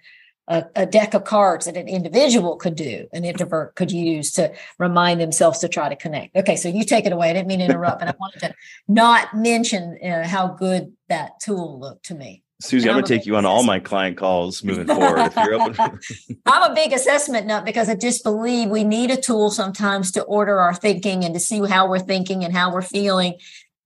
a, 0.47 0.65
a, 0.75 0.85
deck 0.85 1.13
of 1.13 1.23
cards 1.23 1.65
that 1.65 1.77
an 1.77 1.87
individual 1.87 2.57
could 2.57 2.75
do, 2.75 3.07
an 3.13 3.23
introvert 3.23 3.75
could 3.75 3.91
use 3.91 4.31
to 4.33 4.53
remind 4.77 5.21
themselves 5.21 5.59
to 5.59 5.69
try 5.69 5.87
to 5.87 5.95
connect. 5.95 6.35
Okay, 6.35 6.55
so 6.55 6.67
you 6.67 6.83
take 6.83 7.05
it 7.05 7.13
away. 7.13 7.29
I 7.29 7.33
didn't 7.33 7.47
mean 7.47 7.59
to 7.59 7.65
interrupt, 7.65 7.99
but 7.99 8.09
I 8.09 8.13
wanted 8.19 8.39
to 8.39 8.53
not 8.87 9.33
mention 9.33 9.97
uh, 10.03 10.27
how 10.27 10.47
good 10.47 10.93
that 11.09 11.39
tool 11.39 11.79
looked 11.79 12.05
to 12.07 12.15
me. 12.15 12.43
Susie, 12.61 12.87
I'm, 12.87 12.95
I'm 12.95 13.01
going 13.01 13.05
to 13.05 13.17
take 13.17 13.25
you 13.25 13.35
on 13.35 13.45
all 13.45 13.63
my 13.63 13.79
client 13.79 14.17
calls 14.17 14.63
moving 14.63 14.87
forward. 14.87 15.19
If 15.19 15.35
you're 15.35 15.53
open, 15.55 15.99
I'm 16.45 16.71
a 16.71 16.73
big 16.73 16.93
assessment 16.93 17.45
nut 17.45 17.65
because 17.65 17.89
I 17.89 17.95
just 17.95 18.23
believe 18.23 18.69
we 18.69 18.83
need 18.83 19.11
a 19.11 19.17
tool 19.17 19.49
sometimes 19.49 20.11
to 20.11 20.23
order 20.23 20.59
our 20.59 20.73
thinking 20.73 21.25
and 21.25 21.33
to 21.33 21.39
see 21.39 21.65
how 21.65 21.89
we're 21.89 21.99
thinking 21.99 22.43
and 22.45 22.53
how 22.53 22.73
we're 22.73 22.81
feeling 22.81 23.35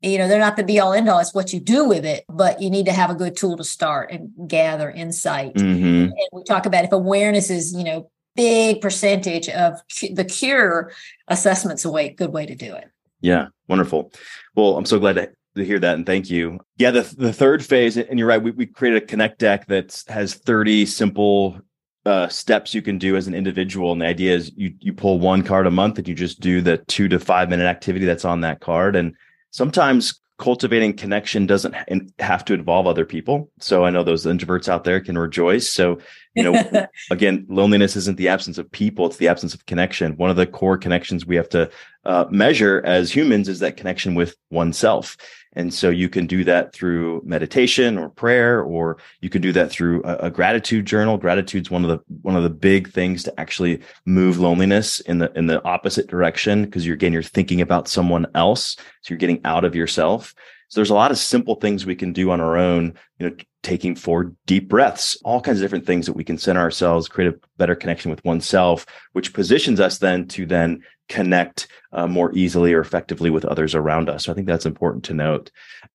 you 0.01 0.17
know 0.17 0.27
they're 0.27 0.39
not 0.39 0.57
the 0.57 0.63
be 0.63 0.79
all 0.79 0.93
end 0.93 1.09
all 1.09 1.19
it's 1.19 1.33
what 1.33 1.53
you 1.53 1.59
do 1.59 1.87
with 1.87 2.05
it 2.05 2.23
but 2.29 2.61
you 2.61 2.69
need 2.69 2.85
to 2.85 2.91
have 2.91 3.09
a 3.09 3.15
good 3.15 3.35
tool 3.35 3.57
to 3.57 3.63
start 3.63 4.11
and 4.11 4.31
gather 4.47 4.89
insight 4.89 5.53
mm-hmm. 5.55 6.11
and 6.11 6.13
we 6.31 6.43
talk 6.43 6.65
about 6.65 6.83
if 6.83 6.91
awareness 6.91 7.49
is 7.49 7.73
you 7.73 7.83
know 7.83 8.09
big 8.35 8.81
percentage 8.81 9.49
of 9.49 9.81
the 10.11 10.23
cure 10.23 10.91
assessments 11.27 11.83
a 11.85 11.91
way 11.91 12.09
good 12.09 12.31
way 12.31 12.45
to 12.45 12.55
do 12.55 12.73
it 12.75 12.89
yeah 13.21 13.47
wonderful 13.67 14.11
well 14.55 14.77
i'm 14.77 14.85
so 14.85 14.99
glad 14.99 15.13
to, 15.13 15.29
to 15.55 15.65
hear 15.65 15.79
that 15.79 15.95
and 15.95 16.05
thank 16.05 16.29
you 16.29 16.59
yeah 16.77 16.91
the, 16.91 17.01
the 17.17 17.33
third 17.33 17.65
phase 17.65 17.97
and 17.97 18.19
you're 18.19 18.27
right 18.27 18.43
we, 18.43 18.51
we 18.51 18.65
created 18.65 19.01
a 19.01 19.05
connect 19.05 19.39
deck 19.39 19.65
that 19.67 20.03
has 20.07 20.35
30 20.35 20.85
simple 20.85 21.59
uh, 22.05 22.29
steps 22.29 22.73
you 22.73 22.81
can 22.81 22.97
do 22.97 23.17
as 23.17 23.27
an 23.27 23.33
individual. 23.33 23.91
And 23.91 24.01
the 24.01 24.05
idea 24.05 24.33
is 24.33 24.53
you 24.55 24.73
you 24.79 24.93
pull 24.93 25.19
one 25.19 25.43
card 25.43 25.67
a 25.67 25.71
month 25.71 25.97
and 25.97 26.07
you 26.07 26.15
just 26.15 26.39
do 26.39 26.61
the 26.61 26.77
two 26.77 27.09
to 27.09 27.19
five 27.19 27.49
minute 27.49 27.65
activity 27.65 28.05
that's 28.05 28.23
on 28.23 28.39
that 28.41 28.61
card. 28.61 28.95
And 28.95 29.13
sometimes 29.57 30.21
cultivating 30.37 30.93
connection 30.93 31.47
doesn't 31.47 31.75
have 32.19 32.45
to 32.45 32.53
involve 32.53 32.85
other 32.85 33.05
people. 33.05 33.49
So 33.59 33.85
I 33.85 33.89
know 33.89 34.03
those 34.03 34.27
introverts 34.27 34.69
out 34.69 34.83
there 34.83 34.99
can 34.99 35.17
rejoice. 35.17 35.71
So 35.71 35.97
you 36.35 36.43
know, 36.43 36.87
again, 37.11 37.47
loneliness 37.49 37.95
isn't 37.95 38.17
the 38.17 38.27
absence 38.27 38.59
of 38.59 38.71
people; 38.71 39.07
it's 39.07 39.17
the 39.17 39.29
absence 39.29 39.55
of 39.55 39.65
connection. 39.65 40.15
One 40.17 40.29
of 40.29 40.35
the 40.35 40.45
core 40.45 40.77
connections 40.77 41.25
we 41.25 41.37
have 41.37 41.49
to 41.49 41.71
uh, 42.05 42.25
measure 42.29 42.83
as 42.85 43.11
humans 43.11 43.49
is 43.49 43.59
that 43.59 43.77
connection 43.77 44.13
with 44.13 44.35
oneself. 44.51 45.17
And 45.57 45.73
so 45.73 45.89
you 45.89 46.07
can 46.07 46.27
do 46.27 46.43
that 46.43 46.71
through 46.71 47.23
meditation 47.25 47.97
or 47.97 48.09
prayer, 48.09 48.61
or 48.61 48.97
you 49.21 49.29
can 49.29 49.41
do 49.41 49.51
that 49.53 49.71
through 49.71 50.03
a, 50.03 50.27
a 50.27 50.29
gratitude 50.29 50.85
journal. 50.85 51.17
Gratitude's 51.17 51.71
one 51.71 51.83
of 51.83 51.89
the 51.89 51.99
one 52.21 52.35
of 52.35 52.43
the 52.43 52.49
big 52.51 52.91
things 52.91 53.23
to 53.23 53.39
actually 53.39 53.81
move 54.05 54.37
loneliness 54.37 54.99
in 55.01 55.17
the 55.17 55.31
in 55.35 55.47
the 55.47 55.63
opposite 55.65 56.07
direction 56.07 56.63
because 56.63 56.85
you're 56.85 56.93
again 56.93 57.11
you're 57.11 57.23
thinking 57.23 57.59
about 57.59 57.87
someone 57.87 58.27
else, 58.35 58.75
so 59.01 59.09
you're 59.09 59.17
getting 59.17 59.41
out 59.45 59.65
of 59.65 59.73
yourself. 59.73 60.35
So 60.69 60.79
there's 60.79 60.89
a 60.89 60.95
lot 60.95 61.11
of 61.11 61.17
simple 61.17 61.55
things 61.55 61.85
we 61.85 61.95
can 61.95 62.13
do 62.13 62.29
on 62.29 62.41
our 62.41 62.57
own, 62.57 62.93
you 63.19 63.29
know, 63.29 63.35
taking 63.63 63.95
four 63.95 64.33
deep 64.45 64.67
breaths, 64.67 65.17
all 65.23 65.41
kinds 65.41 65.59
of 65.59 65.63
different 65.63 65.85
things 65.85 66.05
that 66.05 66.13
we 66.13 66.25
can 66.25 66.37
center 66.37 66.59
ourselves, 66.59 67.07
create 67.07 67.33
a 67.33 67.39
better 67.57 67.75
connection 67.75 68.11
with 68.11 68.23
oneself, 68.25 68.85
which 69.13 69.33
positions 69.33 69.79
us 69.79 69.97
then 69.97 70.27
to 70.27 70.45
then 70.45 70.83
connect 71.09 71.67
uh, 71.93 72.07
more 72.07 72.31
easily 72.33 72.73
or 72.73 72.81
effectively 72.81 73.29
with 73.29 73.45
others 73.45 73.73
around 73.73 74.09
us. 74.09 74.25
So 74.25 74.31
I 74.31 74.35
think 74.35 74.47
that's 74.47 74.65
important 74.65 75.03
to 75.05 75.13
note. 75.13 75.51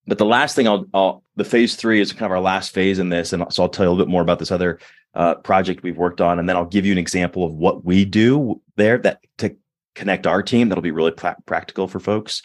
But 0.07 0.19
the 0.19 0.25
last 0.25 0.57
thing 0.57 0.67
I'll, 0.67 0.87
I'll 0.95 1.23
the 1.37 1.45
phase 1.45 1.77
three 1.77 2.01
is 2.01 2.13
kind 2.13 2.27
of 2.27 2.33
our 2.33 2.41
last 2.41 2.75
phase 2.75 2.99
in 2.99 3.09
this. 3.09 3.33
And 3.33 3.45
so 3.53 3.63
I'll 3.63 3.69
tell 3.69 3.85
you 3.85 3.91
a 3.91 3.93
little 3.93 4.05
bit 4.05 4.11
more 4.11 4.23
about 4.23 4.39
this 4.39 4.51
other 4.51 4.79
uh, 5.15 5.37
project 5.37 5.83
we've 5.83 5.97
worked 5.97 6.21
on. 6.21 6.39
And 6.39 6.49
then 6.49 6.57
I'll 6.57 6.65
give 6.65 6.87
you 6.87 6.93
an 6.93 6.99
example 6.99 7.45
of 7.45 7.53
what 7.53 7.85
we 7.85 8.05
do 8.05 8.61
there 8.77 8.99
that 8.99 9.21
to 9.39 9.57
connect 9.95 10.27
our 10.27 10.43
team. 10.43 10.69
That'll 10.69 10.83
be 10.83 10.91
really 10.91 11.11
pra- 11.11 11.37
practical 11.47 11.89
for 11.89 12.01
folks. 12.01 12.43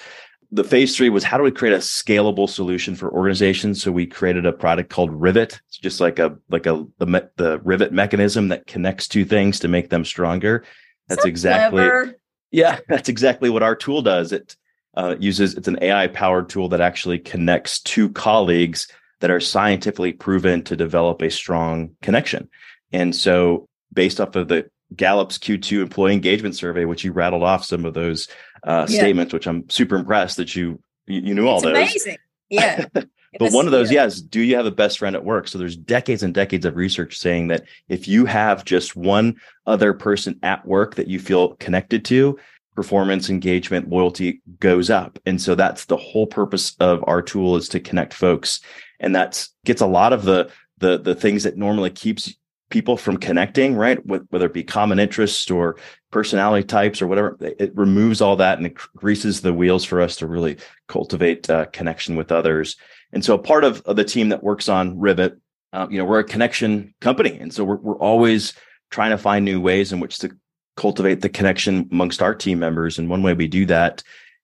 The 0.52 0.64
phase 0.64 0.96
three 0.96 1.10
was 1.10 1.26
how 1.26 1.38
do 1.38 1.44
we 1.44 1.52
create 1.52 1.74
a 1.74 1.80
scalable 1.80 2.50
solution 2.50 2.96
for 2.96 3.12
organizations? 3.12 3.82
So 3.82 3.92
we 3.92 4.06
created 4.06 4.46
a 4.46 4.54
product 4.54 4.90
called 4.90 5.12
Rivet. 5.12 5.60
It's 5.68 5.78
just 5.78 6.00
like 6.00 6.20
a 6.20 6.38
like 6.50 6.66
a 6.66 6.86
the, 7.00 7.30
the 7.36 7.60
Rivet 7.66 7.92
mechanism 7.92 8.48
that 8.50 8.66
connects 8.66 9.10
two 9.10 9.26
things 9.26 9.60
to 9.60 9.68
make 9.68 9.90
them 9.90 10.06
stronger. 10.06 10.64
That's 11.10 11.24
so 11.24 11.28
exactly 11.28 11.84
clever. 11.84 12.16
Yeah, 12.52 12.80
that's 12.88 13.10
exactly 13.10 13.50
what 13.50 13.64
our 13.64 13.76
tool 13.76 14.02
does. 14.02 14.32
It 14.32 14.56
uh, 14.96 15.16
uses 15.20 15.56
it's 15.56 15.68
an 15.68 15.78
AI 15.82 16.08
powered 16.08 16.50
tool 16.50 16.70
that 16.70 16.82
actually 16.82 17.20
connects 17.20 17.80
two 17.80 18.10
colleagues 18.10 18.88
that 19.20 19.32
are 19.32 19.40
scientifically 19.40 20.14
proven 20.14 20.64
to 20.64 20.76
develop 20.76 21.22
a 21.22 21.30
strong 21.30 21.92
connection. 22.02 22.50
And 22.92 23.16
so, 23.16 23.68
based 23.94 24.22
off 24.22 24.36
of 24.36 24.48
the 24.48 24.70
Gallup's 24.96 25.38
Q2 25.38 25.82
employee 25.82 26.14
engagement 26.14 26.56
survey, 26.56 26.86
which 26.86 27.04
you 27.04 27.12
rattled 27.12 27.44
off 27.44 27.66
some 27.66 27.86
of 27.86 27.94
those 27.94 28.28
uh, 28.64 28.86
yeah. 28.90 29.00
statements, 29.00 29.34
which 29.34 29.48
I'm 29.48 29.70
super 29.70 29.98
impressed 29.98 30.38
that 30.38 30.56
you 30.56 30.80
you, 31.06 31.22
you 31.22 31.34
knew 31.34 31.48
all 31.48 31.58
it's 31.58 31.64
those. 31.64 31.74
Amazing, 31.74 32.18
yeah. 32.50 32.86
but 33.40 33.52
one 33.52 33.66
of 33.66 33.72
those, 33.72 33.92
yeah. 33.92 34.04
yes, 34.04 34.22
do 34.22 34.42
you 34.42 34.56
have 34.56 34.66
a 34.66 34.72
best 34.72 35.00
friend 35.00 35.16
at 35.16 35.26
work? 35.26 35.48
So 35.48 35.58
there's 35.58 35.76
decades 35.76 36.24
and 36.24 36.34
decades 36.34 36.66
of 36.66 36.76
research 36.76 37.18
saying 37.18 37.48
that 37.48 37.66
if 37.90 38.08
you 38.08 38.26
have 38.26 38.66
just 38.66 38.96
one 38.96 39.36
other 39.66 39.94
person 39.94 40.40
at 40.44 40.66
work 40.66 40.96
that 40.96 41.08
you 41.08 41.20
feel 41.20 41.56
connected 41.56 42.06
to, 42.06 42.38
performance, 42.76 43.30
engagement, 43.30 43.90
loyalty 43.90 44.42
goes 44.60 44.90
up. 44.90 45.20
And 45.26 45.42
so 45.42 45.56
that's 45.56 45.86
the 45.86 45.98
whole 45.98 46.28
purpose 46.28 46.76
of 46.80 47.04
our 47.08 47.22
tool 47.22 47.56
is 47.56 47.68
to 47.70 47.80
connect 47.80 48.14
folks. 48.14 48.62
And 49.00 49.16
that 49.16 49.48
gets 49.66 49.82
a 49.82 49.88
lot 49.88 50.14
of 50.14 50.24
the 50.24 50.50
the 50.80 51.00
the 51.00 51.16
things 51.16 51.44
that 51.44 51.58
normally 51.58 51.90
keeps 51.90 52.36
people 52.70 52.98
from 52.98 53.18
connecting, 53.18 53.76
right? 53.76 53.98
Whether 54.06 54.46
it 54.46 54.54
be 54.54 54.64
common 54.64 55.00
interests 55.00 55.50
or 55.50 55.78
personality 56.12 56.68
types 56.68 57.02
or 57.02 57.08
whatever, 57.08 57.38
it 57.40 57.76
removes 57.76 58.22
all 58.22 58.36
that 58.36 58.58
and 58.58 58.68
it 58.68 58.76
greases 58.96 59.42
the 59.42 59.54
wheels 59.54 59.86
for 59.86 60.02
us 60.02 60.18
to 60.18 60.28
really 60.28 60.58
cultivate 60.88 61.50
uh, 61.50 61.66
connection 61.68 62.16
with 62.16 62.32
others. 62.32 62.76
And 63.14 63.24
so, 63.24 63.38
part 63.38 63.64
of, 63.64 63.82
of 63.82 63.96
the 63.96 64.04
team 64.04 64.30
that 64.30 64.44
works 64.44 64.70
on 64.70 65.00
Rivet, 65.00 65.38
uh, 65.74 65.88
you 65.90 65.98
know, 65.98 66.06
we're 66.06 66.20
a 66.20 66.24
connection 66.24 66.94
company, 67.02 67.38
and 67.40 67.54
so 67.54 67.64
we're 67.64 67.78
we're 67.78 68.00
always 68.00 68.54
trying 68.90 69.12
to 69.12 69.18
find 69.18 69.44
new 69.44 69.60
ways 69.60 69.92
in 69.92 70.00
which 70.00 70.20
to 70.20 70.32
cultivate 70.76 71.22
the 71.22 71.30
connection 71.30 71.88
amongst 71.92 72.22
our 72.22 72.36
team 72.36 72.60
members. 72.60 73.00
And 73.00 73.10
one 73.10 73.24
way 73.24 73.34
we 73.34 73.48
do 73.48 73.66
that 73.66 74.04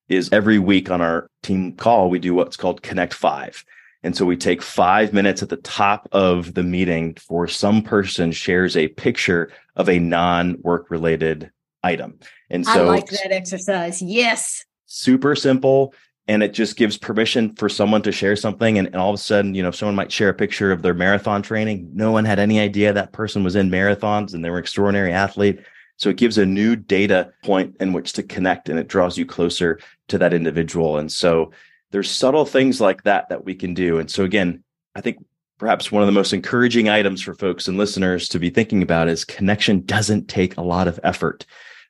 is 0.10 0.30
every 0.32 0.60
week 0.60 0.92
on 0.92 1.00
our 1.00 1.30
team 1.44 1.76
call, 1.76 2.10
we 2.10 2.20
do 2.20 2.34
what's 2.34 2.58
called 2.58 2.82
Connect 2.82 3.14
Five. 3.14 3.64
And 4.04 4.18
so 4.18 4.26
we 4.26 4.36
take 4.36 4.62
five 4.62 5.14
minutes 5.14 5.42
at 5.42 5.50
the 5.50 5.58
top 5.58 6.10
of 6.12 6.56
the 6.56 6.64
meeting 6.64 7.16
for 7.16 7.48
some 7.48 7.82
person 7.82 8.34
shares 8.34 8.76
a 8.76 8.90
picture 8.90 9.50
of 9.78 9.88
a 9.88 9.98
non 10.00 10.62
work 10.62 10.92
related 10.92 11.52
item. 11.84 12.20
And 12.50 12.66
so 12.66 12.84
I 12.84 12.88
like 12.88 13.08
that 13.08 13.32
exercise. 13.32 14.02
Yes. 14.02 14.66
Super 14.88 15.36
simple. 15.36 15.94
And 16.28 16.42
it 16.42 16.54
just 16.54 16.78
gives 16.78 16.98
permission 16.98 17.54
for 17.56 17.68
someone 17.68 18.02
to 18.04 18.12
share 18.12 18.36
something. 18.36 18.78
And, 18.78 18.88
and 18.88 18.96
all 18.96 19.10
of 19.10 19.16
a 19.16 19.22
sudden, 19.22 19.56
you 19.56 19.62
know, 19.62 19.72
someone 19.72 19.96
might 19.96 20.12
share 20.12 20.30
a 20.30 20.34
picture 20.34 20.72
of 20.72 20.82
their 20.82 20.94
marathon 20.94 21.42
training. 21.42 21.90
No 21.94 22.12
one 22.12 22.24
had 22.24 22.40
any 22.40 22.60
idea 22.60 22.94
that 22.94 23.12
person 23.12 23.44
was 23.44 23.56
in 23.56 23.70
marathons 23.70 24.34
and 24.34 24.44
they 24.44 24.50
were 24.50 24.58
an 24.58 24.64
extraordinary 24.64 25.12
athlete. 25.12 25.60
So 25.98 26.10
it 26.10 26.18
gives 26.18 26.38
a 26.38 26.46
new 26.46 26.76
data 26.76 27.32
point 27.44 27.76
in 27.80 27.94
which 27.94 28.14
to 28.14 28.24
connect 28.24 28.70
and 28.70 28.80
it 28.80 28.88
draws 28.88 29.18
you 29.18 29.26
closer 29.26 29.80
to 30.08 30.18
that 30.18 30.34
individual. 30.34 30.98
And 30.98 31.12
so 31.12 31.52
there's 31.92 32.10
subtle 32.10 32.46
things 32.46 32.82
like 32.82 33.04
that 33.04 33.30
that 33.30 33.46
we 33.46 33.54
can 33.54 33.74
do. 33.74 34.00
And 34.00 34.10
so 34.10 34.24
again, 34.24 34.64
I 34.96 35.02
think 35.02 35.24
perhaps 35.60 35.92
one 35.92 36.02
of 36.02 36.08
the 36.08 36.14
most 36.14 36.34
encouraging 36.34 36.90
items 36.90 37.22
for 37.22 37.34
folks 37.34 37.68
and 37.68 37.78
listeners 37.78 38.28
to 38.30 38.40
be 38.40 38.50
thinking 38.50 38.82
about 38.82 39.08
is 39.08 39.24
connection 39.24 39.86
doesn't 39.86 40.28
take 40.28 40.58
a 40.58 40.62
lot 40.62 40.88
of 40.88 41.00
effort. 41.04 41.46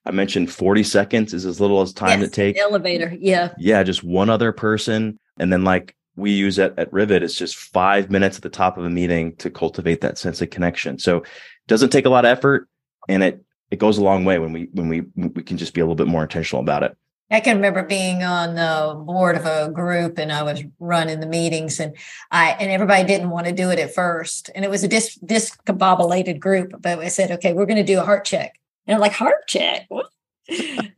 I 0.05 0.11
mentioned 0.11 0.51
40 0.51 0.83
seconds 0.83 1.33
is 1.33 1.45
as 1.45 1.61
little 1.61 1.81
as 1.81 1.93
time 1.93 2.19
yes, 2.19 2.29
to 2.29 2.35
take. 2.35 2.57
Elevator. 2.57 3.15
Yeah. 3.19 3.53
Yeah. 3.57 3.83
Just 3.83 4.03
one 4.03 4.29
other 4.29 4.51
person. 4.51 5.19
And 5.39 5.51
then 5.51 5.63
like 5.63 5.95
we 6.15 6.31
use 6.31 6.59
at, 6.59 6.77
at 6.77 6.91
Rivet, 6.91 7.23
it's 7.23 7.35
just 7.35 7.55
five 7.55 8.11
minutes 8.11 8.37
at 8.37 8.43
the 8.43 8.49
top 8.49 8.77
of 8.77 8.85
a 8.85 8.89
meeting 8.89 9.35
to 9.37 9.49
cultivate 9.49 10.01
that 10.01 10.17
sense 10.17 10.41
of 10.41 10.49
connection. 10.49 10.99
So 10.99 11.17
it 11.17 11.27
doesn't 11.67 11.89
take 11.89 12.05
a 12.05 12.09
lot 12.09 12.25
of 12.25 12.29
effort 12.29 12.67
and 13.07 13.23
it, 13.23 13.43
it 13.71 13.79
goes 13.79 13.97
a 13.97 14.03
long 14.03 14.25
way 14.25 14.39
when 14.39 14.51
we, 14.51 14.69
when 14.73 14.89
we, 14.89 15.01
we 15.15 15.41
can 15.41 15.57
just 15.57 15.73
be 15.73 15.81
a 15.81 15.85
little 15.85 15.95
bit 15.95 16.07
more 16.07 16.23
intentional 16.23 16.61
about 16.61 16.83
it. 16.83 16.97
I 17.31 17.39
can 17.39 17.55
remember 17.55 17.81
being 17.81 18.21
on 18.21 18.53
the 18.53 18.93
board 19.03 19.35
of 19.35 19.45
a 19.45 19.71
group 19.71 20.19
and 20.19 20.31
I 20.31 20.43
was 20.43 20.63
running 20.79 21.19
the 21.19 21.25
meetings 21.25 21.79
and 21.79 21.97
I 22.29 22.51
and 22.59 22.69
everybody 22.69 23.05
didn't 23.05 23.31
want 23.31 23.47
to 23.47 23.51
do 23.51 23.71
it 23.71 23.79
at 23.79 23.95
first. 23.95 24.51
And 24.53 24.63
it 24.63 24.69
was 24.69 24.83
a 24.83 24.87
dis 24.87 25.17
discombobulated 25.17 26.39
group, 26.39 26.73
but 26.79 26.99
I 26.99 27.07
said, 27.07 27.31
okay, 27.31 27.53
we're 27.53 27.65
going 27.65 27.83
to 27.83 27.83
do 27.83 27.99
a 27.99 28.05
heart 28.05 28.25
check. 28.25 28.59
And 28.87 28.95
I'm 28.95 29.01
like, 29.01 29.13
heart 29.13 29.47
check? 29.47 29.87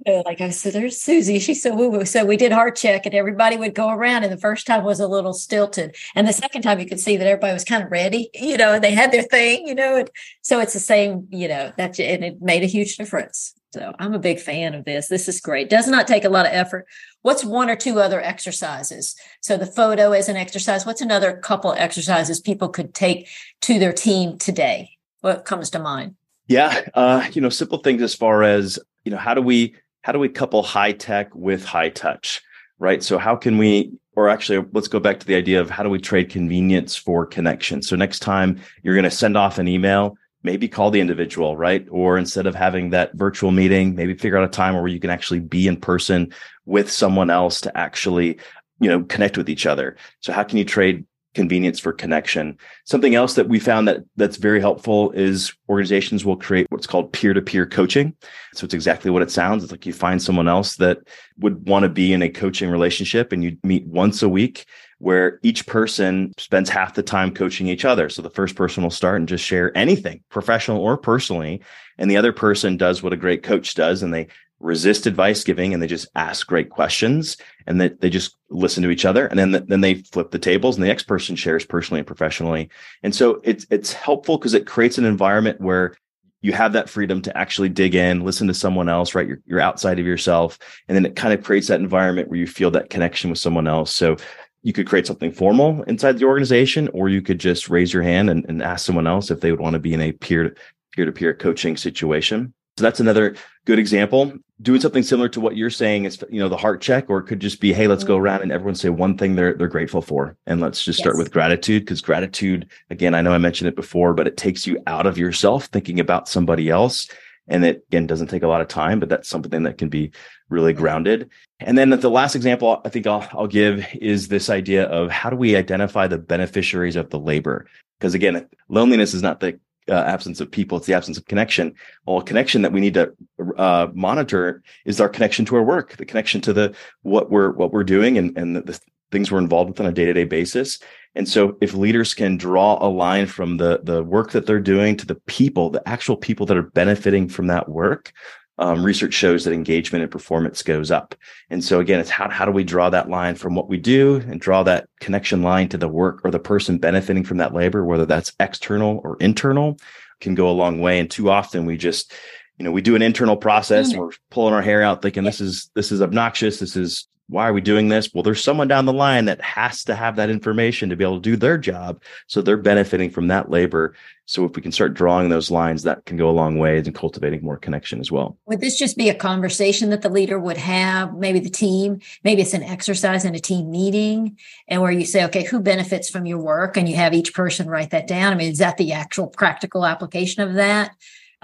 Like 0.07 0.41
I 0.41 0.49
said, 0.49 0.73
there's 0.73 1.01
Susie. 1.01 1.39
She's 1.39 1.61
so 1.61 1.75
woo 1.75 1.89
woo. 1.89 2.05
So 2.05 2.25
we 2.25 2.37
did 2.37 2.51
heart 2.51 2.75
check, 2.75 3.05
and 3.05 3.15
everybody 3.15 3.57
would 3.57 3.73
go 3.73 3.89
around. 3.89 4.23
And 4.23 4.31
the 4.31 4.37
first 4.37 4.67
time 4.67 4.83
was 4.83 4.99
a 4.99 5.07
little 5.07 5.33
stilted, 5.33 5.95
and 6.15 6.27
the 6.27 6.33
second 6.33 6.61
time 6.61 6.79
you 6.79 6.85
could 6.85 6.99
see 6.99 7.17
that 7.17 7.27
everybody 7.27 7.53
was 7.53 7.63
kind 7.63 7.83
of 7.83 7.91
ready, 7.91 8.29
you 8.33 8.57
know, 8.57 8.79
they 8.79 8.91
had 8.91 9.11
their 9.11 9.23
thing, 9.23 9.67
you 9.67 9.75
know. 9.75 9.97
And 9.97 10.09
so 10.41 10.59
it's 10.59 10.73
the 10.73 10.79
same, 10.79 11.27
you 11.31 11.47
know, 11.47 11.71
that 11.77 11.99
and 11.99 12.23
it 12.23 12.41
made 12.41 12.63
a 12.63 12.67
huge 12.67 12.97
difference. 12.97 13.53
So 13.73 13.93
I'm 13.99 14.13
a 14.13 14.19
big 14.19 14.39
fan 14.39 14.73
of 14.73 14.85
this. 14.85 15.07
This 15.07 15.27
is 15.27 15.41
great. 15.41 15.69
Does 15.69 15.87
not 15.87 16.07
take 16.07 16.23
a 16.23 16.29
lot 16.29 16.45
of 16.45 16.53
effort. 16.53 16.87
What's 17.23 17.43
one 17.43 17.69
or 17.69 17.75
two 17.75 17.99
other 17.99 18.21
exercises? 18.21 19.15
So 19.41 19.57
the 19.57 19.65
photo 19.65 20.13
is 20.13 20.29
an 20.29 20.37
exercise. 20.37 20.85
What's 20.85 21.01
another 21.01 21.35
couple 21.35 21.73
exercises 21.73 22.39
people 22.39 22.69
could 22.69 22.93
take 22.93 23.27
to 23.61 23.77
their 23.77 23.91
team 23.91 24.37
today? 24.37 24.91
What 25.21 25.45
comes 25.45 25.69
to 25.71 25.79
mind? 25.79 26.15
Yeah, 26.47 26.87
uh, 26.93 27.27
you 27.33 27.41
know, 27.41 27.49
simple 27.49 27.79
things 27.79 28.01
as 28.01 28.13
far 28.13 28.43
as 28.43 28.79
you 29.03 29.11
know, 29.11 29.17
how 29.17 29.33
do 29.33 29.41
we 29.41 29.75
how 30.01 30.11
do 30.11 30.19
we 30.19 30.29
couple 30.29 30.61
high 30.63 30.91
tech 30.91 31.33
with 31.33 31.65
high 31.65 31.89
touch, 31.89 32.41
right? 32.77 33.01
So 33.01 33.17
how 33.17 33.35
can 33.35 33.57
we 33.57 33.93
or 34.15 34.29
actually 34.29 34.65
let's 34.71 34.87
go 34.87 34.99
back 34.99 35.19
to 35.19 35.25
the 35.25 35.35
idea 35.35 35.59
of 35.59 35.69
how 35.69 35.83
do 35.83 35.89
we 35.89 35.99
trade 35.99 36.29
convenience 36.29 36.95
for 36.95 37.25
connection 37.25 37.81
so 37.81 37.97
next 37.97 38.19
time 38.19 38.61
you're 38.81 38.93
going 38.93 39.03
to 39.03 39.11
send 39.11 39.35
off 39.35 39.57
an 39.59 39.67
email 39.67 40.15
maybe 40.45 40.67
call 40.67 40.91
the 40.91 41.01
individual, 41.01 41.57
right? 41.57 41.85
Or 41.89 42.17
instead 42.17 42.45
of 42.45 42.53
having 42.53 42.91
that 42.91 43.15
virtual 43.15 43.51
meeting, 43.51 43.95
maybe 43.95 44.13
figure 44.13 44.37
out 44.37 44.43
a 44.43 44.47
time 44.47 44.75
where 44.75 44.87
you 44.87 44.99
can 44.99 45.09
actually 45.09 45.39
be 45.39 45.67
in 45.67 45.75
person 45.75 46.31
with 46.65 46.89
someone 46.89 47.31
else 47.31 47.59
to 47.61 47.75
actually, 47.75 48.39
you 48.79 48.87
know, 48.87 49.03
connect 49.03 49.37
with 49.37 49.49
each 49.49 49.65
other. 49.65 49.97
So 50.19 50.31
how 50.31 50.43
can 50.43 50.59
you 50.59 50.63
trade 50.63 51.03
convenience 51.35 51.79
for 51.79 51.93
connection? 51.93 52.57
Something 52.85 53.13
else 53.13 53.35
that 53.35 53.47
we 53.47 53.59
found 53.59 53.87
that 53.87 54.03
that's 54.15 54.37
very 54.37 54.59
helpful 54.59 55.11
is 55.11 55.53
organizations 55.69 56.25
will 56.25 56.37
create 56.37 56.65
what's 56.69 56.87
called 56.87 57.13
peer-to-peer 57.13 57.67
coaching. 57.67 58.15
So 58.53 58.65
it's 58.65 58.73
exactly 58.73 59.11
what 59.11 59.21
it 59.21 59.29
sounds. 59.29 59.63
It's 59.63 59.71
like 59.71 59.85
you 59.85 59.93
find 59.93 60.21
someone 60.21 60.47
else 60.47 60.77
that 60.77 60.99
would 61.39 61.67
want 61.67 61.83
to 61.83 61.89
be 61.89 62.13
in 62.13 62.21
a 62.21 62.29
coaching 62.29 62.69
relationship 62.69 63.31
and 63.31 63.43
you 63.43 63.57
meet 63.63 63.85
once 63.85 64.23
a 64.23 64.29
week 64.29 64.65
where 64.99 65.39
each 65.43 65.67
person 65.67 66.33
spends 66.37 66.69
half 66.69 66.93
the 66.93 67.03
time 67.03 67.33
coaching 67.33 67.67
each 67.67 67.85
other. 67.85 68.09
So 68.09 68.21
the 68.21 68.29
first 68.29 68.55
person 68.55 68.81
will 68.81 68.89
start 68.89 69.19
and 69.19 69.27
just 69.27 69.43
share 69.43 69.77
anything, 69.77 70.23
professional 70.29 70.81
or 70.81 70.97
personally, 70.97 71.61
and 71.97 72.09
the 72.09 72.17
other 72.17 72.31
person 72.31 72.77
does 72.77 73.03
what 73.03 73.13
a 73.13 73.17
great 73.17 73.43
coach 73.43 73.75
does 73.75 74.03
and 74.03 74.13
they 74.13 74.27
resist 74.65 75.05
advice 75.05 75.43
giving 75.43 75.73
and 75.73 75.81
they 75.81 75.87
just 75.87 76.07
ask 76.15 76.47
great 76.47 76.69
questions 76.69 77.37
and 77.67 77.79
that 77.79 78.01
they 78.01 78.09
just 78.09 78.35
listen 78.49 78.83
to 78.83 78.89
each 78.89 79.05
other 79.05 79.27
and 79.27 79.39
then 79.39 79.51
then 79.67 79.81
they 79.81 79.95
flip 79.95 80.31
the 80.31 80.39
tables 80.39 80.75
and 80.75 80.83
the 80.83 80.87
next 80.87 81.03
person 81.03 81.35
shares 81.35 81.65
personally 81.65 81.99
and 81.99 82.07
professionally. 82.07 82.69
And 83.03 83.15
so 83.15 83.39
it's 83.43 83.65
it's 83.69 83.93
helpful 83.93 84.37
because 84.37 84.53
it 84.53 84.65
creates 84.65 84.97
an 84.97 85.05
environment 85.05 85.61
where 85.61 85.95
you 86.41 86.53
have 86.53 86.73
that 86.73 86.89
freedom 86.89 87.21
to 87.23 87.35
actually 87.35 87.69
dig 87.69 87.95
in, 87.95 88.23
listen 88.23 88.47
to 88.47 88.53
someone 88.53 88.87
else, 88.87 89.15
right? 89.15 89.27
You're, 89.27 89.39
you're 89.45 89.59
outside 89.59 89.97
of 89.97 90.05
yourself. 90.05 90.59
And 90.87 90.95
then 90.95 91.05
it 91.05 91.15
kind 91.15 91.33
of 91.33 91.43
creates 91.43 91.67
that 91.67 91.79
environment 91.79 92.29
where 92.29 92.37
you 92.37 92.45
feel 92.45 92.69
that 92.71 92.91
connection 92.91 93.31
with 93.31 93.39
someone 93.39 93.67
else. 93.67 93.91
So 93.91 94.17
you 94.61 94.71
could 94.71 94.87
create 94.87 95.07
something 95.07 95.31
formal 95.31 95.81
inside 95.83 96.19
the 96.19 96.25
organization, 96.25 96.87
or 96.93 97.09
you 97.09 97.21
could 97.21 97.39
just 97.39 97.69
raise 97.69 97.93
your 97.93 98.03
hand 98.03 98.29
and, 98.29 98.45
and 98.47 98.61
ask 98.61 98.85
someone 98.85 99.07
else 99.07 99.31
if 99.31 99.39
they 99.39 99.51
would 99.51 99.59
want 99.59 99.73
to 99.73 99.79
be 99.79 99.93
in 99.93 100.01
a 100.01 100.11
peer 100.11 100.55
peer 100.91 101.05
to 101.05 101.11
peer 101.11 101.33
coaching 101.33 101.77
situation. 101.77 102.53
So 102.77 102.83
that's 102.83 102.99
another 102.99 103.35
good 103.63 103.79
example. 103.79 104.33
Doing 104.61 104.81
something 104.81 105.03
similar 105.03 105.29
to 105.29 105.39
what 105.39 105.55
you're 105.55 105.69
saying 105.69 106.05
is, 106.05 106.21
you 106.29 106.39
know, 106.39 106.49
the 106.49 106.57
heart 106.57 106.81
check, 106.81 107.09
or 107.09 107.19
it 107.19 107.23
could 107.23 107.39
just 107.39 107.61
be, 107.61 107.71
hey, 107.71 107.87
let's 107.87 108.03
go 108.03 108.15
mm-hmm. 108.15 108.25
around 108.25 108.41
and 108.41 108.51
everyone 108.51 108.75
say 108.75 108.89
one 108.89 109.17
thing 109.17 109.35
they're 109.35 109.53
they're 109.53 109.67
grateful 109.67 110.01
for, 110.01 110.35
and 110.45 110.59
let's 110.59 110.83
just 110.83 110.99
start 110.99 111.17
with 111.17 111.31
gratitude 111.31 111.83
because 111.83 112.01
gratitude, 112.01 112.69
again, 112.89 113.15
I 113.15 113.21
know 113.21 113.33
I 113.33 113.37
mentioned 113.37 113.69
it 113.69 113.75
before, 113.75 114.13
but 114.13 114.27
it 114.27 114.37
takes 114.37 114.67
you 114.67 114.81
out 114.87 115.05
of 115.05 115.17
yourself, 115.17 115.65
thinking 115.65 115.99
about 115.99 116.27
somebody 116.27 116.69
else, 116.69 117.07
and 117.47 117.63
it 117.63 117.85
again 117.87 118.07
doesn't 118.07 118.27
take 118.27 118.43
a 118.43 118.47
lot 118.47 118.61
of 118.61 118.67
time, 118.67 118.99
but 118.99 119.07
that's 119.07 119.29
something 119.29 119.63
that 119.63 119.77
can 119.77 119.89
be 119.89 120.11
really 120.49 120.73
grounded. 120.73 121.29
And 121.59 121.77
then 121.77 121.89
the 121.89 122.09
last 122.09 122.35
example 122.35 122.81
I 122.83 122.89
think 122.89 123.07
I'll, 123.07 123.27
I'll 123.31 123.47
give 123.47 123.85
is 123.93 124.27
this 124.27 124.49
idea 124.49 124.85
of 124.85 125.11
how 125.11 125.29
do 125.29 125.37
we 125.37 125.55
identify 125.55 126.07
the 126.07 126.17
beneficiaries 126.17 126.97
of 126.97 127.09
the 127.09 127.19
labor? 127.19 127.67
Because 127.99 128.13
again, 128.13 128.47
loneliness 128.67 129.13
is 129.13 129.21
not 129.21 129.39
the 129.39 129.59
uh, 129.89 129.93
absence 129.93 130.39
of 130.41 130.49
people 130.49 130.77
it's 130.77 130.87
the 130.87 130.93
absence 130.93 131.17
of 131.17 131.25
connection. 131.25 131.73
Well 132.05 132.21
connection 132.21 132.61
that 132.63 132.71
we 132.71 132.81
need 132.81 132.95
to 132.95 133.13
uh, 133.57 133.87
monitor 133.93 134.63
is 134.85 134.99
our 134.99 135.09
connection 135.09 135.45
to 135.45 135.55
our 135.55 135.63
work 135.63 135.97
the 135.97 136.05
connection 136.05 136.41
to 136.41 136.53
the 136.53 136.75
what 137.03 137.29
we're 137.29 137.51
what 137.51 137.71
we're 137.71 137.83
doing 137.83 138.17
and 138.17 138.37
and 138.37 138.55
the, 138.55 138.61
the 138.61 138.79
things 139.11 139.31
we're 139.31 139.39
involved 139.39 139.69
with 139.69 139.79
on 139.79 139.85
a 139.85 139.91
day-to-day 139.91 140.25
basis. 140.25 140.79
And 141.13 141.29
so 141.29 141.55
if 141.61 141.73
leaders 141.73 142.13
can 142.13 142.35
draw 142.35 142.77
a 142.85 142.89
line 142.89 143.27
from 143.27 143.57
the 143.57 143.79
the 143.83 144.03
work 144.03 144.31
that 144.31 144.45
they're 144.45 144.59
doing 144.59 144.97
to 144.97 145.05
the 145.05 145.15
people 145.27 145.69
the 145.69 145.87
actual 145.87 146.17
people 146.17 146.45
that 146.47 146.57
are 146.57 146.63
benefiting 146.63 147.29
from 147.29 147.47
that 147.47 147.69
work 147.69 148.11
um, 148.57 148.83
research 148.83 149.13
shows 149.13 149.43
that 149.43 149.53
engagement 149.53 150.03
and 150.03 150.11
performance 150.11 150.63
goes 150.63 150.91
up. 150.91 151.15
And 151.49 151.63
so 151.63 151.79
again, 151.79 151.99
it's 151.99 152.09
how, 152.09 152.29
how 152.29 152.45
do 152.45 152.51
we 152.51 152.63
draw 152.63 152.89
that 152.89 153.09
line 153.09 153.35
from 153.35 153.55
what 153.55 153.67
we 153.67 153.77
do 153.77 154.15
and 154.27 154.39
draw 154.39 154.63
that 154.63 154.87
connection 154.99 155.41
line 155.41 155.69
to 155.69 155.77
the 155.77 155.89
work 155.89 156.21
or 156.23 156.31
the 156.31 156.39
person 156.39 156.77
benefiting 156.77 157.23
from 157.23 157.37
that 157.37 157.53
labor, 157.53 157.83
whether 157.83 158.05
that's 158.05 158.33
external 158.39 159.01
or 159.03 159.17
internal 159.19 159.77
can 160.21 160.35
go 160.35 160.49
a 160.49 160.51
long 160.51 160.79
way. 160.79 160.99
And 160.99 161.11
too 161.11 161.29
often 161.29 161.65
we 161.65 161.75
just, 161.77 162.13
you 162.57 162.63
know, 162.63 162.71
we 162.71 162.81
do 162.81 162.95
an 162.95 163.01
internal 163.01 163.35
process 163.35 163.87
mm-hmm. 163.87 163.99
and 163.99 164.07
we're 164.07 164.15
pulling 164.29 164.53
our 164.53 164.61
hair 164.61 164.81
out 164.81 165.01
thinking 165.01 165.23
this 165.23 165.41
is, 165.41 165.69
this 165.75 165.91
is 165.91 166.01
obnoxious. 166.01 166.59
This 166.59 166.77
is 166.77 167.07
why 167.27 167.47
are 167.47 167.53
we 167.53 167.61
doing 167.61 167.89
this? 167.89 168.13
Well, 168.13 168.21
there's 168.21 168.43
someone 168.43 168.67
down 168.67 168.85
the 168.85 168.93
line 168.93 169.25
that 169.25 169.41
has 169.41 169.83
to 169.85 169.95
have 169.95 170.15
that 170.17 170.29
information 170.29 170.89
to 170.89 170.95
be 170.95 171.03
able 171.03 171.15
to 171.15 171.21
do 171.21 171.35
their 171.35 171.57
job. 171.57 172.01
So 172.27 172.41
they're 172.41 172.55
benefiting 172.55 173.09
from 173.09 173.27
that 173.27 173.49
labor. 173.49 173.95
So 174.25 174.45
if 174.45 174.55
we 174.55 174.61
can 174.61 174.71
start 174.71 174.93
drawing 174.93 175.29
those 175.29 175.49
lines, 175.49 175.83
that 175.83 176.05
can 176.05 176.17
go 176.17 176.29
a 176.29 176.31
long 176.31 176.59
way 176.59 176.77
in 176.77 176.93
cultivating 176.93 177.43
more 177.43 177.57
connection 177.57 177.99
as 177.99 178.11
well. 178.11 178.37
Would 178.45 178.61
this 178.61 178.77
just 178.77 178.95
be 178.95 179.09
a 179.09 179.15
conversation 179.15 179.89
that 179.89 180.03
the 180.03 180.09
leader 180.09 180.39
would 180.39 180.57
have, 180.57 181.15
maybe 181.15 181.39
the 181.39 181.49
team, 181.49 181.99
maybe 182.23 182.43
it's 182.43 182.53
an 182.53 182.63
exercise 182.63 183.25
in 183.25 183.33
a 183.33 183.39
team 183.39 183.71
meeting 183.71 184.37
and 184.67 184.81
where 184.81 184.91
you 184.91 185.05
say, 185.05 185.25
okay, 185.25 185.43
who 185.43 185.59
benefits 185.59 186.09
from 186.09 186.27
your 186.27 186.39
work? 186.39 186.77
And 186.77 186.87
you 186.87 186.95
have 186.95 187.13
each 187.13 187.33
person 187.33 187.67
write 187.67 187.89
that 187.89 188.07
down. 188.07 188.33
I 188.33 188.35
mean, 188.35 188.51
is 188.51 188.59
that 188.59 188.77
the 188.77 188.93
actual 188.93 189.27
practical 189.27 189.85
application 189.85 190.43
of 190.43 190.55
that? 190.55 190.95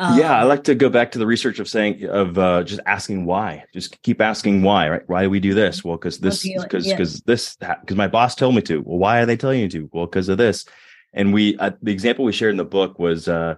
Um, 0.02 0.18
yeah, 0.18 0.36
I 0.36 0.44
like 0.46 0.64
to 0.64 0.74
go 0.74 0.90
back 0.90 1.12
to 1.12 1.20
the 1.20 1.28
research 1.28 1.60
of 1.60 1.68
saying 1.68 2.06
of 2.06 2.36
uh, 2.36 2.64
just 2.64 2.82
asking 2.88 3.26
why. 3.26 3.66
Just 3.72 4.02
keep 4.02 4.20
asking 4.20 4.64
why. 4.64 4.90
Right? 4.90 5.04
Why 5.06 5.22
do 5.22 5.30
we 5.30 5.40
do 5.40 5.54
this? 5.54 5.84
Well, 5.84 5.96
because 5.96 6.18
this, 6.18 6.42
because 6.42 6.88
because 6.88 7.16
yeah. 7.18 7.22
this, 7.28 7.56
because 7.56 7.96
my 7.96 8.08
boss 8.08 8.34
told 8.34 8.56
me 8.56 8.64
to. 8.64 8.82
Well, 8.82 8.98
why 8.98 9.20
are 9.20 9.28
they 9.28 9.38
telling 9.38 9.60
you 9.60 9.70
to? 9.70 9.90
Well, 9.94 10.08
because 10.08 10.28
of 10.28 10.40
this. 10.40 10.66
And 11.14 11.32
we, 11.32 11.56
uh, 11.58 11.72
the 11.84 11.92
example 11.92 12.26
we 12.26 12.32
shared 12.32 12.50
in 12.50 12.58
the 12.58 12.66
book 12.66 12.98
was 12.98 13.28
uh, 13.28 13.56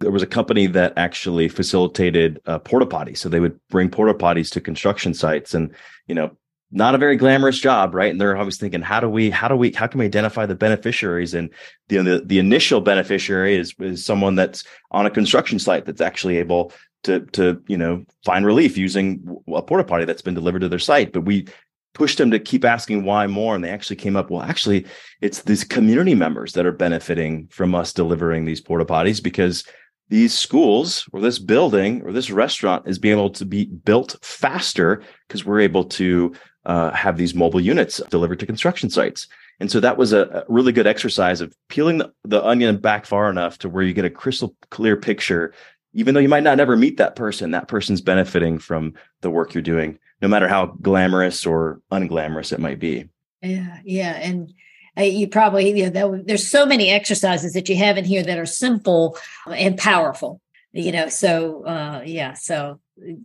there 0.00 0.10
was 0.10 0.22
a 0.22 0.26
company 0.26 0.66
that 0.66 0.92
actually 0.98 1.48
facilitated 1.48 2.42
uh, 2.44 2.58
porta 2.58 2.84
potties. 2.84 3.16
So 3.16 3.30
they 3.30 3.40
would 3.40 3.58
bring 3.70 3.88
porta 3.88 4.12
potties 4.12 4.50
to 4.50 4.60
construction 4.60 5.14
sites, 5.14 5.54
and 5.54 5.74
you 6.08 6.14
know, 6.14 6.36
not 6.76 6.94
a 6.94 6.98
very 6.98 7.16
glamorous 7.16 7.58
job, 7.58 7.94
right? 7.94 8.10
And 8.10 8.20
they're 8.20 8.36
always 8.36 8.58
thinking, 8.58 8.82
how 8.82 9.00
do 9.00 9.08
we, 9.08 9.30
how 9.30 9.48
do 9.48 9.56
we, 9.56 9.72
how 9.72 9.86
can 9.86 9.98
we 9.98 10.04
identify 10.04 10.44
the 10.44 10.54
beneficiaries? 10.54 11.32
And 11.32 11.48
the 11.88 12.02
the, 12.02 12.22
the 12.24 12.38
initial 12.38 12.82
beneficiary 12.82 13.56
is 13.56 13.74
is 13.80 14.04
someone 14.04 14.34
that's 14.34 14.62
on 14.90 15.06
a 15.06 15.10
construction 15.10 15.58
site 15.58 15.86
that's 15.86 16.02
actually 16.02 16.36
able 16.36 16.72
to 17.04 17.20
to 17.32 17.62
you 17.66 17.78
know 17.78 18.04
find 18.24 18.44
relief 18.44 18.76
using 18.76 19.26
a 19.52 19.62
porta 19.62 19.84
potty 19.84 20.04
that's 20.04 20.22
been 20.22 20.34
delivered 20.34 20.60
to 20.60 20.68
their 20.68 20.78
site. 20.78 21.12
But 21.12 21.22
we 21.22 21.46
pushed 21.94 22.18
them 22.18 22.30
to 22.30 22.38
keep 22.38 22.62
asking 22.62 23.04
why 23.04 23.26
more, 23.26 23.54
and 23.54 23.64
they 23.64 23.70
actually 23.70 23.96
came 23.96 24.14
up. 24.14 24.30
Well, 24.30 24.42
actually, 24.42 24.84
it's 25.22 25.42
these 25.42 25.64
community 25.64 26.14
members 26.14 26.52
that 26.52 26.66
are 26.66 26.72
benefiting 26.72 27.48
from 27.50 27.74
us 27.74 27.94
delivering 27.94 28.44
these 28.44 28.60
porta 28.60 28.84
potties 28.84 29.22
because 29.22 29.64
these 30.08 30.34
schools 30.34 31.08
or 31.12 31.20
this 31.20 31.38
building 31.38 32.02
or 32.02 32.12
this 32.12 32.30
restaurant 32.30 32.86
is 32.86 32.98
being 32.98 33.18
able 33.18 33.30
to 33.30 33.46
be 33.46 33.64
built 33.64 34.16
faster 34.22 35.02
because 35.26 35.44
we're 35.44 35.60
able 35.60 35.84
to 35.84 36.32
uh, 36.66 36.90
have 36.92 37.16
these 37.16 37.34
mobile 37.34 37.60
units 37.60 38.02
delivered 38.10 38.40
to 38.40 38.46
construction 38.46 38.90
sites. 38.90 39.28
And 39.60 39.70
so 39.70 39.80
that 39.80 39.96
was 39.96 40.12
a, 40.12 40.22
a 40.22 40.44
really 40.52 40.72
good 40.72 40.86
exercise 40.86 41.40
of 41.40 41.54
peeling 41.68 41.98
the, 41.98 42.12
the, 42.24 42.44
onion 42.44 42.76
back 42.78 43.06
far 43.06 43.30
enough 43.30 43.56
to 43.58 43.68
where 43.68 43.84
you 43.84 43.94
get 43.94 44.04
a 44.04 44.10
crystal 44.10 44.54
clear 44.70 44.96
picture. 44.96 45.54
Even 45.94 46.12
though 46.12 46.20
you 46.20 46.28
might 46.28 46.42
not 46.42 46.60
ever 46.60 46.76
meet 46.76 46.98
that 46.98 47.16
person, 47.16 47.52
that 47.52 47.68
person's 47.68 48.00
benefiting 48.00 48.58
from 48.58 48.94
the 49.22 49.30
work 49.30 49.54
you're 49.54 49.62
doing, 49.62 49.98
no 50.20 50.28
matter 50.28 50.48
how 50.48 50.66
glamorous 50.66 51.46
or 51.46 51.80
unglamorous 51.90 52.52
it 52.52 52.58
might 52.58 52.80
be. 52.80 53.08
Yeah, 53.40 53.78
yeah, 53.84 54.12
and 54.16 54.52
uh, 54.98 55.02
you 55.02 55.28
probably 55.28 55.78
you 55.78 55.90
know 55.90 56.20
there's 56.22 56.46
so 56.46 56.66
many 56.66 56.90
exercises 56.90 57.52
that 57.52 57.68
you 57.68 57.76
have 57.76 57.96
in 57.96 58.04
here 58.04 58.22
that 58.22 58.38
are 58.38 58.46
simple 58.46 59.16
and 59.46 59.78
powerful. 59.78 60.40
You 60.72 60.92
know, 60.92 61.08
so 61.08 61.64
uh, 61.64 62.02
yeah, 62.04 62.34
so 62.34 62.80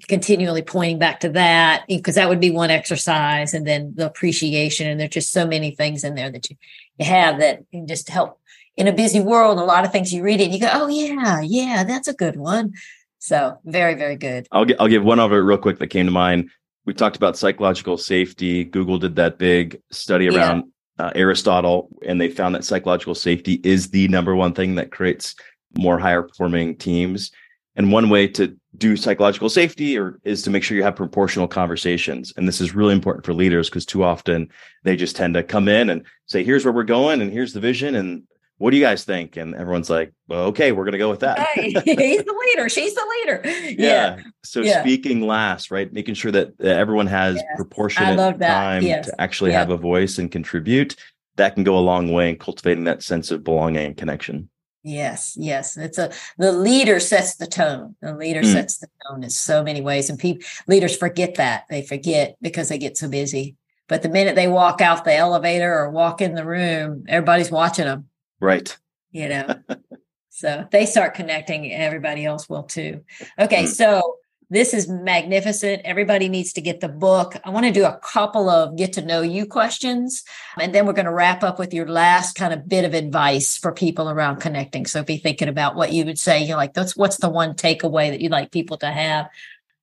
continually 0.08 0.62
pointing 0.62 1.00
back 1.00 1.20
to 1.22 1.30
that 1.30 1.86
because 1.88 2.16
that 2.16 2.28
would 2.28 2.42
be 2.42 2.52
one 2.52 2.70
exercise 2.70 3.54
and 3.54 3.66
then 3.66 3.94
the 3.96 4.06
appreciation 4.06 4.88
and 4.88 5.00
there's 5.00 5.12
just 5.12 5.32
so 5.32 5.48
many 5.48 5.72
things 5.72 6.04
in 6.04 6.16
there 6.16 6.30
that 6.30 6.50
you, 6.50 6.58
you 6.98 7.06
have 7.06 7.40
that 7.40 7.64
can 7.72 7.88
just 7.88 8.10
help. 8.10 8.38
In 8.78 8.88
a 8.88 8.94
busy 8.94 9.20
world 9.20 9.60
a 9.60 9.64
lot 9.64 9.86
of 9.86 9.92
things 9.92 10.14
you 10.14 10.24
read 10.24 10.40
it 10.40 10.46
and 10.46 10.54
you 10.54 10.60
go 10.60 10.70
oh 10.72 10.88
yeah 10.88 11.42
yeah 11.42 11.84
that's 11.84 12.08
a 12.08 12.14
good 12.14 12.38
one. 12.38 12.74
So 13.20 13.60
very 13.66 13.96
very 13.96 14.16
good. 14.16 14.48
I'll, 14.52 14.66
get, 14.66 14.80
I'll 14.80 14.88
give 14.88 15.04
one 15.04 15.20
it 15.20 15.26
real 15.26 15.58
quick 15.58 15.78
that 15.80 15.88
came 15.88 16.06
to 16.06 16.12
mind. 16.12 16.50
We 16.86 16.94
talked 16.94 17.16
about 17.16 17.38
psychological 17.38 17.98
safety. 17.98 18.64
Google 18.64 18.98
did 18.98 19.16
that 19.18 19.38
big 19.38 19.82
study 19.92 20.30
around 20.30 20.72
yeah. 21.00 21.08
uh, 21.08 21.12
aristotle 21.16 21.90
and 22.06 22.20
they 22.20 22.30
found 22.30 22.56
that 22.56 22.64
psychological 22.64 23.14
safety 23.14 23.60
is 23.64 23.90
the 23.90 24.08
number 24.08 24.36
one 24.36 24.54
thing 24.54 24.76
that 24.76 24.92
creates 24.92 25.36
more 25.78 26.00
higher 26.00 26.24
performing 26.24 26.76
teams 26.78 27.32
and 27.76 27.92
one 27.92 28.10
way 28.10 28.28
to 28.28 28.56
do 28.78 28.96
psychological 28.96 29.50
safety 29.50 29.98
or 29.98 30.20
is 30.24 30.42
to 30.44 30.50
make 30.50 30.64
sure 30.64 30.78
you 30.78 30.84
have 30.84 30.96
proportional 30.96 31.48
conversations. 31.48 32.34
And 32.36 32.48
this 32.48 32.62
is 32.62 32.76
really 32.76 32.94
important 32.94 33.26
for 33.26 33.34
leaders 33.34 33.70
because 33.70 33.86
too 33.86 34.04
often 34.04 34.50
they 34.84 34.96
just 34.96 35.16
tend 35.16 35.34
to 35.36 35.44
come 35.44 35.68
in 35.68 35.90
and 35.90 36.06
say, 36.26 36.44
here's 36.44 36.66
where 36.66 36.74
we're 36.74 36.84
going 36.84 37.22
and 37.22 37.32
here's 37.32 37.54
the 37.54 37.60
vision. 37.60 37.96
And 37.96 38.24
what 38.58 38.72
do 38.72 38.78
you 38.78 38.84
guys 38.84 39.04
think? 39.04 39.38
And 39.38 39.56
everyone's 39.56 39.90
like, 39.90 40.14
well, 40.28 40.46
okay, 40.46 40.72
we're 40.72 40.84
going 40.84 40.94
to 40.94 40.98
go 40.98 41.10
with 41.10 41.22
that. 41.22 41.40
hey, 41.40 41.72
he's 41.86 42.24
the 42.24 42.46
leader. 42.46 42.70
She's 42.70 42.94
the 42.94 43.06
leader. 43.20 43.42
Yeah. 43.44 43.74
yeah. 43.78 44.24
So 44.44 44.62
yeah. 44.62 44.82
speaking 44.82 45.22
last, 45.22 45.72
right? 45.72 45.92
Making 45.92 46.16
sure 46.16 46.32
that 46.32 46.60
everyone 46.62 47.08
has 47.08 47.36
yes. 47.36 47.46
proportionate 47.56 48.40
time 48.40 48.84
yes. 48.84 49.08
to 49.08 49.22
actually 49.22 49.52
yeah. 49.52 49.60
have 49.60 49.70
a 49.70 49.78
voice 49.78 50.18
and 50.18 50.32
contribute. 50.32 50.96
That 51.38 51.56
can 51.56 51.64
go 51.64 51.78
a 51.78 51.80
long 51.80 52.12
way 52.12 52.30
in 52.30 52.38
cultivating 52.38 52.84
that 52.86 53.04
sense 53.04 53.32
of 53.32 53.44
belonging 53.44 53.86
and 53.86 53.98
connection. 53.98 54.50
Yes, 54.84 55.36
yes. 55.40 55.78
It's 55.78 55.98
a 55.98 56.12
the 56.38 56.52
leader 56.52 57.00
sets 57.00 57.36
the 57.36 57.48
tone. 57.48 57.96
The 58.02 58.16
leader 58.16 58.42
mm. 58.42 58.52
sets 58.52 58.78
the 58.78 58.88
tone 59.08 59.24
in 59.24 59.30
so 59.30 59.64
many 59.64 59.82
ways. 59.82 60.10
And 60.10 60.18
people 60.18 60.46
leaders 60.68 60.98
forget 60.98 61.36
that. 61.36 61.66
They 61.70 61.84
forget 61.84 62.36
because 62.42 62.70
they 62.70 62.78
get 62.78 62.98
so 62.98 63.08
busy. 63.08 63.56
But 63.88 64.02
the 64.02 64.10
minute 64.10 64.36
they 64.36 64.48
walk 64.48 64.82
out 64.82 65.04
the 65.04 65.14
elevator 65.14 65.72
or 65.72 65.92
walk 65.92 66.22
in 66.22 66.34
the 66.34 66.46
room, 66.46 67.04
everybody's 67.08 67.52
watching 67.52 67.86
them. 67.86 68.08
Right. 68.40 68.76
You 69.12 69.30
know. 69.30 69.56
so 70.30 70.66
they 70.72 70.86
start 70.86 71.14
connecting, 71.14 71.72
everybody 71.72 72.26
else 72.26 72.50
will 72.50 72.64
too. 72.64 73.04
Okay, 73.38 73.66
mm. 73.66 73.68
so 73.68 74.18
this 74.52 74.74
is 74.74 74.90
magnificent. 74.90 75.82
Everybody 75.86 76.28
needs 76.28 76.52
to 76.54 76.62
get 76.62 76.82
the 76.82 76.90
book. 76.90 77.38
I 77.46 77.50
want 77.50 77.66
to 77.66 77.72
do 77.72 77.86
a 77.86 77.98
couple 78.04 78.50
of 78.50 78.76
get 78.76 78.92
to 78.94 79.02
know 79.02 79.22
you 79.22 79.46
questions, 79.46 80.26
and 80.60 80.76
then 80.76 80.86
we're 80.86 80.92
going 80.92 81.06
to 81.06 81.14
wrap 81.14 81.42
up 81.42 81.58
with 81.58 81.74
your 81.74 81.88
last 81.88 82.36
kind 82.36 82.54
of 82.54 82.68
bit 82.68 82.84
of 82.84 82.94
advice 82.94 83.56
for 83.56 83.72
people 83.72 84.10
around 84.10 84.42
connecting. 84.42 84.86
So 84.86 85.04
be 85.04 85.18
thinking 85.18 85.48
about 85.48 85.76
what 85.76 85.94
you 85.94 86.04
would 86.04 86.20
say. 86.20 86.44
You're 86.44 86.58
like, 86.58 86.74
that's 86.74 86.98
what's 86.98 87.18
the 87.18 87.30
one 87.30 87.54
takeaway 87.54 88.10
that 88.10 88.20
you'd 88.20 88.34
like 88.34 88.52
people 88.52 88.78
to 88.80 88.92
have. 88.92 89.30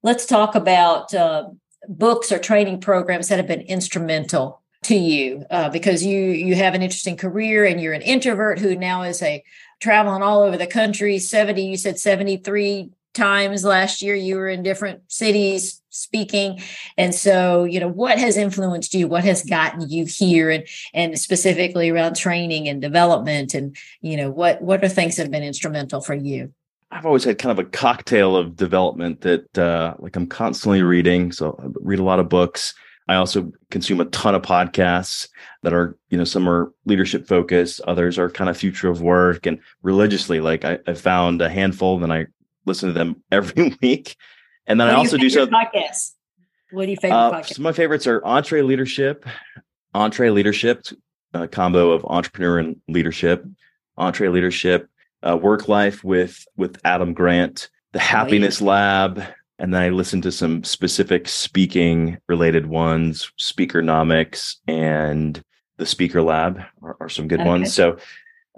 Let's 0.03 0.27
talk 0.27 0.55
about 0.55 1.15
uh, 1.15 1.49
books 1.89 2.31
or 2.31 2.39
training 2.39 2.83
programs 2.83 3.29
that 3.29 3.39
have 3.39 3.49
been 3.49 3.63
instrumental 3.63 4.61
to 4.83 4.95
you 4.95 5.47
uh, 5.51 5.71
because 5.71 6.05
you 6.05 6.21
you 6.21 6.55
have 6.55 6.75
an 6.75 6.83
interesting 6.83 7.17
career 7.17 7.65
and 7.65 7.81
you're 7.81 7.95
an 7.95 8.03
introvert 8.03 8.59
who 8.59 8.77
now 8.77 9.03
is 9.03 9.23
a 9.23 9.43
traveling 9.81 10.23
all 10.23 10.43
over 10.43 10.57
the 10.57 10.69
country 10.69 11.19
70 11.19 11.63
you 11.63 11.77
said 11.77 11.99
73 11.99 12.91
times 13.15 13.65
last 13.65 14.03
year 14.03 14.15
you 14.15 14.37
were 14.37 14.49
in 14.49 14.63
different 14.63 15.01
cities 15.09 15.83
speaking 15.91 16.61
and 16.97 17.15
so 17.15 17.65
you 17.65 17.81
know 17.81 17.89
what 17.89 18.19
has 18.19 18.37
influenced 18.37 18.95
you 18.95 19.09
what 19.09 19.25
has 19.25 19.43
gotten 19.45 19.89
you 19.89 20.05
here 20.05 20.51
and 20.51 20.65
and 20.95 21.19
specifically 21.19 21.89
around 21.89 22.15
training 22.15 22.69
and 22.69 22.81
development 22.81 23.55
and 23.55 23.77
you 24.01 24.17
know 24.17 24.31
what 24.31 24.63
what 24.63 24.85
are 24.85 24.89
things 24.89 25.17
that 25.17 25.23
have 25.23 25.33
been 25.33 25.43
instrumental 25.43 26.01
for 26.01 26.15
you 26.15 26.53
I've 26.91 27.07
always 27.07 27.25
had 27.25 27.39
kind 27.39 27.59
of 27.59 27.65
a 27.65 27.69
cocktail 27.69 28.35
of 28.37 28.57
development 28.57 29.21
that 29.21 29.59
uh, 29.59 29.95
like 29.99 30.17
I'm 30.17 30.27
constantly 30.27 30.83
reading. 30.83 31.33
So 31.33 31.55
I 31.63 31.67
read 31.83 31.99
a 31.99 32.05
lot 32.05 32.19
of 32.19 32.31
books. 32.31 32.73
I 33.09 33.17
also 33.17 33.53
consume 33.71 34.01
a 34.01 34.07
ton 34.07 34.35
of 34.35 34.43
podcasts 34.43 35.29
that 35.63 35.73
are, 35.73 35.99
you 36.11 36.19
know, 36.19 36.25
some 36.25 36.49
are 36.49 36.73
leadership 36.85 37.27
focused, 37.27 37.81
others 37.83 38.19
are 38.19 38.31
kind 38.31 38.51
of 38.51 38.57
future 38.57 38.89
of 38.89 39.01
work 39.01 39.47
and 39.47 39.59
religiously. 39.83 40.41
Like 40.41 40.65
I, 40.65 40.79
I 40.87 40.95
found 40.95 41.41
a 41.41 41.49
handful, 41.49 41.99
then 41.99 42.13
I 42.13 42.27
listen 42.69 42.89
to 42.89 42.93
them 42.93 43.23
every 43.33 43.77
week. 43.83 44.17
And 44.67 44.81
then 44.81 44.89
I 44.89 44.95
also 44.95 45.17
do 45.17 45.31
some 45.31 45.49
podcasts. 45.49 46.13
What 46.71 46.85
do 46.85 46.91
you 46.91 46.97
favorite 46.97 47.17
uh, 47.17 47.33
podcasts? 47.33 47.55
Some 47.55 47.67
of 47.67 47.71
my 47.71 47.77
favorites 47.77 48.07
are 48.07 48.23
Entree 48.25 48.63
Leadership, 48.63 49.25
Entre 49.95 50.31
Leadership, 50.31 50.85
a 51.33 51.49
combo 51.49 51.91
of 51.91 52.05
entrepreneur 52.05 52.59
and 52.59 52.77
leadership, 52.89 53.45
EntreLeadership, 53.99 54.87
uh, 55.27 55.37
Work 55.37 55.69
Life 55.69 56.05
with 56.05 56.47
with 56.57 56.79
Adam 56.85 57.15
Grant, 57.15 57.71
the 57.93 57.99
Happiness 57.99 58.61
oh, 58.63 58.67
yeah. 58.67 58.71
Lab, 58.71 59.23
and 59.59 59.75
then 59.75 59.83
I 59.83 59.89
listen 59.89 60.21
to 60.23 60.33
some 60.33 60.63
specific 60.65 61.29
speaking 61.29 62.19
related 62.29 62.67
ones, 62.67 63.33
Speakernomics 63.39 64.57
and 64.67 65.43
the 65.79 65.87
Speaker 65.87 66.23
Lab 66.23 66.63
are, 66.83 66.97
are 67.01 67.09
some 67.09 67.29
good 67.29 67.41
okay. 67.41 67.49
ones. 67.49 67.73
So. 67.75 67.99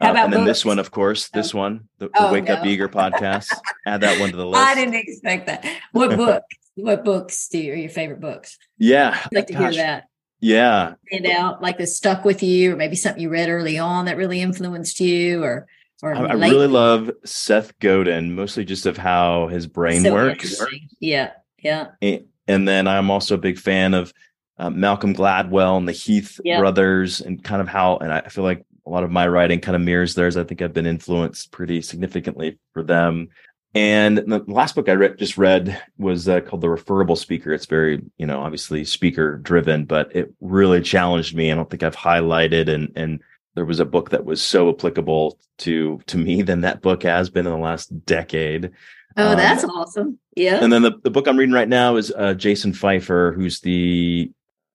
Uh, 0.01 0.07
and 0.07 0.33
then 0.33 0.41
books? 0.41 0.45
this 0.47 0.65
one, 0.65 0.79
of 0.79 0.91
course, 0.91 1.29
this 1.29 1.55
oh. 1.55 1.59
one, 1.59 1.89
the, 1.99 2.07
the 2.07 2.29
oh, 2.29 2.33
Wake 2.33 2.45
no. 2.45 2.55
Up 2.55 2.65
Eager 2.65 2.89
podcast. 2.89 3.49
Add 3.87 4.01
that 4.01 4.19
one 4.19 4.31
to 4.31 4.37
the 4.37 4.47
list. 4.47 4.63
I 4.63 4.75
didn't 4.75 4.95
expect 4.95 5.47
that. 5.47 5.67
What 5.93 6.17
book? 6.17 6.43
what 6.77 7.05
books 7.05 7.49
do 7.49 7.59
you, 7.59 7.73
are 7.73 7.77
your 7.77 7.91
favorite 7.91 8.21
books? 8.21 8.59
Yeah. 8.79 9.19
I'd 9.25 9.35
like 9.35 9.47
to 9.49 9.53
Gosh. 9.53 9.75
hear 9.75 9.85
that. 9.85 10.05
Yeah. 10.41 10.95
and 11.13 11.27
out 11.27 11.61
like 11.61 11.77
that 11.79 11.89
stuck 11.89 12.25
with 12.25 12.43
you, 12.43 12.73
or 12.73 12.77
maybe 12.77 12.97
something 12.97 13.23
you 13.23 13.29
read 13.29 13.51
early 13.51 13.79
on 13.79 14.07
that 14.07 14.17
really 14.17 14.41
influenced 14.41 15.01
you, 15.01 15.43
or 15.45 15.67
or 16.03 16.15
I, 16.15 16.29
I 16.29 16.33
really 16.33 16.67
love 16.67 17.11
Seth 17.27 17.79
Godin, 17.79 18.35
mostly 18.35 18.65
just 18.65 18.87
of 18.87 18.97
how 18.97 19.49
his 19.49 19.67
brain 19.67 20.03
so 20.03 20.15
works. 20.15 20.65
Yeah, 20.99 21.33
yeah. 21.59 21.89
And, 22.01 22.25
and, 22.49 22.67
then 22.67 22.89
I'm 22.89 23.11
also 23.11 23.35
a 23.35 23.39
big 23.39 23.59
fan 23.59 23.93
of 23.93 24.15
uh, 24.59 24.71
Malcolm 24.71 25.15
Gladwell 25.15 25.77
and 25.77 25.87
the 25.87 25.93
Heath 25.93 26.41
yeah. 26.43 26.59
brothers, 26.59 27.21
and 27.21 27.45
kind 27.45 27.61
of 27.61 27.69
how. 27.69 27.99
And 27.99 28.11
I 28.11 28.23
feel 28.23 28.45
like 28.45 28.65
a 28.91 28.93
lot 28.93 29.05
of 29.05 29.13
my 29.13 29.29
writing 29.29 29.61
kind 29.61 29.77
of 29.77 29.83
mirrors 29.83 30.15
theirs. 30.17 30.37
I 30.37 30.43
think 30.43 30.61
I've 30.61 30.73
been 30.73 30.87
influenced 30.87 31.53
pretty 31.53 31.81
significantly 31.81 32.59
for 32.75 32.83
them. 32.83 33.29
And 33.73 34.19
the 34.19 34.43
last 34.49 34.75
book 34.75 34.89
I 34.89 34.95
read, 34.95 35.17
just 35.17 35.39
read 35.39 35.81
was 35.97 36.29
uh, 36.29 36.41
called 36.41 36.61
The 36.61 36.69
Referable 36.69 37.15
Speaker. 37.15 37.53
It's 37.53 37.67
very, 37.67 38.03
you 38.19 38.27
know, 38.27 38.41
obviously 38.41 38.85
speaker 38.85 39.37
driven, 39.37 39.85
but 39.85 40.15
it 40.15 40.35
really 40.41 40.81
challenged 40.81 41.37
me. 41.37 41.53
I 41.53 41.55
don't 41.55 41.71
think 41.71 41.85
I've 41.85 41.97
highlighted 41.97 42.69
and 42.69 42.91
and 42.97 43.21
there 43.55 43.65
was 43.65 43.79
a 43.79 43.85
book 43.85 44.11
that 44.11 44.25
was 44.25 44.43
so 44.43 44.71
applicable 44.71 45.39
to 45.59 46.01
to 46.07 46.19
me 46.19 46.43
than 46.43 46.63
that 46.63 46.83
book 46.83 47.05
has 47.05 47.31
been 47.31 47.47
in 47.47 47.53
the 47.53 47.59
last 47.59 47.87
decade. 48.07 48.73
Oh, 49.17 49.31
um, 49.31 49.37
that's 49.37 49.63
awesome. 49.63 50.19
Yeah. 50.35 50.63
And 50.63 50.73
then 50.73 50.83
the, 50.83 50.99
the 51.05 51.11
book 51.11 51.29
I'm 51.29 51.37
reading 51.37 51.55
right 51.55 51.69
now 51.69 51.95
is 51.95 52.13
uh, 52.17 52.35
Jason 52.35 52.73
Feifer, 52.73 53.35
who's 53.37 53.61
the 53.61 54.33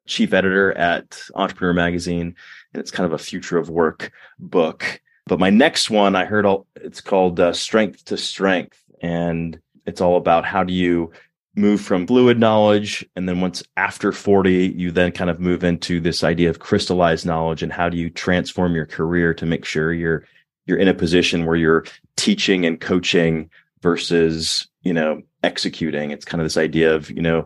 chief 0.07 0.33
editor 0.33 0.71
at 0.77 1.21
Entrepreneur 1.35 1.73
Magazine. 1.73 2.35
And 2.75 2.81
it's 2.81 2.91
kind 2.91 3.05
of 3.05 3.13
a 3.13 3.23
future 3.23 3.57
of 3.57 3.69
work 3.69 4.11
book. 4.37 4.99
But 5.27 5.39
my 5.39 5.49
next 5.49 5.89
one, 5.89 6.13
I 6.13 6.25
heard 6.25 6.45
all, 6.45 6.67
it's 6.75 6.99
called 6.99 7.39
uh, 7.39 7.53
Strength 7.53 8.03
to 8.05 8.17
Strength. 8.17 8.77
And 9.01 9.57
it's 9.85 10.01
all 10.01 10.17
about 10.17 10.43
how 10.43 10.65
do 10.65 10.73
you 10.73 11.13
move 11.55 11.79
from 11.79 12.05
fluid 12.05 12.37
knowledge 12.37 13.05
and 13.15 13.29
then 13.29 13.39
once 13.39 13.63
after 13.77 14.11
40 14.11 14.73
you 14.75 14.91
then 14.91 15.13
kind 15.13 15.29
of 15.29 15.39
move 15.39 15.63
into 15.63 16.01
this 16.01 16.21
idea 16.21 16.49
of 16.49 16.59
crystallized 16.59 17.25
knowledge 17.25 17.63
and 17.63 17.71
how 17.71 17.87
do 17.87 17.95
you 17.95 18.09
transform 18.09 18.75
your 18.75 18.85
career 18.85 19.33
to 19.33 19.45
make 19.45 19.63
sure 19.63 19.93
you're 19.93 20.25
you're 20.65 20.77
in 20.77 20.89
a 20.89 20.93
position 20.93 21.45
where 21.45 21.55
you're 21.55 21.85
teaching 22.17 22.65
and 22.65 22.81
coaching 22.81 23.49
versus 23.81 24.67
you 24.81 24.91
know 24.91 25.21
executing 25.43 26.11
it's 26.11 26.25
kind 26.25 26.41
of 26.41 26.45
this 26.45 26.57
idea 26.57 26.93
of 26.93 27.09
you 27.09 27.21
know 27.21 27.45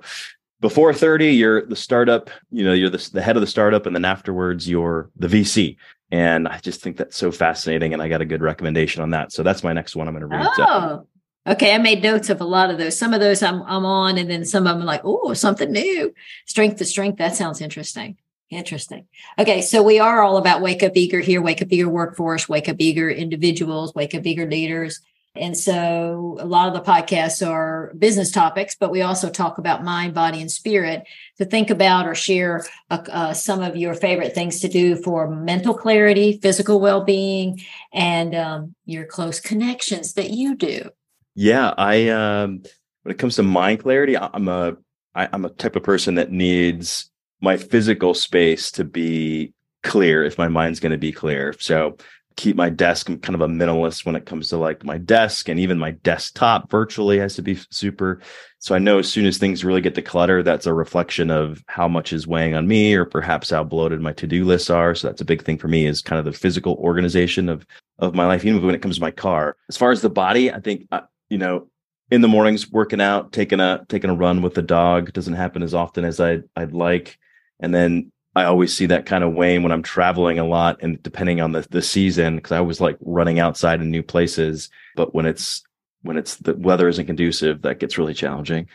before 0.61 0.93
30 0.93 1.33
you're 1.33 1.65
the 1.65 1.75
startup 1.75 2.29
you 2.51 2.63
know 2.63 2.73
you're 2.73 2.89
the, 2.89 3.09
the 3.13 3.21
head 3.21 3.37
of 3.37 3.41
the 3.41 3.47
startup 3.47 3.85
and 3.85 3.95
then 3.95 4.05
afterwards 4.05 4.69
you're 4.69 5.09
the 5.15 5.27
vc 5.27 5.75
and 6.11 6.47
i 6.47 6.57
just 6.59 6.81
think 6.81 6.97
that's 6.97 7.15
so 7.15 7.31
fascinating 7.31 7.93
and 7.93 8.01
i 8.01 8.07
got 8.07 8.21
a 8.21 8.25
good 8.25 8.41
recommendation 8.41 9.01
on 9.01 9.11
that 9.11 9.31
so 9.31 9.43
that's 9.43 9.63
my 9.63 9.73
next 9.73 9.95
one 9.95 10.07
i'm 10.07 10.13
going 10.13 10.21
to 10.21 10.27
read 10.27 10.47
oh 10.59 11.05
Okay, 11.47 11.73
I 11.73 11.79
made 11.79 12.03
notes 12.03 12.29
of 12.29 12.41
a 12.41 12.45
lot 12.45 12.69
of 12.69 12.77
those. 12.77 12.99
Some 12.99 13.13
of 13.13 13.21
those 13.21 13.41
I'm 13.41 13.63
I'm 13.63 13.85
on, 13.85 14.17
and 14.17 14.29
then 14.29 14.45
some 14.45 14.67
of 14.67 14.77
them 14.77 14.85
like, 14.85 15.01
oh, 15.03 15.33
something 15.33 15.71
new. 15.71 16.13
Strength 16.45 16.77
to 16.77 16.85
strength. 16.85 17.17
That 17.17 17.35
sounds 17.35 17.61
interesting. 17.61 18.17
Interesting. 18.51 19.07
Okay, 19.37 19.61
so 19.61 19.81
we 19.81 19.99
are 19.99 20.21
all 20.21 20.37
about 20.37 20.61
wake 20.61 20.83
up 20.83 20.93
eager 20.95 21.19
here, 21.19 21.41
wake 21.41 21.61
up 21.61 21.69
eager 21.71 21.89
workforce, 21.89 22.49
wake 22.49 22.67
up 22.67 22.77
eager 22.79 23.09
individuals, 23.09 23.95
wake 23.95 24.13
up 24.13 24.25
eager 24.25 24.49
leaders. 24.49 25.01
And 25.39 25.57
so 25.57 26.37
a 26.39 26.45
lot 26.45 26.67
of 26.67 26.73
the 26.73 26.91
podcasts 26.91 27.47
are 27.47 27.93
business 27.97 28.31
topics, 28.31 28.75
but 28.79 28.91
we 28.91 29.01
also 29.01 29.29
talk 29.29 29.57
about 29.57 29.83
mind, 29.83 30.13
body, 30.13 30.41
and 30.41 30.51
spirit 30.51 31.05
to 31.37 31.45
think 31.45 31.69
about 31.69 32.05
or 32.05 32.13
share 32.13 32.65
uh, 32.89 33.03
uh, 33.09 33.33
some 33.33 33.61
of 33.61 33.77
your 33.77 33.93
favorite 33.93 34.35
things 34.35 34.59
to 34.59 34.67
do 34.67 34.95
for 34.97 35.29
mental 35.29 35.73
clarity, 35.73 36.39
physical 36.41 36.79
well 36.79 37.03
being, 37.03 37.61
and 37.93 38.35
um, 38.35 38.75
your 38.85 39.05
close 39.05 39.39
connections 39.39 40.13
that 40.13 40.31
you 40.31 40.55
do. 40.55 40.89
Yeah, 41.35 41.73
I 41.77 42.09
um 42.09 42.63
when 43.03 43.15
it 43.15 43.17
comes 43.19 43.37
to 43.37 43.43
mind 43.43 43.79
clarity, 43.79 44.17
I'm 44.17 44.47
a 44.47 44.75
I, 45.15 45.29
I'm 45.31 45.45
a 45.45 45.49
type 45.49 45.75
of 45.75 45.83
person 45.83 46.15
that 46.15 46.31
needs 46.31 47.09
my 47.41 47.57
physical 47.57 48.13
space 48.13 48.71
to 48.71 48.83
be 48.83 49.53
clear 49.83 50.23
if 50.23 50.37
my 50.37 50.47
mind's 50.47 50.79
going 50.79 50.91
to 50.91 50.97
be 50.97 51.11
clear. 51.11 51.55
So 51.57 51.97
keep 52.39 52.55
my 52.55 52.69
desk 52.69 53.07
kind 53.07 53.35
of 53.35 53.41
a 53.41 53.47
minimalist 53.47 54.05
when 54.05 54.15
it 54.15 54.25
comes 54.25 54.47
to 54.47 54.55
like 54.55 54.85
my 54.85 54.97
desk 54.97 55.49
and 55.49 55.59
even 55.59 55.77
my 55.77 55.91
desktop 55.91 56.71
virtually 56.71 57.19
has 57.19 57.35
to 57.35 57.41
be 57.41 57.59
super. 57.69 58.21
So 58.59 58.75
i 58.75 58.79
know 58.79 58.99
as 58.99 59.11
soon 59.11 59.25
as 59.25 59.37
things 59.37 59.65
really 59.65 59.81
get 59.81 59.95
to 59.95 60.01
clutter 60.01 60.41
that's 60.41 60.65
a 60.65 60.73
reflection 60.73 61.31
of 61.31 61.61
how 61.67 61.89
much 61.89 62.13
is 62.13 62.27
weighing 62.27 62.55
on 62.55 62.65
me 62.65 62.93
or 62.93 63.03
perhaps 63.03 63.49
how 63.49 63.65
bloated 63.65 63.99
my 63.99 64.13
to-do 64.13 64.45
lists 64.45 64.69
are. 64.69 64.95
So 64.95 65.07
that's 65.07 65.21
a 65.21 65.25
big 65.25 65.43
thing 65.43 65.57
for 65.57 65.67
me 65.67 65.85
is 65.85 66.01
kind 66.01 66.17
of 66.17 66.25
the 66.25 66.31
physical 66.31 66.75
organization 66.75 67.49
of 67.49 67.65
of 67.97 68.15
my 68.15 68.25
life 68.25 68.45
even 68.45 68.65
when 68.65 68.75
it 68.75 68.81
comes 68.81 68.95
to 68.95 69.01
my 69.01 69.11
car. 69.11 69.57
As 69.67 69.75
far 69.75 69.91
as 69.91 70.01
the 70.01 70.09
body 70.09 70.51
i 70.51 70.61
think 70.61 70.87
uh, 70.93 71.01
you 71.29 71.37
know, 71.37 71.67
in 72.11 72.21
the 72.21 72.27
mornings 72.27 72.71
working 72.71 73.01
out, 73.01 73.31
taking 73.31 73.59
a 73.59 73.85
taking 73.87 74.09
a 74.09 74.15
run 74.15 74.41
with 74.41 74.55
the 74.55 74.61
dog 74.61 75.13
doesn't 75.13 75.35
happen 75.35 75.61
as 75.61 75.73
often 75.73 76.05
as 76.05 76.19
I 76.19 76.39
I'd 76.55 76.73
like. 76.73 77.19
And 77.59 77.73
then 77.73 78.11
I 78.35 78.43
always 78.43 78.75
see 78.75 78.85
that 78.87 79.05
kind 79.05 79.23
of 79.23 79.33
wane 79.33 79.63
when 79.63 79.71
I'm 79.71 79.83
traveling 79.83 80.39
a 80.39 80.45
lot 80.45 80.81
and 80.81 81.01
depending 81.01 81.41
on 81.41 81.51
the 81.51 81.65
the 81.69 81.81
season 81.81 82.35
because 82.35 82.51
I 82.51 82.61
was 82.61 82.79
like 82.79 82.97
running 83.01 83.39
outside 83.39 83.81
in 83.81 83.89
new 83.89 84.03
places, 84.03 84.69
but 84.95 85.13
when 85.13 85.25
it's 85.25 85.63
when 86.03 86.17
it's 86.17 86.35
the 86.37 86.55
weather 86.55 86.87
isn't 86.87 87.05
conducive, 87.05 87.63
that 87.63 87.79
gets 87.79 87.97
really 87.97 88.13
challenging. 88.13 88.67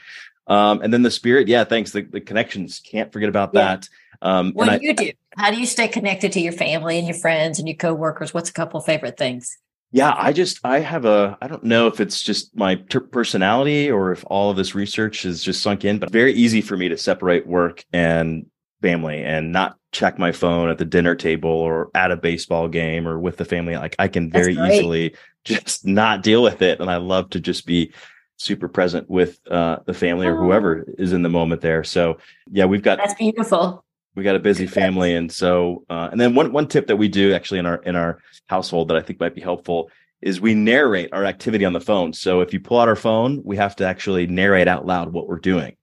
Um, 0.46 0.82
and 0.82 0.92
then 0.92 1.02
the 1.02 1.10
spirit, 1.10 1.48
yeah, 1.48 1.64
thanks. 1.64 1.92
The, 1.92 2.02
the 2.02 2.20
connections, 2.20 2.80
can't 2.80 3.12
forget 3.12 3.30
about 3.30 3.50
yeah. 3.54 3.76
that. 3.76 3.88
Um, 4.20 4.52
what 4.52 4.66
do 4.66 4.72
I, 4.72 4.78
you 4.80 4.94
do? 4.94 5.12
How 5.36 5.50
do 5.50 5.58
you 5.58 5.66
stay 5.66 5.88
connected 5.88 6.32
to 6.32 6.40
your 6.40 6.52
family 6.52 6.98
and 6.98 7.06
your 7.06 7.16
friends 7.16 7.58
and 7.58 7.66
your 7.66 7.76
coworkers? 7.76 8.34
What's 8.34 8.50
a 8.50 8.52
couple 8.52 8.80
favorite 8.80 9.16
things? 9.16 9.56
yeah 9.94 10.14
i 10.18 10.32
just 10.32 10.58
i 10.64 10.80
have 10.80 11.04
a 11.04 11.38
i 11.40 11.46
don't 11.46 11.62
know 11.62 11.86
if 11.86 12.00
it's 12.00 12.20
just 12.20 12.54
my 12.56 12.74
ter- 12.74 13.00
personality 13.00 13.90
or 13.90 14.10
if 14.10 14.24
all 14.26 14.50
of 14.50 14.56
this 14.56 14.74
research 14.74 15.22
has 15.22 15.42
just 15.42 15.62
sunk 15.62 15.84
in 15.84 15.98
but 15.98 16.10
very 16.10 16.34
easy 16.34 16.60
for 16.60 16.76
me 16.76 16.88
to 16.88 16.98
separate 16.98 17.46
work 17.46 17.84
and 17.92 18.44
family 18.84 19.24
and 19.24 19.50
not 19.50 19.78
check 19.92 20.18
my 20.18 20.30
phone 20.30 20.68
at 20.68 20.76
the 20.76 20.84
dinner 20.84 21.14
table 21.14 21.48
or 21.48 21.90
at 21.94 22.10
a 22.10 22.16
baseball 22.16 22.68
game 22.68 23.08
or 23.08 23.18
with 23.18 23.38
the 23.38 23.44
family 23.46 23.74
like 23.76 23.96
i 23.98 24.06
can 24.06 24.30
very 24.30 24.52
easily 24.52 25.14
just 25.44 25.86
not 25.86 26.22
deal 26.22 26.42
with 26.42 26.60
it. 26.60 26.80
And 26.80 26.90
i 26.90 26.96
love 26.96 27.30
to 27.30 27.40
just 27.40 27.66
be 27.66 27.92
super 28.36 28.68
present 28.68 29.08
with 29.08 29.38
uh, 29.50 29.78
the 29.86 29.94
family 29.94 30.26
or 30.26 30.36
whoever 30.36 30.84
oh. 30.86 30.92
is 30.98 31.12
in 31.12 31.22
the 31.22 31.28
moment 31.30 31.62
there. 31.62 31.82
So 31.82 32.18
yeah 32.50 32.66
we've 32.66 32.82
got 32.82 32.98
that's 32.98 33.14
beautiful. 33.14 33.84
we 34.14 34.22
got 34.22 34.36
a 34.36 34.40
busy 34.40 34.66
family. 34.66 35.14
And 35.14 35.32
so 35.32 35.84
uh, 35.88 36.08
and 36.12 36.20
then 36.20 36.34
one 36.34 36.52
one 36.52 36.68
tip 36.68 36.86
that 36.88 36.96
we 36.96 37.08
do 37.08 37.32
actually 37.32 37.60
in 37.60 37.66
our 37.66 37.76
in 37.76 37.96
our 37.96 38.18
household 38.48 38.88
that 38.88 38.98
i 38.98 39.00
think 39.00 39.18
might 39.18 39.34
be 39.34 39.40
helpful 39.40 39.90
is 40.20 40.40
we 40.40 40.54
narrate 40.54 41.10
our 41.12 41.24
activity 41.24 41.64
on 41.64 41.72
the 41.74 41.80
phone. 41.80 42.12
So 42.12 42.40
if 42.40 42.52
you 42.52 42.60
pull 42.60 42.80
out 42.80 42.88
our 42.88 42.96
phone 42.96 43.40
we 43.44 43.56
have 43.56 43.76
to 43.76 43.86
actually 43.86 44.26
narrate 44.26 44.68
out 44.68 44.84
loud 44.84 45.12
what 45.14 45.26
we're 45.26 45.38
doing 45.38 45.76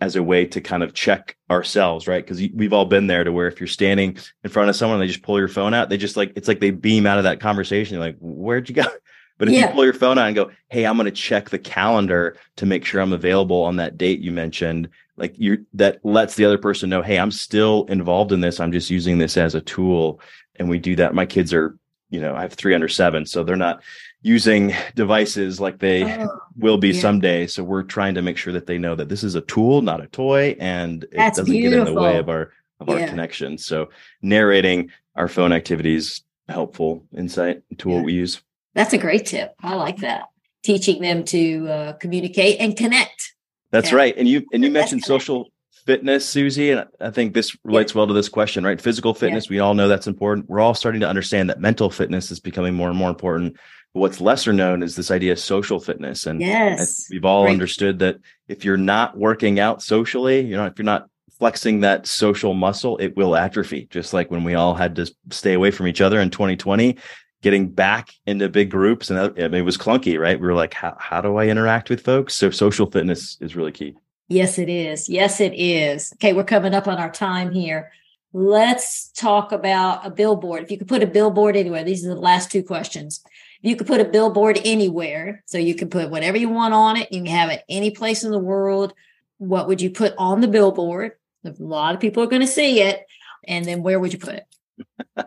as 0.00 0.16
a 0.16 0.22
way 0.22 0.44
to 0.44 0.60
kind 0.60 0.82
of 0.82 0.94
check 0.94 1.36
ourselves 1.50 2.06
right? 2.06 2.24
Because 2.24 2.40
we've 2.54 2.72
all 2.72 2.84
been 2.84 3.06
there 3.06 3.24
to 3.24 3.32
where 3.32 3.48
if 3.48 3.60
you're 3.60 3.66
standing 3.66 4.18
in 4.44 4.50
front 4.50 4.70
of 4.70 4.76
someone 4.76 5.00
and 5.00 5.02
they 5.02 5.12
just 5.12 5.24
pull 5.24 5.38
your 5.38 5.48
phone 5.48 5.74
out 5.74 5.88
they 5.88 5.96
just 5.96 6.16
like 6.16 6.32
it's 6.36 6.48
like 6.48 6.60
they 6.60 6.70
beam 6.70 7.06
out 7.06 7.18
of 7.18 7.24
that 7.24 7.40
conversation 7.40 7.94
you're 7.94 8.04
like 8.04 8.16
where'd 8.20 8.68
you 8.68 8.74
go? 8.74 8.84
But 9.38 9.48
if 9.48 9.54
yeah. 9.54 9.66
you 9.66 9.74
pull 9.74 9.84
your 9.84 9.92
phone 9.92 10.16
out 10.16 10.28
and 10.28 10.34
go 10.34 10.50
hey 10.70 10.86
i'm 10.86 10.96
going 10.96 11.04
to 11.04 11.10
check 11.10 11.50
the 11.50 11.58
calendar 11.58 12.38
to 12.56 12.64
make 12.64 12.86
sure 12.86 13.02
i'm 13.02 13.12
available 13.12 13.64
on 13.64 13.76
that 13.76 13.98
date 13.98 14.20
you 14.20 14.32
mentioned 14.32 14.88
like 15.18 15.38
you 15.38 15.66
that 15.74 16.02
lets 16.02 16.36
the 16.36 16.46
other 16.46 16.56
person 16.56 16.88
know 16.88 17.02
hey 17.02 17.18
i'm 17.18 17.30
still 17.30 17.84
involved 17.90 18.32
in 18.32 18.40
this. 18.40 18.60
I'm 18.60 18.72
just 18.72 18.88
using 18.88 19.18
this 19.18 19.36
as 19.36 19.54
a 19.54 19.60
tool 19.60 20.20
and 20.54 20.70
we 20.70 20.78
do 20.78 20.96
that. 20.96 21.14
My 21.14 21.26
kids 21.26 21.52
are 21.52 21.76
you 22.10 22.20
know 22.20 22.34
i 22.34 22.42
have 22.42 22.52
three 22.52 22.74
under 22.74 22.88
seven 22.88 23.26
so 23.26 23.42
they're 23.42 23.56
not 23.56 23.82
using 24.26 24.74
devices 24.94 25.60
like 25.60 25.78
they 25.78 26.04
oh, 26.20 26.40
will 26.56 26.78
be 26.78 26.90
yeah. 26.90 27.00
someday 27.00 27.46
so 27.46 27.62
we're 27.62 27.82
trying 27.82 28.14
to 28.14 28.22
make 28.22 28.36
sure 28.36 28.52
that 28.52 28.66
they 28.66 28.78
know 28.78 28.94
that 28.94 29.08
this 29.08 29.22
is 29.22 29.34
a 29.34 29.40
tool 29.42 29.82
not 29.82 30.02
a 30.02 30.06
toy 30.08 30.56
and 30.58 31.04
it 31.04 31.12
That's 31.12 31.38
doesn't 31.38 31.52
beautiful. 31.52 31.84
get 31.84 31.88
in 31.88 31.94
the 31.94 32.00
way 32.00 32.18
of 32.18 32.28
our 32.28 32.52
of 32.80 32.88
yeah. 32.88 32.94
our 32.94 33.08
connection 33.08 33.56
so 33.56 33.90
narrating 34.22 34.90
our 35.14 35.28
phone 35.28 35.52
activities 35.52 36.22
helpful 36.48 37.04
insight 37.16 37.62
tool 37.78 37.98
yeah. 37.98 38.02
we 38.02 38.14
use 38.14 38.42
that's 38.74 38.92
a 38.92 38.98
great 38.98 39.26
tip 39.26 39.54
i 39.62 39.74
like 39.74 39.98
that 39.98 40.24
teaching 40.64 41.00
them 41.00 41.24
to 41.24 41.68
uh, 41.68 41.92
communicate 41.94 42.56
and 42.58 42.76
connect 42.76 43.36
that's 43.70 43.92
right. 43.92 44.14
And 44.16 44.28
you 44.28 44.46
and 44.52 44.64
you 44.64 44.70
mentioned 44.70 45.04
social 45.04 45.50
fitness, 45.84 46.28
Susie, 46.28 46.70
and 46.70 46.86
I 47.00 47.10
think 47.10 47.34
this 47.34 47.56
relates 47.64 47.92
yeah. 47.92 47.98
well 47.98 48.06
to 48.08 48.14
this 48.14 48.28
question, 48.28 48.64
right? 48.64 48.80
Physical 48.80 49.14
fitness, 49.14 49.46
yeah. 49.46 49.50
we 49.50 49.58
all 49.60 49.74
know 49.74 49.88
that's 49.88 50.06
important. 50.06 50.48
We're 50.48 50.60
all 50.60 50.74
starting 50.74 51.00
to 51.02 51.08
understand 51.08 51.50
that 51.50 51.60
mental 51.60 51.90
fitness 51.90 52.30
is 52.30 52.40
becoming 52.40 52.74
more 52.74 52.88
and 52.88 52.98
more 52.98 53.10
important. 53.10 53.56
What's 53.96 54.20
lesser 54.20 54.52
known 54.52 54.82
is 54.82 54.94
this 54.94 55.10
idea 55.10 55.32
of 55.32 55.38
social 55.38 55.80
fitness. 55.80 56.26
And 56.26 56.40
yes, 56.40 57.06
we've 57.10 57.24
all 57.24 57.48
understood 57.48 57.98
that 58.00 58.18
if 58.46 58.64
you're 58.64 58.76
not 58.76 59.16
working 59.16 59.58
out 59.58 59.82
socially, 59.82 60.40
you 60.40 60.54
know, 60.54 60.66
if 60.66 60.78
you're 60.78 60.84
not 60.84 61.08
flexing 61.38 61.80
that 61.80 62.06
social 62.06 62.52
muscle, 62.52 62.98
it 62.98 63.16
will 63.16 63.34
atrophy. 63.34 63.88
Just 63.90 64.12
like 64.12 64.30
when 64.30 64.44
we 64.44 64.54
all 64.54 64.74
had 64.74 64.96
to 64.96 65.10
stay 65.30 65.54
away 65.54 65.70
from 65.70 65.86
each 65.86 66.00
other 66.02 66.20
in 66.20 66.30
2020, 66.30 66.98
getting 67.42 67.68
back 67.68 68.10
into 68.26 68.48
big 68.48 68.70
groups, 68.70 69.10
and 69.10 69.38
it 69.38 69.62
was 69.62 69.78
clunky, 69.78 70.20
right? 70.20 70.38
We 70.38 70.46
were 70.46 70.54
like, 70.54 70.74
how, 70.74 70.94
how 70.98 71.20
do 71.20 71.36
I 71.36 71.46
interact 71.46 71.88
with 71.88 72.02
folks? 72.02 72.34
So 72.34 72.50
social 72.50 72.90
fitness 72.90 73.38
is 73.40 73.56
really 73.56 73.72
key. 73.72 73.94
Yes, 74.28 74.58
it 74.58 74.68
is. 74.68 75.08
Yes, 75.08 75.40
it 75.40 75.54
is. 75.54 76.12
Okay, 76.14 76.32
we're 76.32 76.44
coming 76.44 76.74
up 76.74 76.88
on 76.88 76.98
our 76.98 77.10
time 77.10 77.52
here. 77.52 77.92
Let's 78.32 79.10
talk 79.12 79.52
about 79.52 80.04
a 80.04 80.10
billboard. 80.10 80.64
If 80.64 80.70
you 80.70 80.78
could 80.78 80.88
put 80.88 81.02
a 81.02 81.06
billboard 81.06 81.56
anywhere, 81.56 81.84
these 81.84 82.04
are 82.04 82.08
the 82.08 82.20
last 82.20 82.50
two 82.50 82.62
questions. 82.62 83.22
You 83.66 83.74
could 83.74 83.88
put 83.88 84.00
a 84.00 84.04
billboard 84.04 84.60
anywhere, 84.64 85.42
so 85.46 85.58
you 85.58 85.74
can 85.74 85.90
put 85.90 86.08
whatever 86.08 86.36
you 86.36 86.48
want 86.48 86.72
on 86.72 86.96
it, 86.96 87.10
you 87.10 87.18
can 87.18 87.26
have 87.26 87.50
it 87.50 87.64
any 87.68 87.90
place 87.90 88.22
in 88.22 88.30
the 88.30 88.38
world. 88.38 88.94
What 89.38 89.66
would 89.66 89.80
you 89.80 89.90
put 89.90 90.14
on 90.16 90.40
the 90.40 90.46
billboard? 90.46 91.12
A 91.44 91.52
lot 91.58 91.92
of 91.92 92.00
people 92.00 92.22
are 92.22 92.28
going 92.28 92.42
to 92.42 92.46
see 92.46 92.80
it. 92.80 93.04
And 93.48 93.64
then 93.64 93.82
where 93.82 93.98
would 93.98 94.12
you 94.12 94.20
put 94.20 94.36
it? 94.36 95.26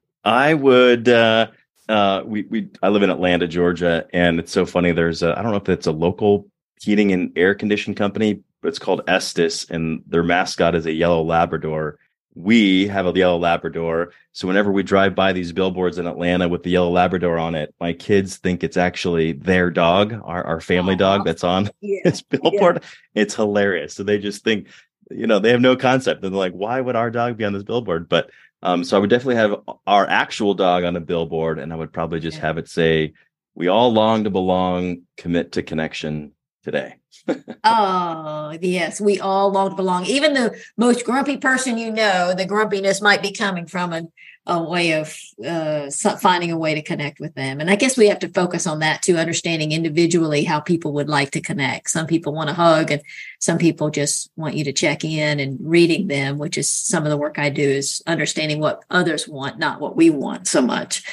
I 0.24 0.54
would 0.54 1.08
uh 1.08 1.48
uh 1.88 2.22
we 2.24 2.42
we 2.42 2.68
I 2.80 2.90
live 2.90 3.02
in 3.02 3.10
Atlanta, 3.10 3.48
Georgia, 3.48 4.06
and 4.12 4.38
it's 4.38 4.52
so 4.52 4.64
funny. 4.64 4.92
There's 4.92 5.24
a 5.24 5.36
I 5.36 5.42
don't 5.42 5.50
know 5.50 5.58
if 5.58 5.68
it's 5.68 5.88
a 5.88 5.92
local 5.92 6.48
heating 6.80 7.10
and 7.10 7.32
air 7.34 7.56
condition 7.56 7.96
company, 7.96 8.40
but 8.62 8.68
it's 8.68 8.78
called 8.78 9.02
Estes, 9.08 9.68
and 9.68 10.02
their 10.06 10.22
mascot 10.22 10.76
is 10.76 10.86
a 10.86 10.92
yellow 10.92 11.24
Labrador. 11.24 11.98
We 12.34 12.86
have 12.86 13.06
a 13.06 13.12
yellow 13.12 13.38
Labrador. 13.38 14.12
So 14.32 14.46
whenever 14.46 14.70
we 14.70 14.82
drive 14.82 15.14
by 15.14 15.32
these 15.32 15.52
billboards 15.52 15.98
in 15.98 16.06
Atlanta 16.06 16.48
with 16.48 16.62
the 16.62 16.70
yellow 16.70 16.90
Labrador 16.90 17.38
on 17.38 17.54
it, 17.54 17.74
my 17.80 17.92
kids 17.92 18.36
think 18.36 18.62
it's 18.62 18.76
actually 18.76 19.32
their 19.32 19.70
dog, 19.70 20.12
our, 20.24 20.44
our 20.44 20.60
family 20.60 20.94
dog 20.94 21.24
that's 21.24 21.42
on 21.42 21.70
yeah. 21.80 22.00
this 22.04 22.22
billboard. 22.22 22.80
Yeah. 22.82 23.22
It's 23.22 23.34
hilarious. 23.34 23.94
So 23.94 24.04
they 24.04 24.18
just 24.18 24.44
think, 24.44 24.68
you 25.10 25.26
know, 25.26 25.40
they 25.40 25.50
have 25.50 25.60
no 25.60 25.74
concept. 25.76 26.22
And 26.22 26.32
they're 26.32 26.38
like, 26.38 26.52
why 26.52 26.80
would 26.80 26.96
our 26.96 27.10
dog 27.10 27.36
be 27.36 27.44
on 27.44 27.52
this 27.52 27.64
billboard? 27.64 28.08
But 28.08 28.30
um, 28.62 28.84
so 28.84 28.96
I 28.96 29.00
would 29.00 29.10
definitely 29.10 29.36
have 29.36 29.60
our 29.86 30.06
actual 30.08 30.54
dog 30.54 30.84
on 30.84 30.96
a 30.96 31.00
billboard, 31.00 31.58
and 31.58 31.72
I 31.72 31.76
would 31.76 31.92
probably 31.92 32.20
just 32.20 32.36
yeah. 32.36 32.42
have 32.42 32.58
it 32.58 32.68
say, 32.68 33.14
"We 33.54 33.68
all 33.68 33.92
long 33.92 34.24
to 34.24 34.30
belong, 34.30 35.02
commit 35.16 35.52
to 35.52 35.62
connection 35.62 36.32
today." 36.62 36.96
oh 37.64 38.56
yes, 38.60 39.00
we 39.00 39.20
all 39.20 39.50
long 39.50 39.70
to 39.70 39.76
belong. 39.76 40.06
Even 40.06 40.34
the 40.34 40.58
most 40.76 41.04
grumpy 41.04 41.36
person 41.36 41.78
you 41.78 41.90
know, 41.92 42.34
the 42.34 42.46
grumpiness 42.46 43.00
might 43.02 43.22
be 43.22 43.32
coming 43.32 43.66
from 43.66 43.92
a 43.92 44.02
a 44.46 44.62
way 44.62 44.92
of 44.92 45.16
uh, 45.46 45.90
finding 46.18 46.50
a 46.50 46.58
way 46.58 46.74
to 46.74 46.82
connect 46.82 47.20
with 47.20 47.34
them. 47.34 47.60
And 47.60 47.70
I 47.70 47.76
guess 47.76 47.96
we 47.96 48.08
have 48.08 48.18
to 48.20 48.28
focus 48.28 48.66
on 48.66 48.78
that 48.78 49.02
too, 49.02 49.16
understanding 49.16 49.72
individually 49.72 50.44
how 50.44 50.60
people 50.60 50.92
would 50.94 51.08
like 51.08 51.30
to 51.32 51.40
connect. 51.40 51.90
Some 51.90 52.06
people 52.06 52.32
want 52.32 52.48
to 52.48 52.54
hug, 52.54 52.90
and 52.90 53.02
some 53.38 53.58
people 53.58 53.90
just 53.90 54.30
want 54.36 54.56
you 54.56 54.64
to 54.64 54.72
check 54.72 55.04
in 55.04 55.40
and 55.40 55.58
reading 55.60 56.08
them, 56.08 56.38
which 56.38 56.56
is 56.56 56.70
some 56.70 57.04
of 57.04 57.10
the 57.10 57.16
work 57.16 57.38
I 57.38 57.50
do 57.50 57.62
is 57.62 58.02
understanding 58.06 58.60
what 58.60 58.82
others 58.90 59.28
want, 59.28 59.58
not 59.58 59.80
what 59.80 59.94
we 59.94 60.10
want 60.10 60.48
so 60.48 60.62
much. 60.62 61.04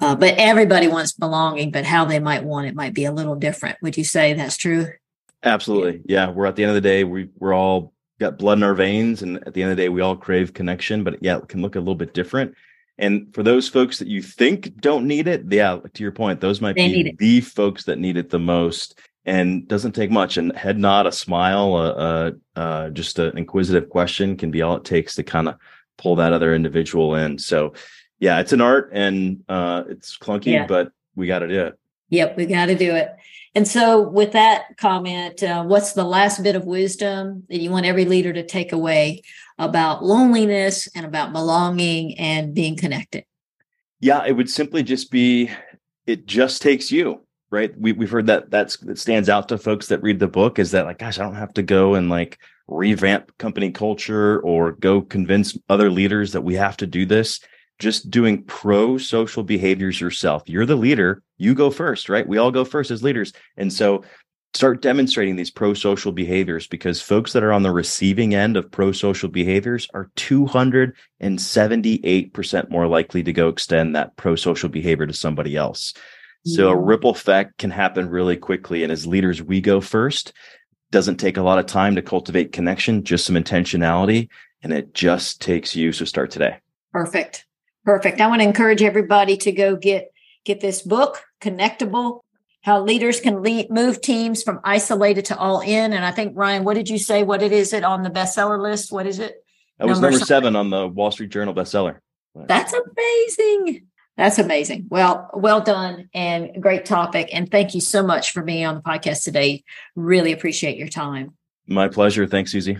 Uh, 0.00 0.16
but 0.16 0.34
everybody 0.38 0.88
wants 0.88 1.12
belonging, 1.12 1.70
but 1.70 1.84
how 1.84 2.04
they 2.04 2.18
might 2.18 2.44
want 2.44 2.66
it 2.66 2.74
might 2.74 2.94
be 2.94 3.04
a 3.04 3.12
little 3.12 3.34
different. 3.34 3.76
Would 3.82 3.98
you 3.98 4.04
say 4.04 4.32
that's 4.32 4.56
true? 4.56 4.88
Absolutely. 5.42 6.02
Yeah. 6.06 6.30
We're 6.30 6.46
at 6.46 6.56
the 6.56 6.64
end 6.64 6.70
of 6.70 6.74
the 6.74 6.80
day, 6.80 7.04
we, 7.04 7.28
we're 7.38 7.54
all 7.54 7.92
got 8.20 8.38
blood 8.38 8.58
in 8.58 8.62
our 8.62 8.74
veins 8.74 9.22
and 9.22 9.38
at 9.46 9.54
the 9.54 9.62
end 9.62 9.72
of 9.72 9.76
the 9.76 9.82
day 9.82 9.88
we 9.88 10.02
all 10.02 10.14
crave 10.14 10.52
connection 10.52 11.02
but 11.02 11.20
yeah 11.22 11.38
it 11.38 11.48
can 11.48 11.62
look 11.62 11.74
a 11.74 11.78
little 11.78 11.94
bit 11.94 12.14
different 12.14 12.54
and 12.98 13.34
for 13.34 13.42
those 13.42 13.66
folks 13.66 13.98
that 13.98 14.08
you 14.08 14.22
think 14.22 14.78
don't 14.80 15.06
need 15.06 15.26
it 15.26 15.42
yeah 15.48 15.78
to 15.94 16.02
your 16.02 16.12
point 16.12 16.40
those 16.40 16.60
might 16.60 16.76
they 16.76 17.02
be 17.02 17.16
the 17.18 17.40
folks 17.40 17.84
that 17.84 17.98
need 17.98 18.18
it 18.18 18.28
the 18.28 18.38
most 18.38 18.98
and 19.24 19.66
doesn't 19.66 19.92
take 19.92 20.10
much 20.10 20.36
and 20.36 20.54
head 20.54 20.78
nod 20.78 21.06
a 21.06 21.12
smile 21.12 21.74
uh, 21.74 22.30
uh, 22.56 22.90
just 22.90 23.18
an 23.18 23.36
inquisitive 23.38 23.88
question 23.88 24.36
can 24.36 24.50
be 24.50 24.60
all 24.60 24.76
it 24.76 24.84
takes 24.84 25.14
to 25.14 25.22
kind 25.22 25.48
of 25.48 25.56
pull 25.96 26.16
that 26.16 26.34
other 26.34 26.54
individual 26.54 27.14
in 27.14 27.38
so 27.38 27.72
yeah 28.20 28.38
it's 28.38 28.52
an 28.52 28.60
art 28.60 28.90
and 28.92 29.42
uh, 29.48 29.82
it's 29.88 30.16
clunky 30.16 30.52
yeah. 30.52 30.66
but 30.66 30.92
we 31.16 31.26
got 31.26 31.40
to 31.40 31.48
do 31.48 31.66
it 31.66 31.78
yep 32.08 32.36
we 32.36 32.46
got 32.46 32.66
to 32.66 32.76
do 32.76 32.94
it 32.94 33.16
and 33.54 33.66
so, 33.66 34.00
with 34.00 34.32
that 34.32 34.76
comment, 34.76 35.42
uh, 35.42 35.64
what's 35.64 35.94
the 35.94 36.04
last 36.04 36.42
bit 36.42 36.54
of 36.54 36.66
wisdom 36.66 37.44
that 37.48 37.58
you 37.58 37.70
want 37.70 37.84
every 37.84 38.04
leader 38.04 38.32
to 38.32 38.46
take 38.46 38.72
away 38.72 39.22
about 39.58 40.04
loneliness 40.04 40.88
and 40.94 41.04
about 41.04 41.32
belonging 41.32 42.16
and 42.16 42.54
being 42.54 42.76
connected? 42.76 43.24
Yeah, 43.98 44.24
it 44.24 44.32
would 44.32 44.48
simply 44.48 44.84
just 44.84 45.10
be 45.10 45.50
it 46.06 46.26
just 46.26 46.62
takes 46.62 46.92
you, 46.92 47.26
right? 47.50 47.76
We, 47.76 47.92
we've 47.92 48.10
heard 48.10 48.28
that 48.28 48.52
that's 48.52 48.76
that 48.78 48.98
stands 49.00 49.28
out 49.28 49.48
to 49.48 49.58
folks 49.58 49.88
that 49.88 50.02
read 50.02 50.20
the 50.20 50.28
book 50.28 50.60
is 50.60 50.70
that 50.70 50.86
like, 50.86 50.98
gosh, 50.98 51.18
I 51.18 51.24
don't 51.24 51.34
have 51.34 51.54
to 51.54 51.62
go 51.62 51.94
and 51.94 52.08
like 52.08 52.38
revamp 52.68 53.36
company 53.38 53.72
culture 53.72 54.38
or 54.42 54.72
go 54.72 55.02
convince 55.02 55.58
other 55.68 55.90
leaders 55.90 56.32
that 56.32 56.42
we 56.42 56.54
have 56.54 56.76
to 56.76 56.86
do 56.86 57.04
this 57.04 57.40
just 57.80 58.10
doing 58.10 58.44
pro 58.44 58.98
social 58.98 59.42
behaviors 59.42 60.00
yourself. 60.00 60.44
You're 60.46 60.66
the 60.66 60.76
leader. 60.76 61.24
You 61.38 61.54
go 61.54 61.70
first, 61.70 62.08
right? 62.08 62.28
We 62.28 62.38
all 62.38 62.52
go 62.52 62.64
first 62.64 62.92
as 62.92 63.02
leaders. 63.02 63.32
And 63.56 63.72
so 63.72 64.04
start 64.54 64.82
demonstrating 64.82 65.36
these 65.36 65.50
pro 65.50 65.74
social 65.74 66.12
behaviors 66.12 66.66
because 66.66 67.02
folks 67.02 67.32
that 67.32 67.42
are 67.42 67.52
on 67.52 67.62
the 67.62 67.72
receiving 67.72 68.34
end 68.34 68.56
of 68.56 68.70
pro 68.70 68.92
social 68.92 69.28
behaviors 69.28 69.88
are 69.94 70.10
278% 70.16 72.70
more 72.70 72.86
likely 72.86 73.22
to 73.22 73.32
go 73.32 73.48
extend 73.48 73.96
that 73.96 74.16
pro 74.16 74.36
social 74.36 74.68
behavior 74.68 75.06
to 75.06 75.12
somebody 75.12 75.56
else. 75.56 75.94
So 76.46 76.70
a 76.70 76.76
ripple 76.76 77.10
effect 77.10 77.58
can 77.58 77.70
happen 77.70 78.08
really 78.08 78.36
quickly. 78.36 78.82
And 78.82 78.90
as 78.90 79.06
leaders, 79.06 79.42
we 79.42 79.60
go 79.60 79.78
first. 79.80 80.32
Doesn't 80.90 81.18
take 81.18 81.36
a 81.36 81.42
lot 81.42 81.58
of 81.58 81.66
time 81.66 81.96
to 81.96 82.02
cultivate 82.02 82.52
connection, 82.52 83.04
just 83.04 83.26
some 83.26 83.36
intentionality, 83.36 84.30
and 84.62 84.72
it 84.72 84.94
just 84.94 85.42
takes 85.42 85.76
you. 85.76 85.92
So 85.92 86.06
start 86.06 86.30
today. 86.30 86.56
Perfect. 86.92 87.44
Perfect. 87.90 88.20
I 88.20 88.28
want 88.28 88.40
to 88.40 88.46
encourage 88.46 88.82
everybody 88.82 89.36
to 89.38 89.50
go 89.50 89.74
get 89.74 90.12
get 90.44 90.60
this 90.60 90.80
book, 90.80 91.24
Connectable: 91.40 92.20
How 92.62 92.80
Leaders 92.84 93.20
Can 93.20 93.42
Lead, 93.42 93.68
Move 93.68 94.00
Teams 94.00 94.44
from 94.44 94.60
Isolated 94.62 95.24
to 95.24 95.36
All 95.36 95.58
In. 95.58 95.92
And 95.92 96.04
I 96.04 96.12
think 96.12 96.34
Ryan, 96.36 96.62
what 96.62 96.74
did 96.74 96.88
you 96.88 96.98
say? 96.98 97.24
What 97.24 97.42
it 97.42 97.50
is 97.50 97.72
it 97.72 97.82
on 97.82 98.04
the 98.04 98.08
bestseller 98.08 98.62
list? 98.62 98.92
What 98.92 99.08
is 99.08 99.18
it? 99.18 99.44
That 99.78 99.88
was 99.88 99.98
number, 99.98 100.12
number 100.12 100.24
seven 100.24 100.54
on 100.54 100.70
the 100.70 100.86
Wall 100.86 101.10
Street 101.10 101.30
Journal 101.30 101.52
bestseller. 101.52 101.98
That's 102.36 102.72
amazing. 102.72 103.88
That's 104.16 104.38
amazing. 104.38 104.86
Well, 104.88 105.28
well 105.34 105.60
done 105.60 106.10
and 106.14 106.62
great 106.62 106.84
topic. 106.84 107.30
And 107.32 107.50
thank 107.50 107.74
you 107.74 107.80
so 107.80 108.04
much 108.04 108.30
for 108.30 108.44
being 108.44 108.66
on 108.66 108.76
the 108.76 108.82
podcast 108.82 109.24
today. 109.24 109.64
Really 109.96 110.30
appreciate 110.30 110.76
your 110.76 110.86
time. 110.86 111.34
My 111.66 111.88
pleasure. 111.88 112.28
Thanks, 112.28 112.52
Susie. 112.52 112.78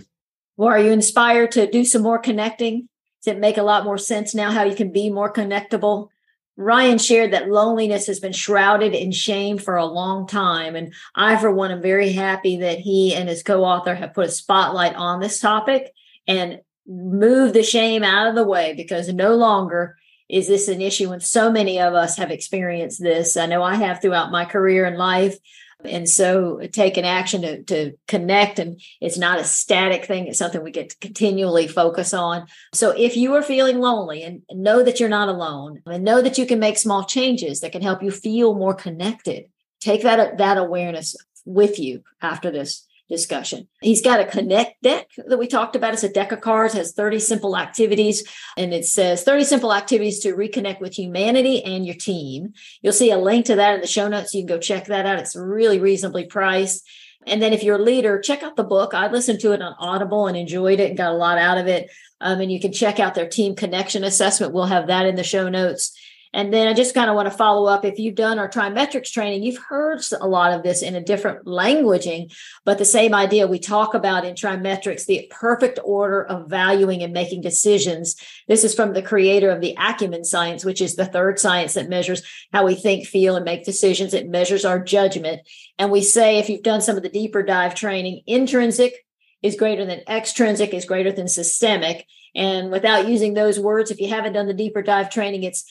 Well, 0.55 0.69
are 0.69 0.79
you 0.79 0.91
inspired 0.91 1.51
to 1.51 1.69
do 1.69 1.83
some 1.83 2.01
more 2.01 2.17
connecting? 2.17 2.87
It 3.25 3.39
make 3.39 3.57
a 3.57 3.63
lot 3.63 3.85
more 3.85 3.97
sense 3.97 4.33
now 4.33 4.51
how 4.51 4.63
you 4.63 4.75
can 4.75 4.91
be 4.91 5.09
more 5.09 5.31
connectable? 5.31 6.09
Ryan 6.57 6.97
shared 6.97 7.31
that 7.31 7.49
loneliness 7.49 8.07
has 8.07 8.19
been 8.19 8.33
shrouded 8.33 8.93
in 8.93 9.11
shame 9.11 9.57
for 9.57 9.77
a 9.77 9.85
long 9.85 10.27
time. 10.27 10.75
And 10.75 10.93
I, 11.15 11.37
for 11.37 11.51
one, 11.51 11.71
am 11.71 11.81
very 11.81 12.11
happy 12.11 12.57
that 12.57 12.79
he 12.79 13.15
and 13.15 13.29
his 13.29 13.43
co 13.43 13.63
author 13.63 13.95
have 13.95 14.13
put 14.13 14.27
a 14.27 14.31
spotlight 14.31 14.95
on 14.95 15.19
this 15.19 15.39
topic 15.39 15.91
and 16.27 16.61
moved 16.87 17.53
the 17.53 17.63
shame 17.63 18.03
out 18.03 18.27
of 18.27 18.35
the 18.35 18.43
way 18.43 18.73
because 18.75 19.11
no 19.13 19.35
longer 19.35 19.97
is 20.29 20.47
this 20.47 20.67
an 20.67 20.81
issue. 20.81 21.11
And 21.11 21.23
so 21.23 21.51
many 21.51 21.79
of 21.79 21.93
us 21.93 22.17
have 22.17 22.31
experienced 22.31 23.01
this. 23.01 23.37
I 23.37 23.45
know 23.45 23.63
I 23.63 23.75
have 23.75 24.01
throughout 24.01 24.31
my 24.31 24.45
career 24.45 24.85
and 24.85 24.97
life. 24.97 25.37
And 25.85 26.07
so 26.07 26.59
taking 26.71 27.05
action 27.05 27.41
to, 27.41 27.63
to 27.63 27.93
connect 28.07 28.59
and 28.59 28.81
it's 28.99 29.17
not 29.17 29.39
a 29.39 29.43
static 29.43 30.05
thing. 30.05 30.27
It's 30.27 30.39
something 30.39 30.63
we 30.63 30.71
get 30.71 30.91
to 30.91 30.97
continually 30.99 31.67
focus 31.67 32.13
on. 32.13 32.47
So 32.73 32.91
if 32.91 33.17
you 33.17 33.33
are 33.35 33.43
feeling 33.43 33.79
lonely 33.79 34.23
and 34.23 34.41
know 34.51 34.83
that 34.83 34.99
you're 34.99 35.09
not 35.09 35.29
alone 35.29 35.81
and 35.85 36.03
know 36.03 36.21
that 36.21 36.37
you 36.37 36.45
can 36.45 36.59
make 36.59 36.77
small 36.77 37.03
changes 37.05 37.61
that 37.61 37.71
can 37.71 37.81
help 37.81 38.03
you 38.03 38.11
feel 38.11 38.53
more 38.53 38.73
connected, 38.73 39.45
take 39.79 40.03
that, 40.03 40.37
that 40.37 40.57
awareness 40.57 41.15
with 41.45 41.79
you 41.79 42.03
after 42.21 42.51
this 42.51 42.87
discussion. 43.11 43.67
He's 43.81 44.01
got 44.01 44.19
a 44.19 44.25
connect 44.25 44.81
deck 44.81 45.07
that 45.17 45.37
we 45.37 45.47
talked 45.47 45.75
about. 45.75 45.93
It's 45.93 46.03
a 46.03 46.11
deck 46.11 46.31
of 46.31 46.41
cards, 46.41 46.73
has 46.73 46.93
30 46.93 47.19
simple 47.19 47.55
activities, 47.57 48.23
and 48.57 48.73
it 48.73 48.85
says 48.85 49.23
30 49.23 49.43
simple 49.43 49.73
activities 49.73 50.19
to 50.21 50.33
reconnect 50.33 50.79
with 50.79 50.97
humanity 50.97 51.63
and 51.63 51.85
your 51.85 51.95
team. 51.95 52.53
You'll 52.81 52.93
see 52.93 53.11
a 53.11 53.17
link 53.17 53.45
to 53.45 53.55
that 53.55 53.75
in 53.75 53.81
the 53.81 53.87
show 53.87 54.07
notes. 54.07 54.33
You 54.33 54.41
can 54.41 54.47
go 54.47 54.59
check 54.59 54.85
that 54.85 55.05
out. 55.05 55.19
It's 55.19 55.35
really 55.35 55.79
reasonably 55.79 56.25
priced. 56.25 56.87
And 57.27 57.41
then 57.41 57.53
if 57.53 57.61
you're 57.61 57.75
a 57.75 57.81
leader, 57.81 58.19
check 58.19 58.41
out 58.41 58.55
the 58.55 58.63
book. 58.63 58.93
I 58.93 59.07
listened 59.11 59.41
to 59.41 59.51
it 59.51 59.61
on 59.61 59.75
Audible 59.77 60.27
and 60.27 60.35
enjoyed 60.35 60.79
it 60.79 60.89
and 60.89 60.97
got 60.97 61.11
a 61.11 61.17
lot 61.17 61.37
out 61.37 61.59
of 61.59 61.67
it. 61.67 61.91
Um, 62.19 62.41
and 62.41 62.51
you 62.51 62.59
can 62.59 62.71
check 62.71 62.99
out 62.99 63.13
their 63.13 63.29
team 63.29 63.55
connection 63.55 64.03
assessment. 64.03 64.53
We'll 64.53 64.65
have 64.65 64.87
that 64.87 65.05
in 65.05 65.15
the 65.15 65.23
show 65.23 65.49
notes. 65.49 65.95
And 66.33 66.53
then 66.53 66.67
I 66.67 66.73
just 66.73 66.95
kind 66.95 67.09
of 67.09 67.15
want 67.15 67.29
to 67.29 67.37
follow 67.37 67.67
up. 67.67 67.83
If 67.83 67.99
you've 67.99 68.15
done 68.15 68.39
our 68.39 68.49
TriMetrix 68.49 69.11
training, 69.11 69.43
you've 69.43 69.61
heard 69.61 70.01
a 70.19 70.27
lot 70.27 70.53
of 70.53 70.63
this 70.63 70.81
in 70.81 70.95
a 70.95 71.03
different 71.03 71.45
languaging, 71.45 72.33
but 72.63 72.77
the 72.77 72.85
same 72.85 73.13
idea 73.13 73.47
we 73.47 73.59
talk 73.59 73.93
about 73.93 74.23
in 74.23 74.35
TriMetrix, 74.35 75.05
the 75.05 75.27
perfect 75.29 75.79
order 75.83 76.23
of 76.23 76.49
valuing 76.49 77.03
and 77.03 77.11
making 77.11 77.41
decisions. 77.41 78.15
This 78.47 78.63
is 78.63 78.73
from 78.73 78.93
the 78.93 79.01
creator 79.01 79.49
of 79.49 79.59
the 79.59 79.75
acumen 79.77 80.23
science, 80.23 80.63
which 80.63 80.81
is 80.81 80.95
the 80.95 81.05
third 81.05 81.37
science 81.37 81.73
that 81.73 81.89
measures 81.89 82.23
how 82.53 82.65
we 82.65 82.75
think, 82.75 83.05
feel, 83.05 83.35
and 83.35 83.43
make 83.43 83.65
decisions. 83.65 84.13
It 84.13 84.29
measures 84.29 84.63
our 84.63 84.79
judgment. 84.79 85.41
And 85.77 85.91
we 85.91 86.01
say, 86.01 86.37
if 86.37 86.49
you've 86.49 86.63
done 86.63 86.81
some 86.81 86.95
of 86.95 87.03
the 87.03 87.09
deeper 87.09 87.43
dive 87.43 87.75
training, 87.75 88.21
intrinsic 88.25 89.05
is 89.41 89.55
greater 89.55 89.85
than 89.85 90.01
extrinsic, 90.07 90.73
is 90.73 90.85
greater 90.85 91.11
than 91.11 91.27
systemic. 91.27 92.05
And 92.35 92.71
without 92.71 93.09
using 93.09 93.33
those 93.33 93.59
words, 93.59 93.91
if 93.91 93.99
you 93.99 94.07
haven't 94.07 94.33
done 94.33 94.47
the 94.47 94.53
deeper 94.53 94.81
dive 94.81 95.09
training, 95.09 95.43
it's 95.43 95.65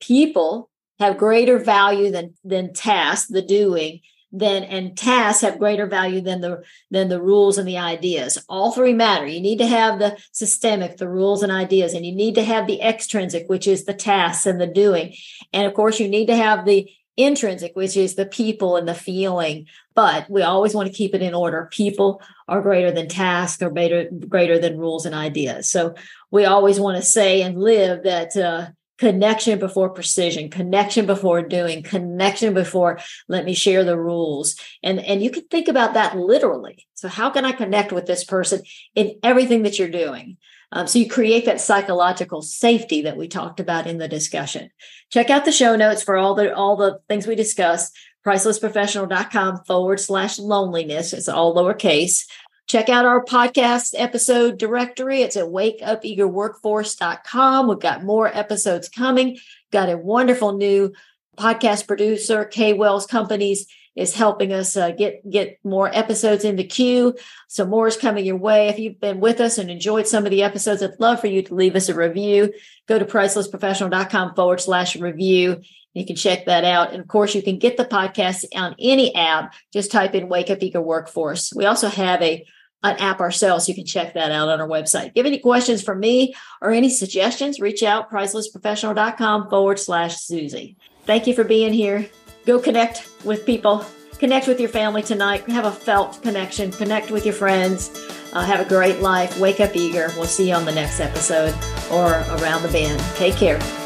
people 0.00 0.70
have 0.98 1.18
greater 1.18 1.58
value 1.58 2.10
than 2.10 2.34
than 2.44 2.72
tasks, 2.72 3.28
the 3.28 3.42
doing, 3.42 4.00
then 4.32 4.64
and 4.64 4.96
tasks 4.96 5.42
have 5.42 5.58
greater 5.58 5.86
value 5.86 6.20
than 6.20 6.40
the 6.40 6.62
than 6.90 7.08
the 7.08 7.22
rules 7.22 7.58
and 7.58 7.68
the 7.68 7.78
ideas. 7.78 8.38
All 8.48 8.72
three 8.72 8.92
matter. 8.92 9.26
You 9.26 9.40
need 9.40 9.58
to 9.58 9.66
have 9.66 9.98
the 9.98 10.16
systemic, 10.32 10.96
the 10.96 11.08
rules 11.08 11.42
and 11.42 11.52
ideas, 11.52 11.94
and 11.94 12.04
you 12.04 12.14
need 12.14 12.34
to 12.34 12.44
have 12.44 12.66
the 12.66 12.80
extrinsic, 12.80 13.48
which 13.48 13.66
is 13.66 13.84
the 13.84 13.94
tasks 13.94 14.46
and 14.46 14.60
the 14.60 14.66
doing. 14.66 15.14
And 15.52 15.66
of 15.66 15.74
course, 15.74 16.00
you 16.00 16.08
need 16.08 16.26
to 16.26 16.36
have 16.36 16.64
the 16.64 16.90
intrinsic, 17.16 17.74
which 17.74 17.96
is 17.96 18.14
the 18.14 18.26
people 18.26 18.76
and 18.76 18.86
the 18.86 18.94
feeling. 18.94 19.66
But 19.94 20.28
we 20.28 20.42
always 20.42 20.74
want 20.74 20.86
to 20.88 20.94
keep 20.94 21.14
it 21.14 21.22
in 21.22 21.34
order. 21.34 21.68
People 21.72 22.20
are 22.46 22.60
greater 22.60 22.90
than 22.90 23.08
tasks, 23.08 23.62
or 23.62 23.70
greater, 23.70 24.10
greater 24.10 24.58
than 24.58 24.78
rules 24.78 25.06
and 25.06 25.14
ideas. 25.14 25.70
So 25.70 25.94
we 26.30 26.44
always 26.44 26.78
want 26.78 26.96
to 26.96 27.02
say 27.02 27.42
and 27.42 27.58
live 27.58 28.02
that 28.02 28.36
uh, 28.36 28.66
connection 28.98 29.58
before 29.58 29.90
precision, 29.90 30.50
connection 30.50 31.06
before 31.06 31.42
doing, 31.42 31.82
connection 31.82 32.54
before 32.54 32.98
let 33.28 33.44
me 33.44 33.54
share 33.54 33.84
the 33.84 33.98
rules. 33.98 34.56
And, 34.82 35.00
and 35.00 35.22
you 35.22 35.30
can 35.30 35.44
think 35.44 35.68
about 35.68 35.94
that 35.94 36.16
literally. 36.16 36.86
So 36.94 37.08
how 37.08 37.30
can 37.30 37.44
I 37.44 37.52
connect 37.52 37.92
with 37.92 38.06
this 38.06 38.24
person 38.24 38.62
in 38.94 39.18
everything 39.22 39.62
that 39.62 39.78
you're 39.78 39.88
doing? 39.88 40.38
Um, 40.72 40.86
so 40.86 40.98
you 40.98 41.08
create 41.08 41.44
that 41.44 41.60
psychological 41.60 42.42
safety 42.42 43.02
that 43.02 43.16
we 43.16 43.28
talked 43.28 43.60
about 43.60 43.86
in 43.86 43.98
the 43.98 44.08
discussion. 44.08 44.70
Check 45.10 45.30
out 45.30 45.44
the 45.44 45.52
show 45.52 45.76
notes 45.76 46.02
for 46.02 46.16
all 46.16 46.34
the 46.34 46.54
all 46.54 46.76
the 46.76 46.98
things 47.08 47.26
we 47.26 47.36
discussed. 47.36 47.96
Pricelessprofessional.com 48.26 49.64
forward 49.64 50.00
slash 50.00 50.38
loneliness. 50.38 51.12
It's 51.12 51.28
all 51.28 51.54
lowercase. 51.54 52.26
Check 52.66 52.88
out 52.88 53.04
our 53.04 53.24
podcast 53.24 53.94
episode 53.96 54.58
directory. 54.58 55.22
It's 55.22 55.36
at 55.36 55.46
wakeupeagerworkforce.com. 55.46 57.68
We've 57.68 57.78
got 57.78 58.02
more 58.04 58.26
episodes 58.26 58.88
coming. 58.88 59.38
Got 59.70 59.88
a 59.88 59.96
wonderful 59.96 60.56
new 60.56 60.92
podcast 61.38 61.86
producer, 61.86 62.44
K 62.44 62.72
Wells 62.72 63.06
Companies 63.06 63.68
is 63.96 64.14
helping 64.14 64.52
us 64.52 64.76
uh, 64.76 64.90
get 64.90 65.28
get 65.28 65.58
more 65.64 65.90
episodes 65.92 66.44
in 66.44 66.56
the 66.56 66.64
queue. 66.64 67.16
So 67.48 67.64
more 67.64 67.86
is 67.86 67.96
coming 67.96 68.26
your 68.26 68.36
way. 68.36 68.68
If 68.68 68.78
you've 68.78 69.00
been 69.00 69.20
with 69.20 69.40
us 69.40 69.56
and 69.56 69.70
enjoyed 69.70 70.06
some 70.06 70.24
of 70.24 70.30
the 70.30 70.42
episodes, 70.42 70.82
I'd 70.82 71.00
love 71.00 71.20
for 71.20 71.26
you 71.26 71.42
to 71.42 71.54
leave 71.54 71.74
us 71.74 71.88
a 71.88 71.94
review. 71.94 72.52
Go 72.86 72.98
to 72.98 73.06
pricelessprofessional.com 73.06 74.34
forward 74.34 74.60
slash 74.60 74.96
review. 74.96 75.62
You 75.94 76.04
can 76.04 76.14
check 76.14 76.44
that 76.44 76.64
out. 76.64 76.92
And 76.92 77.00
of 77.00 77.08
course, 77.08 77.34
you 77.34 77.42
can 77.42 77.58
get 77.58 77.78
the 77.78 77.86
podcast 77.86 78.44
on 78.54 78.76
any 78.78 79.14
app. 79.14 79.54
Just 79.72 79.90
type 79.90 80.14
in 80.14 80.28
Wake 80.28 80.50
Up 80.50 80.62
Eager 80.62 80.82
Workforce. 80.82 81.54
We 81.54 81.64
also 81.64 81.88
have 81.88 82.20
a 82.20 82.46
an 82.94 83.00
app 83.00 83.20
ourselves. 83.20 83.68
You 83.68 83.74
can 83.74 83.84
check 83.84 84.14
that 84.14 84.30
out 84.30 84.48
on 84.48 84.60
our 84.60 84.68
website. 84.68 85.14
Give 85.14 85.26
any 85.26 85.38
questions 85.38 85.82
for 85.82 85.94
me 85.94 86.34
or 86.60 86.70
any 86.70 86.88
suggestions, 86.88 87.60
reach 87.60 87.82
out 87.82 88.10
pricelessprofessional.com 88.10 89.50
forward 89.50 89.78
slash 89.78 90.16
Susie. 90.16 90.76
Thank 91.04 91.26
you 91.26 91.34
for 91.34 91.44
being 91.44 91.72
here. 91.72 92.08
Go 92.46 92.58
connect 92.58 93.08
with 93.24 93.44
people, 93.44 93.84
connect 94.18 94.46
with 94.46 94.60
your 94.60 94.68
family 94.68 95.02
tonight, 95.02 95.48
have 95.48 95.64
a 95.64 95.72
felt 95.72 96.22
connection, 96.22 96.70
connect 96.72 97.10
with 97.10 97.24
your 97.24 97.34
friends. 97.34 97.90
Uh, 98.32 98.44
have 98.44 98.60
a 98.60 98.68
great 98.68 99.00
life. 99.00 99.38
Wake 99.40 99.60
up 99.60 99.74
eager. 99.74 100.10
We'll 100.14 100.26
see 100.26 100.50
you 100.50 100.54
on 100.54 100.66
the 100.66 100.72
next 100.72 101.00
episode 101.00 101.54
or 101.90 102.10
around 102.38 102.62
the 102.62 102.68
bend. 102.70 103.00
Take 103.16 103.34
care. 103.36 103.85